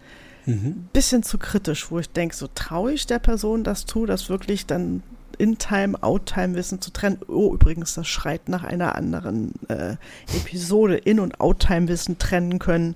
mhm. 0.46 0.54
ein 0.54 0.90
bisschen 0.94 1.24
zu 1.24 1.40
kritisch, 1.40 1.90
wo 1.90 1.98
ich 1.98 2.12
denke, 2.12 2.36
so 2.36 2.48
traue 2.54 2.94
ich 2.94 3.08
der 3.08 3.18
Person 3.18 3.64
das 3.64 3.88
zu, 3.88 4.06
das 4.06 4.30
wirklich 4.30 4.68
dann 4.68 5.02
in-Time, 5.40 6.02
Out-Time-Wissen 6.02 6.82
zu 6.82 6.92
trennen. 6.92 7.20
Oh, 7.28 7.54
übrigens, 7.54 7.96
das 7.96 8.08
schreit 8.08 8.50
nach 8.50 8.64
einer 8.64 8.96
anderen 8.96 9.54
äh, 9.70 9.96
Episode. 10.36 10.98
In- 10.98 11.20
und 11.20 11.40
Out-Time-Wissen 11.40 12.20
trennen 12.20 12.60
können. 12.60 12.96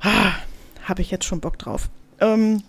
Ah, 0.00 0.32
Habe 0.84 1.02
ich 1.02 1.10
jetzt 1.10 1.24
schon 1.24 1.40
Bock 1.40 1.58
drauf. 1.58 1.90
Ähm, 2.20 2.62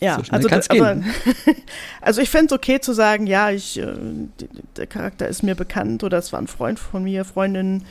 ja, 0.00 0.20
so 0.22 0.32
also, 0.32 0.48
aber, 0.68 1.02
also 2.00 2.20
ich 2.20 2.28
fände 2.28 2.46
es 2.46 2.52
okay 2.52 2.80
zu 2.80 2.92
sagen, 2.92 3.26
ja, 3.26 3.50
ich, 3.50 3.78
äh, 3.78 3.94
der 4.76 4.86
Charakter 4.86 5.28
ist 5.28 5.42
mir 5.42 5.54
bekannt 5.54 6.04
oder 6.04 6.18
es 6.18 6.32
war 6.32 6.40
ein 6.40 6.46
Freund 6.46 6.78
von 6.78 7.04
mir, 7.04 7.24
Freundin, 7.24 7.84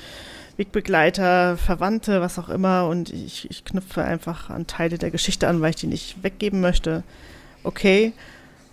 Wegbegleiter, 0.58 1.58
Verwandte, 1.58 2.22
was 2.22 2.38
auch 2.38 2.50
immer 2.50 2.88
und 2.88 3.12
ich, 3.12 3.50
ich 3.50 3.66
knüpfe 3.66 4.04
einfach 4.04 4.50
an 4.50 4.68
Teile 4.68 4.98
der 4.98 5.10
Geschichte 5.10 5.48
an, 5.48 5.62
weil 5.62 5.72
ich 5.72 5.78
die 5.78 5.88
nicht 5.88 6.22
weggeben 6.22 6.62
möchte. 6.62 7.04
Okay, 7.64 8.14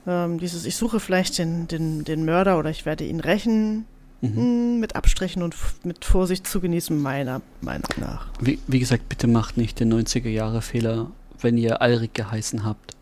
ähm, 0.06 0.38
dieses, 0.38 0.64
ich 0.64 0.76
suche 0.76 1.00
vielleicht 1.00 1.38
den, 1.38 1.68
den, 1.68 2.04
den 2.04 2.24
Mörder 2.24 2.58
oder 2.58 2.70
ich 2.70 2.86
werde 2.86 3.04
ihn 3.04 3.20
rächen. 3.20 3.86
Mhm. 4.22 4.36
Hm, 4.36 4.80
mit 4.80 4.96
Abstrichen 4.96 5.42
und 5.42 5.56
mit 5.82 6.04
Vorsicht 6.04 6.46
zu 6.46 6.60
genießen, 6.60 7.00
meiner 7.00 7.40
Meinung 7.62 7.88
nach. 7.96 8.28
Wie, 8.40 8.58
wie 8.66 8.78
gesagt, 8.78 9.08
bitte 9.08 9.26
macht 9.26 9.56
nicht 9.56 9.80
den 9.80 9.92
90er-Jahre-Fehler, 9.92 11.10
wenn 11.40 11.56
ihr 11.56 11.80
Alrik 11.80 12.14
geheißen 12.14 12.64
habt. 12.64 12.94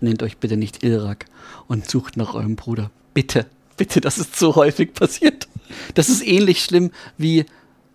Nennt 0.00 0.22
euch 0.22 0.36
bitte 0.36 0.58
nicht 0.58 0.82
Ilrak 0.82 1.26
und 1.66 1.88
sucht 1.88 2.18
nach 2.18 2.34
eurem 2.34 2.56
Bruder. 2.56 2.90
Bitte, 3.14 3.46
bitte, 3.78 4.02
das 4.02 4.18
ist 4.18 4.36
so 4.36 4.54
häufig 4.54 4.92
passiert. 4.92 5.48
Das 5.94 6.10
ist 6.10 6.26
ähnlich 6.26 6.62
schlimm 6.62 6.90
wie 7.16 7.46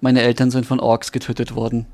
meine 0.02 0.22
Eltern 0.22 0.50
sind 0.50 0.66
von 0.66 0.80
Orks 0.80 1.12
getötet 1.12 1.54
worden. 1.54 1.86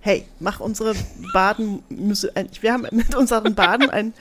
Hey, 0.00 0.24
mach 0.40 0.60
unsere 0.60 0.94
Baden. 1.32 1.82
Wir 1.88 2.72
haben 2.72 2.86
mit 2.90 3.14
unseren 3.14 3.54
Baden 3.54 3.90
ein 3.90 4.12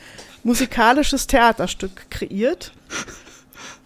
musikalisches 0.44 1.28
Theaterstück 1.28 2.10
kreiert. 2.10 2.72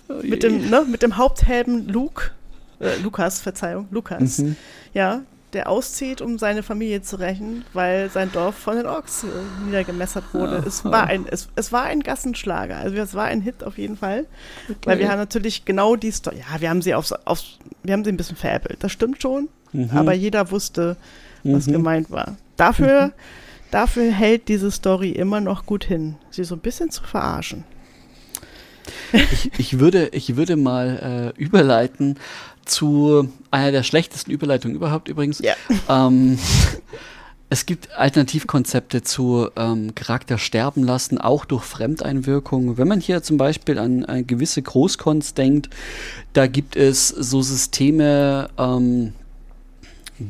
Oh 0.10 0.16
mit, 0.22 0.44
dem, 0.44 0.70
ne, 0.70 0.86
mit 0.90 1.02
dem 1.02 1.18
Haupthelden 1.18 1.88
Luke, 1.88 2.32
äh, 2.80 2.98
Lukas, 2.98 3.40
Verzeihung, 3.40 3.88
Lukas, 3.92 4.40
mhm. 4.40 4.56
ja, 4.94 5.22
der 5.54 5.70
auszieht, 5.70 6.20
um 6.20 6.38
seine 6.38 6.64
Familie 6.64 7.02
zu 7.04 7.18
rächen, 7.18 7.64
weil 7.74 8.10
sein 8.10 8.32
Dorf 8.32 8.56
von 8.56 8.76
den 8.76 8.86
Orks 8.86 9.24
äh, 9.24 9.28
niedergemessert 9.66 10.34
wurde. 10.34 10.62
Oh, 10.64 10.68
es, 10.68 10.84
war 10.84 11.08
ein, 11.08 11.26
es, 11.30 11.48
es 11.56 11.72
war 11.72 11.84
ein 11.84 12.02
Gassenschlager, 12.02 12.78
also 12.78 12.98
es 12.98 13.14
war 13.14 13.26
ein 13.26 13.42
Hit 13.42 13.64
auf 13.64 13.78
jeden 13.78 13.98
Fall, 13.98 14.26
okay. 14.68 14.78
weil 14.84 15.00
wir 15.00 15.10
haben 15.10 15.20
natürlich 15.20 15.64
genau 15.64 15.96
die 15.96 16.12
Story, 16.12 16.38
ja, 16.38 16.60
wir 16.60 16.70
haben 16.70 16.82
sie 16.82 16.94
aufs, 16.96 17.14
aufs, 17.14 17.60
wir 17.84 17.94
haben 17.94 18.04
sie 18.04 18.12
ein 18.12 18.18
bisschen 18.18 18.38
veräppelt, 18.38 18.84
das 18.84 18.92
stimmt 18.92 19.22
schon, 19.22 19.48
mhm. 19.72 19.92
aber 19.94 20.14
jeder 20.14 20.52
wusste, 20.52 20.98
was 21.44 21.68
mhm. 21.68 21.74
gemeint 21.74 22.12
war. 22.12 22.36
Dafür 22.58 23.08
mhm 23.08 23.14
dafür 23.74 24.12
hält 24.12 24.48
diese 24.48 24.72
Story 24.72 25.12
immer 25.12 25.42
noch 25.42 25.66
gut 25.66 25.84
hin, 25.84 26.16
sie 26.30 26.44
so 26.44 26.56
ein 26.56 26.62
bisschen 26.62 26.92
zu 26.92 27.04
verarschen. 27.04 27.64
Ich, 29.14 29.52
ich 29.58 29.80
würde, 29.80 30.10
ich 30.10 30.36
würde 30.36 30.56
mal 30.56 31.34
äh, 31.38 31.42
überleiten 31.42 32.18
zu 32.66 33.30
einer 33.52 33.72
der 33.72 33.84
schlechtesten 33.84 34.32
Überleitungen 34.32 34.76
überhaupt 34.76 35.08
übrigens. 35.08 35.40
Ja. 35.40 35.54
Ähm, 35.90 36.38
es 37.50 37.66
gibt 37.66 37.92
Alternativkonzepte 37.96 39.04
zu 39.04 39.50
ähm, 39.56 39.94
Charakter 39.96 40.38
sterben 40.38 40.84
lassen, 40.84 41.20
auch 41.20 41.46
durch 41.46 41.64
Fremdeinwirkung. 41.64 42.78
Wenn 42.78 42.88
man 42.88 43.00
hier 43.00 43.22
zum 43.22 43.38
Beispiel 43.38 43.78
an, 43.78 44.06
an 44.06 44.26
gewisse 44.26 44.62
Großkons 44.62 45.34
denkt, 45.36 45.70
da 46.34 46.48
gibt 46.48 46.76
es 46.76 47.10
so 47.10 47.42
Systeme, 47.42 48.50
ähm, 48.58 49.14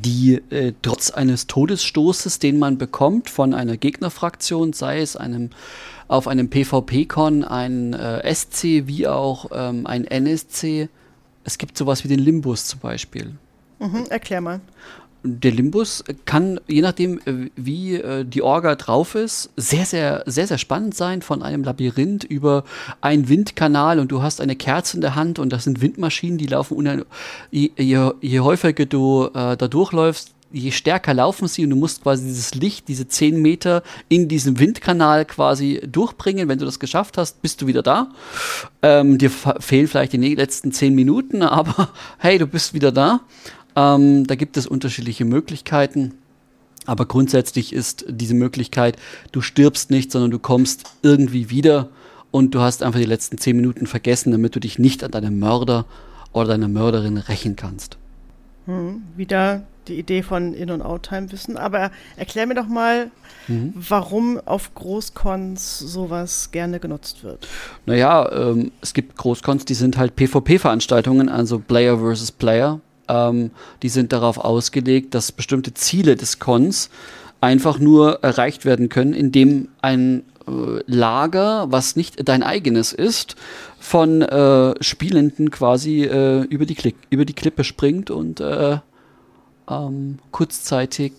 die 0.02 0.42
äh, 0.50 0.74
trotz 0.82 1.12
eines 1.12 1.48
Todesstoßes, 1.48 2.40
den 2.40 2.60
man 2.60 2.78
bekommt 2.78 3.30
von 3.30 3.54
einer 3.54 3.78
Gegnerfraktion, 3.78 4.74
sei 4.74 5.00
es 5.00 5.16
einem 5.16 5.50
auf 6.08 6.28
einem 6.28 6.50
PvP-Con, 6.50 7.44
ein 7.44 7.94
äh, 7.94 8.34
SC 8.34 8.88
wie 8.88 9.08
auch 9.08 9.52
ähm, 9.54 9.88
ein 9.88 10.06
NSC, 10.06 10.90
es 11.44 11.58
gibt 11.58 11.78
sowas 11.78 12.04
wie 12.04 12.08
den 12.08 12.20
Limbus 12.20 12.66
zum 12.66 12.80
Beispiel. 12.80 13.34
Mhm, 13.80 14.06
erklär 14.10 14.42
mal 14.42 14.62
der 15.24 15.52
Limbus 15.52 16.04
kann, 16.26 16.60
je 16.68 16.82
nachdem, 16.82 17.20
äh, 17.20 17.50
wie 17.56 17.96
äh, 17.96 18.26
die 18.26 18.42
Orga 18.42 18.76
drauf 18.76 19.16
ist, 19.16 19.50
sehr, 19.56 19.86
sehr, 19.86 20.24
sehr, 20.26 20.48
sehr 20.48 20.58
spannend 20.58 20.96
sein. 20.96 21.22
Von 21.22 21.42
einem 21.42 21.64
Labyrinth 21.64 22.24
über 22.26 22.64
einen 23.02 23.30
Windkanal 23.30 24.00
und 24.00 24.12
du 24.12 24.22
hast 24.22 24.42
eine 24.42 24.56
Kerze 24.56 24.98
in 24.98 25.02
der 25.02 25.16
Hand 25.16 25.40
und 25.40 25.52
das 25.52 25.64
sind 25.64 25.82
Windmaschinen, 25.82 26.38
die 26.38 26.48
laufen. 26.48 27.06
Je, 27.52 27.72
je, 27.78 28.12
je 28.22 28.40
häufiger 28.42 28.86
du 28.86 29.30
äh, 29.34 29.56
da 29.56 29.68
durchläufst, 29.68 30.34
je 30.54 30.72
stärker 30.72 31.14
laufen 31.14 31.48
sie 31.48 31.64
und 31.64 31.72
du 31.72 31.76
musst 31.76 32.04
quasi 32.04 32.26
dieses 32.26 32.54
Licht, 32.54 32.88
diese 32.88 33.08
10 33.08 33.42
Meter 33.42 33.82
in 34.08 34.28
diesem 34.28 34.60
Windkanal 34.60 35.26
quasi 35.26 35.82
durchbringen. 35.86 36.48
Wenn 36.48 36.60
du 36.60 36.66
das 36.66 36.80
geschafft 36.80 37.18
hast, 37.18 37.42
bist 37.42 37.62
du 37.62 37.68
wieder 37.68 37.82
da. 37.82 38.12
Ähm, 38.82 39.18
dir 39.18 39.32
fehlen 39.32 39.88
vielleicht 39.88 40.14
die 40.14 40.36
letzten 40.36 40.72
10 40.72 40.94
Minuten, 40.94 41.42
aber 41.42 41.90
hey, 42.20 42.38
du 42.38 42.46
bist 42.46 42.74
wieder 42.74 42.92
da. 42.92 43.22
Ähm, 43.76 44.28
da 44.28 44.36
gibt 44.36 44.58
es 44.58 44.68
unterschiedliche 44.68 45.26
Möglichkeiten. 45.26 46.14
Aber 46.86 47.06
grundsätzlich 47.06 47.72
ist 47.72 48.06
diese 48.10 48.34
Möglichkeit, 48.34 48.98
du 49.32 49.42
stirbst 49.42 49.90
nicht, 49.90 50.12
sondern 50.12 50.32
du 50.32 50.40
kommst 50.40 50.84
irgendwie 51.02 51.50
wieder 51.50 51.90
und 52.32 52.56
du 52.56 52.60
hast 52.60 52.84
einfach 52.84 53.00
die 53.00 53.06
letzten 53.06 53.38
zehn 53.38 53.56
Minuten 53.56 53.88
vergessen, 53.88 54.32
damit 54.32 54.56
du 54.56 54.60
dich 54.60 54.80
nicht 54.80 55.04
an 55.04 55.12
deinem 55.12 55.40
Mörder 55.40 55.86
oder 56.34 56.50
deiner 56.50 56.68
Mörderin 56.68 57.18
rächen 57.18 57.56
kannst. 57.56 57.98
Hm, 58.66 59.04
wieder 59.16 59.64
die 59.88 60.00
Idee 60.00 60.24
von 60.24 60.54
In- 60.54 60.72
und 60.72 60.82
Out-Time 60.82 61.32
wissen. 61.32 61.58
Aber 61.58 61.92
erklär 62.16 62.48
mir 62.48 62.56
doch 62.56 62.68
mal, 62.68 63.12
mhm. 63.48 63.74
warum 63.76 64.40
auf 64.46 64.74
Großcons 64.74 65.80
sowas 65.80 66.52
gerne 66.52 66.80
genutzt 66.80 67.24
wird. 67.24 67.48
Naja, 67.86 68.32
ähm, 68.32 68.72
es 68.82 68.94
gibt 68.94 69.18
Großcons, 69.18 69.66
die 69.66 69.74
sind 69.74 69.98
halt 69.98 70.16
PvP-Veranstaltungen, 70.16 71.30
also 71.30 71.60
Player 71.60 71.98
versus 71.98 72.32
Player. 72.32 72.80
Ähm, 73.08 73.52
die 73.82 73.90
sind 73.90 74.14
darauf 74.14 74.38
ausgelegt, 74.38 75.14
dass 75.14 75.32
bestimmte 75.32 75.74
Ziele 75.74 76.16
des 76.16 76.40
Cons 76.40 76.90
einfach 77.42 77.80
nur 77.80 78.24
erreicht 78.24 78.66
werden 78.66 78.90
können, 78.90 79.14
indem 79.14 79.68
ein 79.82 80.24
äh, 80.48 80.82
Lager, 80.86 81.72
was 81.72 81.96
nicht 81.96 82.28
dein 82.28 82.44
eigenes 82.44 82.94
ist, 82.94 83.36
von 83.80 84.22
äh, 84.22 84.82
Spielenden 84.82 85.52
quasi 85.52 86.04
äh, 86.04 86.44
über, 86.44 86.66
die 86.66 86.76
Klick, 86.76 86.96
über 87.10 87.26
die 87.26 87.34
Klippe 87.34 87.64
springt 87.64 88.10
und 88.10 88.40
äh, 88.40 88.78
ähm, 89.70 90.20
kurzzeitig 90.32 91.14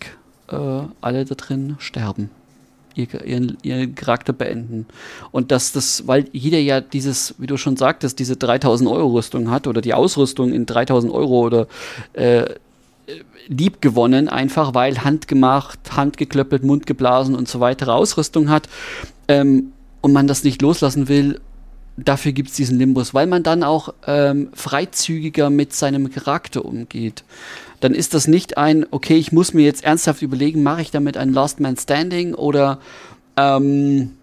äh, 0.49 0.81
alle 1.01 1.25
da 1.25 1.35
drin 1.35 1.75
sterben. 1.79 2.29
Ihr, 2.95 3.25
ihren, 3.25 3.57
ihren 3.61 3.93
Charakter 3.93 4.31
beenden. 4.31 4.85
Und 5.31 5.51
dass 5.51 5.73
das, 5.73 6.07
weil 6.07 6.25
jeder 6.31 6.59
ja 6.59 6.79
dieses, 6.79 7.35
wie 7.37 7.47
du 7.47 7.57
schon 7.57 7.75
sagtest, 7.75 8.19
diese 8.19 8.37
3000 8.37 8.89
Euro 8.89 9.17
Rüstung 9.17 9.51
hat 9.51 9.67
oder 9.67 9.81
die 9.81 9.93
Ausrüstung 9.93 10.53
in 10.53 10.65
3000 10.65 11.11
Euro 11.11 11.41
oder 11.41 11.67
äh, 12.13 12.45
lieb 13.47 13.81
gewonnen, 13.81 14.29
einfach 14.29 14.73
weil 14.73 15.03
handgemacht, 15.03 15.79
handgeklöppelt, 15.91 16.63
mundgeblasen 16.63 17.35
und 17.35 17.47
so 17.47 17.59
weiter 17.59 17.93
Ausrüstung 17.93 18.49
hat 18.49 18.69
ähm, 19.27 19.73
und 20.01 20.13
man 20.13 20.27
das 20.27 20.43
nicht 20.43 20.61
loslassen 20.61 21.07
will, 21.07 21.39
dafür 21.97 22.31
gibt 22.31 22.49
es 22.49 22.55
diesen 22.55 22.77
Limbus, 22.77 23.13
weil 23.13 23.27
man 23.27 23.43
dann 23.43 23.63
auch 23.63 23.93
ähm, 24.07 24.49
freizügiger 24.53 25.49
mit 25.49 25.73
seinem 25.73 26.11
Charakter 26.11 26.65
umgeht. 26.65 27.23
Dann 27.85 27.93
ist 27.93 28.15
das 28.15 28.27
nicht 28.27 28.57
ein, 28.57 28.87
okay, 28.89 29.15
ich 29.15 29.31
muss 29.31 29.53
mir 29.53 29.63
jetzt 29.63 29.83
ernsthaft 29.83 30.23
überlegen, 30.23 30.63
mache 30.63 30.81
ich 30.81 30.89
damit 30.89 31.17
ein 31.17 31.31
Last 31.31 31.59
Man 31.59 31.77
Standing 31.77 32.33
oder 32.33 32.79
ähm, 33.37 34.13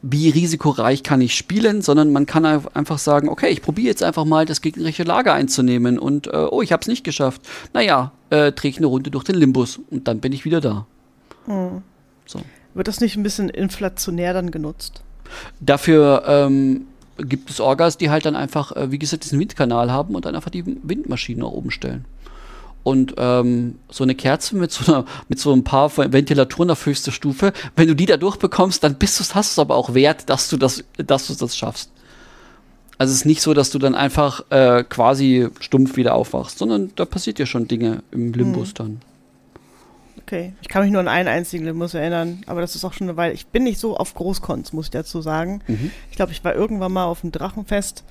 wie 0.00 0.30
risikoreich 0.30 1.02
kann 1.02 1.20
ich 1.20 1.34
spielen, 1.34 1.82
sondern 1.82 2.12
man 2.12 2.24
kann 2.24 2.46
einfach 2.46 2.96
sagen, 2.96 3.28
okay, 3.28 3.50
ich 3.50 3.60
probiere 3.60 3.88
jetzt 3.88 4.02
einfach 4.02 4.24
mal 4.24 4.46
das 4.46 4.62
gegnerische 4.62 5.02
Lager 5.02 5.34
einzunehmen 5.34 5.98
und 5.98 6.28
äh, 6.28 6.46
oh, 6.50 6.62
ich 6.62 6.72
habe 6.72 6.80
es 6.80 6.88
nicht 6.88 7.04
geschafft. 7.04 7.42
Naja, 7.74 8.12
äh, 8.30 8.52
drehe 8.52 8.70
ich 8.70 8.78
eine 8.78 8.86
Runde 8.86 9.10
durch 9.10 9.24
den 9.24 9.34
Limbus 9.34 9.78
und 9.90 10.08
dann 10.08 10.20
bin 10.20 10.32
ich 10.32 10.46
wieder 10.46 10.62
da. 10.62 10.86
Hm. 11.44 11.82
So. 12.24 12.40
Wird 12.72 12.88
das 12.88 13.02
nicht 13.02 13.18
ein 13.18 13.22
bisschen 13.22 13.50
inflationär 13.50 14.32
dann 14.32 14.50
genutzt? 14.50 15.02
Dafür 15.60 16.24
ähm, 16.26 16.86
gibt 17.18 17.50
es 17.50 17.60
Orgas, 17.60 17.98
die 17.98 18.08
halt 18.08 18.24
dann 18.24 18.34
einfach, 18.34 18.74
äh, 18.74 18.90
wie 18.90 18.98
gesagt, 18.98 19.24
diesen 19.24 19.38
Windkanal 19.38 19.92
haben 19.92 20.14
und 20.14 20.24
dann 20.24 20.34
einfach 20.34 20.50
die 20.50 20.64
Windmaschine 20.64 21.40
nach 21.40 21.50
oben 21.50 21.70
stellen. 21.70 22.06
Und 22.82 23.14
ähm, 23.18 23.78
so 23.90 24.04
eine 24.04 24.14
Kerze 24.14 24.56
mit 24.56 24.72
so, 24.72 24.90
einer, 24.90 25.04
mit 25.28 25.38
so 25.38 25.52
ein 25.52 25.64
paar 25.64 25.94
Ventilatoren 25.96 26.70
auf 26.70 26.86
höchster 26.86 27.12
Stufe, 27.12 27.52
wenn 27.76 27.88
du 27.88 27.94
die 27.94 28.06
da 28.06 28.16
durchbekommst, 28.16 28.82
dann 28.82 28.94
bist 28.94 29.20
du, 29.20 29.34
hast 29.34 29.50
du 29.50 29.52
es 29.54 29.58
aber 29.58 29.76
auch 29.76 29.94
wert, 29.94 30.30
dass 30.30 30.48
du 30.48 30.56
das, 30.56 30.84
dass 30.96 31.26
du 31.26 31.34
das 31.34 31.56
schaffst. 31.56 31.90
Also 32.96 33.12
es 33.12 33.20
ist 33.20 33.26
nicht 33.26 33.42
so, 33.42 33.54
dass 33.54 33.70
du 33.70 33.78
dann 33.78 33.94
einfach 33.94 34.44
äh, 34.50 34.84
quasi 34.84 35.48
stumpf 35.60 35.96
wieder 35.96 36.14
aufwachst, 36.14 36.58
sondern 36.58 36.92
da 36.96 37.04
passiert 37.06 37.38
ja 37.38 37.46
schon 37.46 37.66
Dinge 37.66 38.02
im 38.10 38.32
Limbus 38.32 38.68
hm. 38.68 38.74
dann. 38.74 39.00
Okay, 40.30 40.52
ich 40.60 40.68
kann 40.68 40.82
mich 40.82 40.92
nur 40.92 41.00
an 41.00 41.08
einen 41.08 41.28
einzigen 41.28 41.64
Limbus 41.64 41.94
erinnern, 41.94 42.42
aber 42.46 42.60
das 42.60 42.74
ist 42.74 42.84
auch 42.84 42.92
schon 42.92 43.08
eine 43.08 43.16
Weile. 43.16 43.32
Ich 43.32 43.46
bin 43.46 43.64
nicht 43.64 43.80
so 43.80 43.96
auf 43.96 44.14
Großkons, 44.14 44.72
muss 44.72 44.86
ich 44.86 44.90
dazu 44.90 45.22
sagen. 45.22 45.60
Mhm. 45.66 45.90
Ich 46.10 46.16
glaube, 46.16 46.32
ich 46.32 46.44
war 46.44 46.54
irgendwann 46.54 46.92
mal 46.92 47.06
auf 47.06 47.22
dem 47.22 47.32
Drachenfest 47.32 48.04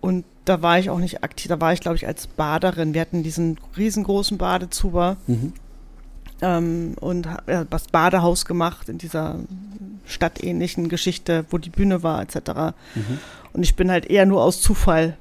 und 0.00 0.24
da 0.44 0.62
war 0.62 0.78
ich 0.78 0.90
auch 0.90 0.98
nicht 0.98 1.24
aktiv, 1.24 1.48
da 1.48 1.60
war 1.60 1.72
ich, 1.72 1.80
glaube 1.80 1.96
ich, 1.96 2.06
als 2.06 2.26
Baderin. 2.28 2.94
Wir 2.94 3.00
hatten 3.00 3.22
diesen 3.22 3.58
riesengroßen 3.76 4.38
Badezuber 4.38 5.16
mhm. 5.26 5.52
ähm, 6.40 6.94
und 7.00 7.26
ja, 7.46 7.64
das 7.64 7.88
Badehaus 7.88 8.44
gemacht 8.44 8.88
in 8.88 8.98
dieser 8.98 9.40
stadtähnlichen 10.06 10.88
Geschichte, 10.88 11.44
wo 11.50 11.58
die 11.58 11.70
Bühne 11.70 12.02
war, 12.02 12.22
etc. 12.22 12.36
Mhm. 12.94 13.18
Und 13.52 13.62
ich 13.62 13.74
bin 13.74 13.90
halt 13.90 14.06
eher 14.06 14.26
nur 14.26 14.42
aus 14.42 14.60
Zufall 14.60 15.16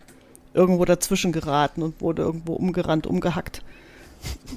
irgendwo 0.54 0.86
dazwischen 0.86 1.32
geraten 1.32 1.82
und 1.82 2.02
wurde 2.02 2.22
irgendwo 2.22 2.54
umgerannt, 2.54 3.08
umgehackt. 3.08 3.64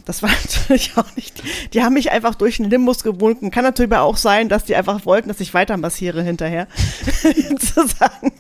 Das 0.09 0.23
war 0.23 0.31
natürlich 0.45 0.97
auch 0.97 1.17
nicht. 1.17 1.43
Die 1.75 1.83
haben 1.83 1.93
mich 1.95 2.11
einfach 2.11 2.35
durch 2.35 2.57
den 2.57 2.71
Limbus 2.71 3.03
gewunken. 3.03 3.51
Kann 3.51 3.65
natürlich 3.65 3.93
aber 3.93 4.03
auch 4.03 4.17
sein, 4.17 4.49
dass 4.49 4.65
die 4.65 4.75
einfach 4.75 5.05
wollten, 5.05 5.29
dass 5.29 5.41
ich 5.41 5.53
weiter 5.55 5.77
massiere 5.77 6.23
hinterher. 6.23 6.67
Zu 7.59 7.87
sagen. 7.87 8.33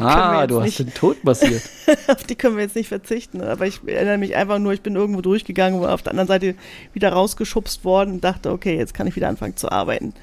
Ah, 0.00 0.46
du 0.46 0.62
hast 0.62 0.78
den 0.78 0.94
Tod 0.94 1.22
massiert. 1.24 1.62
auf 2.06 2.22
die 2.24 2.36
können 2.36 2.56
wir 2.56 2.62
jetzt 2.62 2.76
nicht 2.76 2.88
verzichten. 2.88 3.40
Aber 3.40 3.66
ich 3.66 3.80
erinnere 3.86 4.18
mich 4.18 4.36
einfach 4.36 4.60
nur, 4.60 4.72
ich 4.72 4.82
bin 4.82 4.94
irgendwo 4.94 5.20
durchgegangen 5.20 5.80
und 5.80 5.88
auf 5.88 6.02
der 6.02 6.12
anderen 6.12 6.28
Seite 6.28 6.54
wieder 6.92 7.12
rausgeschubst 7.12 7.84
worden 7.84 8.14
und 8.14 8.24
dachte, 8.24 8.52
okay, 8.52 8.76
jetzt 8.76 8.94
kann 8.94 9.08
ich 9.08 9.16
wieder 9.16 9.28
anfangen 9.28 9.56
zu 9.56 9.70
arbeiten. 9.70 10.14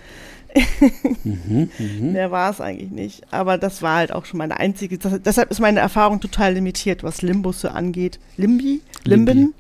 mhm, 1.24 1.70
mh. 1.78 2.12
Mehr 2.14 2.32
war 2.32 2.50
es 2.50 2.62
eigentlich 2.62 2.92
nicht. 2.92 3.24
Aber 3.32 3.58
das 3.58 3.82
war 3.82 3.98
halt 3.98 4.14
auch 4.14 4.24
schon 4.24 4.38
meine 4.38 4.58
einzige. 4.58 4.98
Das, 4.98 5.22
deshalb 5.22 5.52
ist 5.52 5.60
meine 5.60 5.82
Erfahrung 5.82 6.22
total 6.22 6.54
limitiert, 6.54 7.04
was 7.04 7.22
Limbusse 7.22 7.72
angeht. 7.72 8.20
Limbi? 8.38 8.80
Limben? 9.04 9.38
Limbi. 9.38 9.54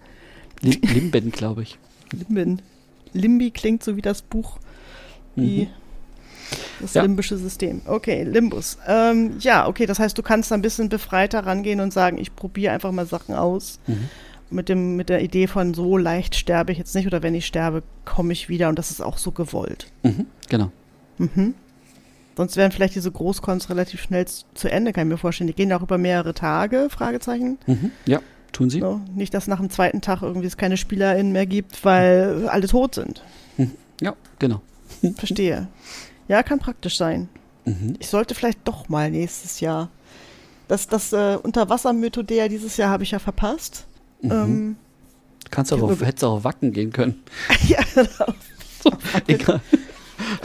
Limben, 0.61 1.31
glaube 1.31 1.63
ich. 1.63 1.77
Limben. 2.11 2.61
Limbi 3.13 3.51
klingt 3.51 3.83
so 3.83 3.95
wie 3.95 4.01
das 4.01 4.21
Buch, 4.21 4.59
wie 5.35 5.65
mhm. 5.65 5.69
das 6.81 6.93
ja. 6.93 7.01
limbische 7.01 7.37
System. 7.37 7.81
Okay, 7.85 8.23
Limbus. 8.23 8.77
Ähm, 8.87 9.37
ja, 9.39 9.67
okay, 9.67 9.85
das 9.85 9.99
heißt, 9.99 10.17
du 10.17 10.23
kannst 10.23 10.51
ein 10.51 10.61
bisschen 10.61 10.89
befreiter 10.89 11.45
rangehen 11.45 11.79
und 11.79 11.93
sagen, 11.93 12.17
ich 12.17 12.35
probiere 12.35 12.73
einfach 12.73 12.91
mal 12.91 13.05
Sachen 13.05 13.35
aus. 13.35 13.79
Mhm. 13.87 14.09
Mit, 14.49 14.69
dem, 14.69 14.95
mit 14.95 15.09
der 15.09 15.21
Idee 15.21 15.47
von 15.47 15.73
so 15.73 15.97
leicht 15.97 16.33
sterbe 16.35 16.71
ich 16.71 16.77
jetzt 16.77 16.95
nicht 16.95 17.05
oder 17.05 17.21
wenn 17.21 17.35
ich 17.35 17.45
sterbe, 17.45 17.83
komme 18.05 18.31
ich 18.31 18.47
wieder 18.47 18.69
und 18.69 18.79
das 18.79 18.91
ist 18.91 19.01
auch 19.01 19.17
so 19.17 19.31
gewollt. 19.31 19.87
Mhm, 20.03 20.25
genau. 20.47 20.71
Mhm. 21.17 21.53
Sonst 22.37 22.55
wären 22.55 22.71
vielleicht 22.71 22.95
diese 22.95 23.11
Großkons 23.11 23.69
relativ 23.69 23.99
schnell 24.01 24.25
zu 24.25 24.69
Ende, 24.69 24.93
kann 24.93 25.07
ich 25.07 25.11
mir 25.11 25.17
vorstellen. 25.17 25.47
Die 25.47 25.55
gehen 25.55 25.73
auch 25.73 25.81
über 25.81 25.97
mehrere 25.97 26.33
Tage, 26.33 26.87
Fragezeichen. 26.89 27.57
Mhm, 27.65 27.91
ja. 28.05 28.21
Tun 28.51 28.69
sie? 28.69 28.79
So, 28.79 29.01
nicht, 29.15 29.33
dass 29.33 29.47
nach 29.47 29.59
dem 29.59 29.69
zweiten 29.69 30.01
Tag 30.01 30.21
irgendwie 30.21 30.47
es 30.47 30.57
keine 30.57 30.77
SpielerInnen 30.77 31.31
mehr 31.31 31.45
gibt, 31.45 31.83
weil 31.85 32.35
mhm. 32.35 32.47
alle 32.47 32.67
tot 32.67 32.95
sind. 32.95 33.23
Hm. 33.57 33.71
Ja, 34.01 34.15
genau. 34.39 34.61
Verstehe. 35.15 35.67
Ja, 36.27 36.43
kann 36.43 36.59
praktisch 36.59 36.97
sein. 36.97 37.29
Mhm. 37.65 37.95
Ich 37.99 38.07
sollte 38.07 38.35
vielleicht 38.35 38.59
doch 38.67 38.89
mal 38.89 39.11
nächstes 39.11 39.59
Jahr. 39.59 39.89
Das, 40.67 40.87
das 40.87 41.13
äh, 41.13 41.37
Unterwasser-Mythodea 41.41 42.47
dieses 42.47 42.77
Jahr 42.77 42.89
habe 42.89 43.03
ich 43.03 43.11
ja 43.11 43.19
verpasst. 43.19 43.85
Mhm. 44.21 44.31
Ähm, 44.31 44.75
Kannst 45.49 45.71
aber 45.71 45.83
auf, 45.83 46.01
hättest 46.01 46.23
auch 46.23 46.37
auf 46.37 46.43
Wacken 46.43 46.73
gehen 46.73 46.91
können. 46.91 47.23
ja, 47.67 47.79
genau. 47.93 48.33
So, 48.83 48.91
Egal. 49.27 49.61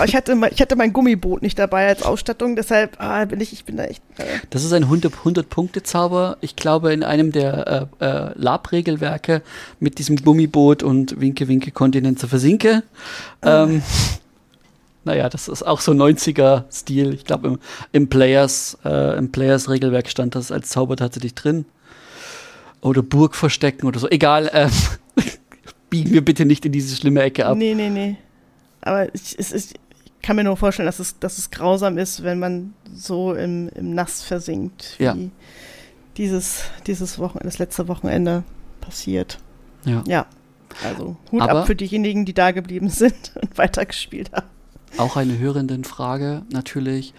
Ich 0.04 0.14
hatte, 0.14 0.38
ich 0.50 0.60
hatte 0.60 0.76
mein 0.76 0.92
Gummiboot 0.92 1.42
nicht 1.42 1.58
dabei 1.58 1.88
als 1.88 2.02
Ausstattung, 2.02 2.56
deshalb 2.56 3.00
ah, 3.00 3.24
bin 3.24 3.40
ich, 3.40 3.52
ich 3.52 3.64
bin 3.64 3.76
da 3.76 3.84
echt. 3.84 4.02
Äh. 4.18 4.24
Das 4.50 4.64
ist 4.64 4.72
ein 4.72 4.86
100-Punkte-Zauber. 4.86 6.38
Ich 6.40 6.56
glaube, 6.56 6.92
in 6.92 7.02
einem 7.02 7.32
der 7.32 7.88
äh, 8.00 8.04
äh, 8.04 8.30
Lab-Regelwerke 8.34 9.42
mit 9.80 9.98
diesem 9.98 10.16
Gummiboot 10.16 10.82
und 10.82 11.20
Winke, 11.20 11.48
Winke, 11.48 11.70
Kontinent 11.70 12.18
zu 12.18 12.28
versinke. 12.28 12.82
Ah. 13.40 13.64
Ähm, 13.64 13.82
naja, 15.04 15.28
das 15.28 15.48
ist 15.48 15.64
auch 15.64 15.80
so 15.80 15.92
90er-Stil. 15.92 17.12
Ich 17.14 17.24
glaube, 17.24 17.48
im, 17.48 17.58
im 17.92 18.08
Players, 18.08 18.78
äh, 18.84 19.20
Players-Regelwerk 19.20 20.08
stand 20.08 20.34
das 20.34 20.52
als 20.52 20.70
Zauber 20.70 20.96
tatsächlich 20.96 21.34
drin. 21.34 21.64
Oder 22.80 23.02
Burg 23.02 23.34
verstecken 23.34 23.86
oder 23.86 23.98
so. 23.98 24.08
Egal, 24.08 24.48
äh, 24.48 24.68
biegen 25.90 26.12
wir 26.12 26.24
bitte 26.24 26.44
nicht 26.44 26.64
in 26.64 26.72
diese 26.72 26.96
schlimme 26.96 27.22
Ecke 27.22 27.46
ab. 27.46 27.56
Nee, 27.56 27.74
nee, 27.74 27.90
nee. 27.90 28.16
Aber 28.82 29.14
ich, 29.14 29.38
es 29.38 29.52
ist, 29.52 29.74
ich 29.74 30.12
kann 30.22 30.36
mir 30.36 30.44
nur 30.44 30.56
vorstellen, 30.56 30.86
dass 30.86 30.98
es, 30.98 31.18
dass 31.18 31.38
es 31.38 31.50
grausam 31.50 31.98
ist, 31.98 32.22
wenn 32.22 32.38
man 32.38 32.74
so 32.92 33.34
im, 33.34 33.68
im 33.70 33.94
Nass 33.94 34.22
versinkt, 34.22 34.96
wie 34.98 35.04
ja. 35.04 35.16
dieses, 36.16 36.64
dieses 36.86 37.18
Wochenende, 37.18 37.48
das 37.48 37.58
letzte 37.58 37.88
Wochenende 37.88 38.44
passiert. 38.80 39.38
Ja. 39.84 40.02
Ja. 40.06 40.26
Also 40.84 41.16
Hut 41.30 41.42
Aber 41.42 41.60
ab 41.60 41.66
für 41.66 41.76
diejenigen, 41.76 42.24
die 42.24 42.34
da 42.34 42.50
geblieben 42.50 42.88
sind 42.90 43.32
und 43.40 43.56
weitergespielt 43.58 44.32
haben. 44.32 44.46
Auch 44.98 45.16
eine 45.16 45.38
hörenden 45.38 45.84
Frage 45.84 46.42
natürlich. 46.50 47.14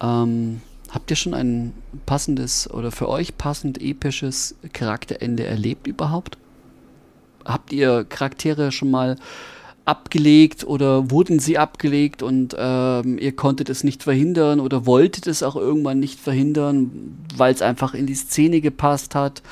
Ähm, 0.00 0.60
habt 0.90 1.10
ihr 1.10 1.16
schon 1.16 1.34
ein 1.34 1.74
passendes 2.06 2.70
oder 2.70 2.90
für 2.90 3.08
euch 3.08 3.36
passend 3.36 3.80
episches 3.80 4.54
Charakterende 4.72 5.44
erlebt 5.44 5.86
überhaupt? 5.86 6.38
Habt 7.44 7.72
ihr 7.72 8.04
Charaktere 8.04 8.72
schon 8.72 8.90
mal 8.90 9.16
abgelegt 9.84 10.64
oder 10.64 11.10
wurden 11.10 11.40
sie 11.40 11.58
abgelegt 11.58 12.22
und 12.22 12.54
ähm, 12.56 13.18
ihr 13.18 13.34
konntet 13.34 13.68
es 13.68 13.82
nicht 13.82 14.04
verhindern 14.04 14.60
oder 14.60 14.86
wolltet 14.86 15.26
es 15.26 15.42
auch 15.42 15.56
irgendwann 15.56 15.98
nicht 15.98 16.20
verhindern, 16.20 17.18
weil 17.36 17.52
es 17.52 17.62
einfach 17.62 17.94
in 17.94 18.06
die 18.06 18.14
Szene 18.14 18.60
gepasst 18.60 19.14
hat. 19.14 19.42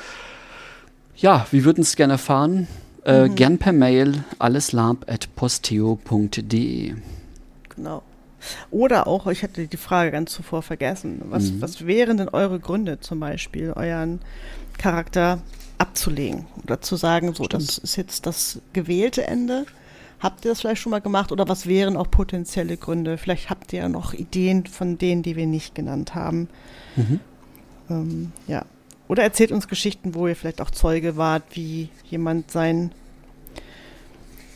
Ja, 1.17 1.45
wir 1.51 1.65
würden 1.65 1.81
es 1.81 1.95
gerne 1.95 2.13
erfahren. 2.13 2.67
Äh, 3.03 3.27
mhm. 3.27 3.35
Gern 3.35 3.57
per 3.57 3.73
Mail 3.73 4.23
alleslamp.posteo.de. 4.39 6.95
Genau. 7.75 8.03
Oder 8.71 9.05
auch, 9.07 9.27
ich 9.27 9.43
hatte 9.43 9.67
die 9.67 9.77
Frage 9.77 10.11
ganz 10.11 10.31
zuvor 10.31 10.63
vergessen, 10.63 11.21
was, 11.25 11.51
mhm. 11.51 11.61
was 11.61 11.85
wären 11.85 12.17
denn 12.17 12.29
eure 12.29 12.59
Gründe 12.59 12.99
zum 12.99 13.19
Beispiel, 13.19 13.73
euren 13.75 14.19
Charakter 14.77 15.41
abzulegen 15.77 16.47
oder 16.63 16.81
zu 16.81 16.95
sagen, 16.95 17.33
so, 17.33 17.43
Stimmt. 17.43 17.53
das 17.53 17.77
ist 17.77 17.97
jetzt 17.97 18.25
das 18.25 18.59
gewählte 18.73 19.27
Ende 19.27 19.65
Habt 20.21 20.45
ihr 20.45 20.51
das 20.51 20.61
vielleicht 20.61 20.81
schon 20.81 20.91
mal 20.91 21.01
gemacht 21.01 21.31
oder 21.31 21.47
was 21.47 21.67
wären 21.67 21.97
auch 21.97 22.09
potenzielle 22.09 22.77
Gründe? 22.77 23.17
Vielleicht 23.17 23.49
habt 23.49 23.73
ihr 23.73 23.79
ja 23.79 23.89
noch 23.89 24.13
Ideen 24.13 24.65
von 24.67 24.97
denen, 24.97 25.23
die 25.23 25.35
wir 25.35 25.47
nicht 25.47 25.75
genannt 25.75 26.15
haben. 26.15 26.47
Mhm. 26.95 27.19
Ähm, 27.89 28.31
ja. 28.47 28.65
Oder 29.07 29.23
erzählt 29.23 29.51
uns 29.51 29.67
Geschichten, 29.67 30.13
wo 30.13 30.27
ihr 30.27 30.35
vielleicht 30.35 30.61
auch 30.61 30.69
Zeuge 30.69 31.17
wart, 31.17 31.43
wie 31.51 31.89
jemand 32.09 32.51
sein 32.51 32.93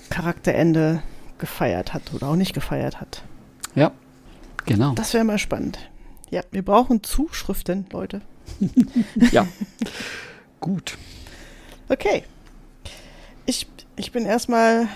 Charakterende 0.10 1.02
gefeiert 1.40 1.94
hat 1.94 2.14
oder 2.14 2.30
auch 2.30 2.36
nicht 2.36 2.54
gefeiert 2.54 3.02
hat. 3.02 3.24
Ja, 3.74 3.92
Genau. 4.66 4.94
Das 4.94 5.14
wäre 5.14 5.24
mal 5.24 5.38
spannend. 5.38 5.80
Ja, 6.30 6.42
wir 6.52 6.64
brauchen 6.64 7.04
Zuschriften, 7.04 7.86
Leute. 7.92 8.22
ja. 9.32 9.48
Gut. 10.60 10.98
Okay. 11.90 12.24
Ich, 13.46 13.68
ich 13.96 14.12
bin 14.12 14.26
erstmal 14.26 14.88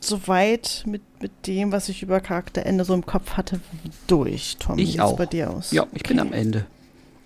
soweit 0.00 0.82
mit, 0.86 1.02
mit 1.20 1.46
dem, 1.46 1.72
was 1.72 1.88
ich 1.88 2.02
über 2.02 2.20
Charakterende 2.20 2.84
so 2.84 2.94
im 2.94 3.04
Kopf 3.06 3.32
hatte, 3.32 3.60
durch. 4.06 4.56
Tom, 4.58 4.78
Ich 4.78 4.94
wie 4.94 5.00
auch. 5.00 5.16
bei 5.16 5.26
dir 5.26 5.50
aus? 5.50 5.70
Ja, 5.72 5.86
ich 5.92 6.02
bin 6.02 6.18
am 6.18 6.32
Ende. 6.32 6.66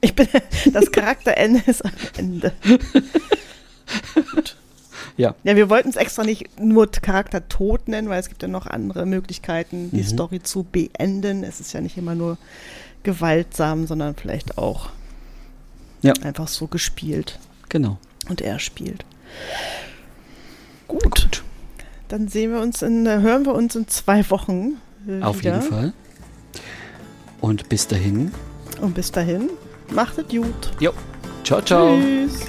Ich 0.01 0.14
bin, 0.14 0.29
das 0.72 0.91
Charakterende 0.93 1.62
ist 1.66 1.85
am 1.85 1.93
Ende. 2.16 2.53
Gut. 4.33 4.57
Ja. 5.16 5.37
Ja, 5.45 5.55
wir 5.55 5.70
wollten 5.70 5.91
es 5.91 5.95
extra 5.95 6.25
nicht 6.25 6.59
nur 6.59 6.91
Charaktertod 6.91 7.87
nennen, 7.87 8.09
weil 8.09 8.18
es 8.18 8.29
gibt 8.29 8.43
ja 8.43 8.49
noch 8.49 8.66
andere 8.66 9.07
Möglichkeiten, 9.07 9.91
die 9.93 9.99
Mhm. 10.03 10.07
Story 10.09 10.43
zu 10.43 10.64
beenden. 10.64 11.45
Es 11.45 11.61
ist 11.61 11.72
ja 11.72 11.81
nicht 11.81 11.97
immer 11.97 12.16
nur 12.16 12.37
gewaltsam, 13.05 13.87
sondern 13.87 14.16
vielleicht 14.16 14.59
auch 14.59 14.89
Ja. 16.03 16.14
einfach 16.25 16.49
so 16.49 16.66
gespielt. 16.66 17.39
Genau. 17.68 17.99
Und 18.29 18.41
er 18.41 18.59
spielt. 18.59 19.05
Gut. 20.89 21.44
Dann 22.09 22.29
sehen 22.29 22.53
wir 22.53 22.61
uns 22.61 22.83
in, 22.83 23.07
äh, 23.07 23.21
hören 23.21 23.45
wir 23.47 23.55
uns 23.55 23.75
in 23.77 23.89
zwei 23.89 24.29
Wochen. 24.31 24.75
äh, 25.09 25.23
Auf 25.23 25.41
wieder. 25.41 25.57
jeden 25.57 25.63
Fall. 25.69 25.93
Und 27.41 27.69
bis 27.69 27.87
dahin. 27.87 28.33
Und 28.81 28.95
bis 28.95 29.11
dahin, 29.13 29.51
macht 29.91 30.19
es 30.19 30.29
gut. 30.29 30.73
Jo. 30.81 30.93
Ciao, 31.45 31.61
ciao. 31.61 31.99
Tschüss. 31.99 32.41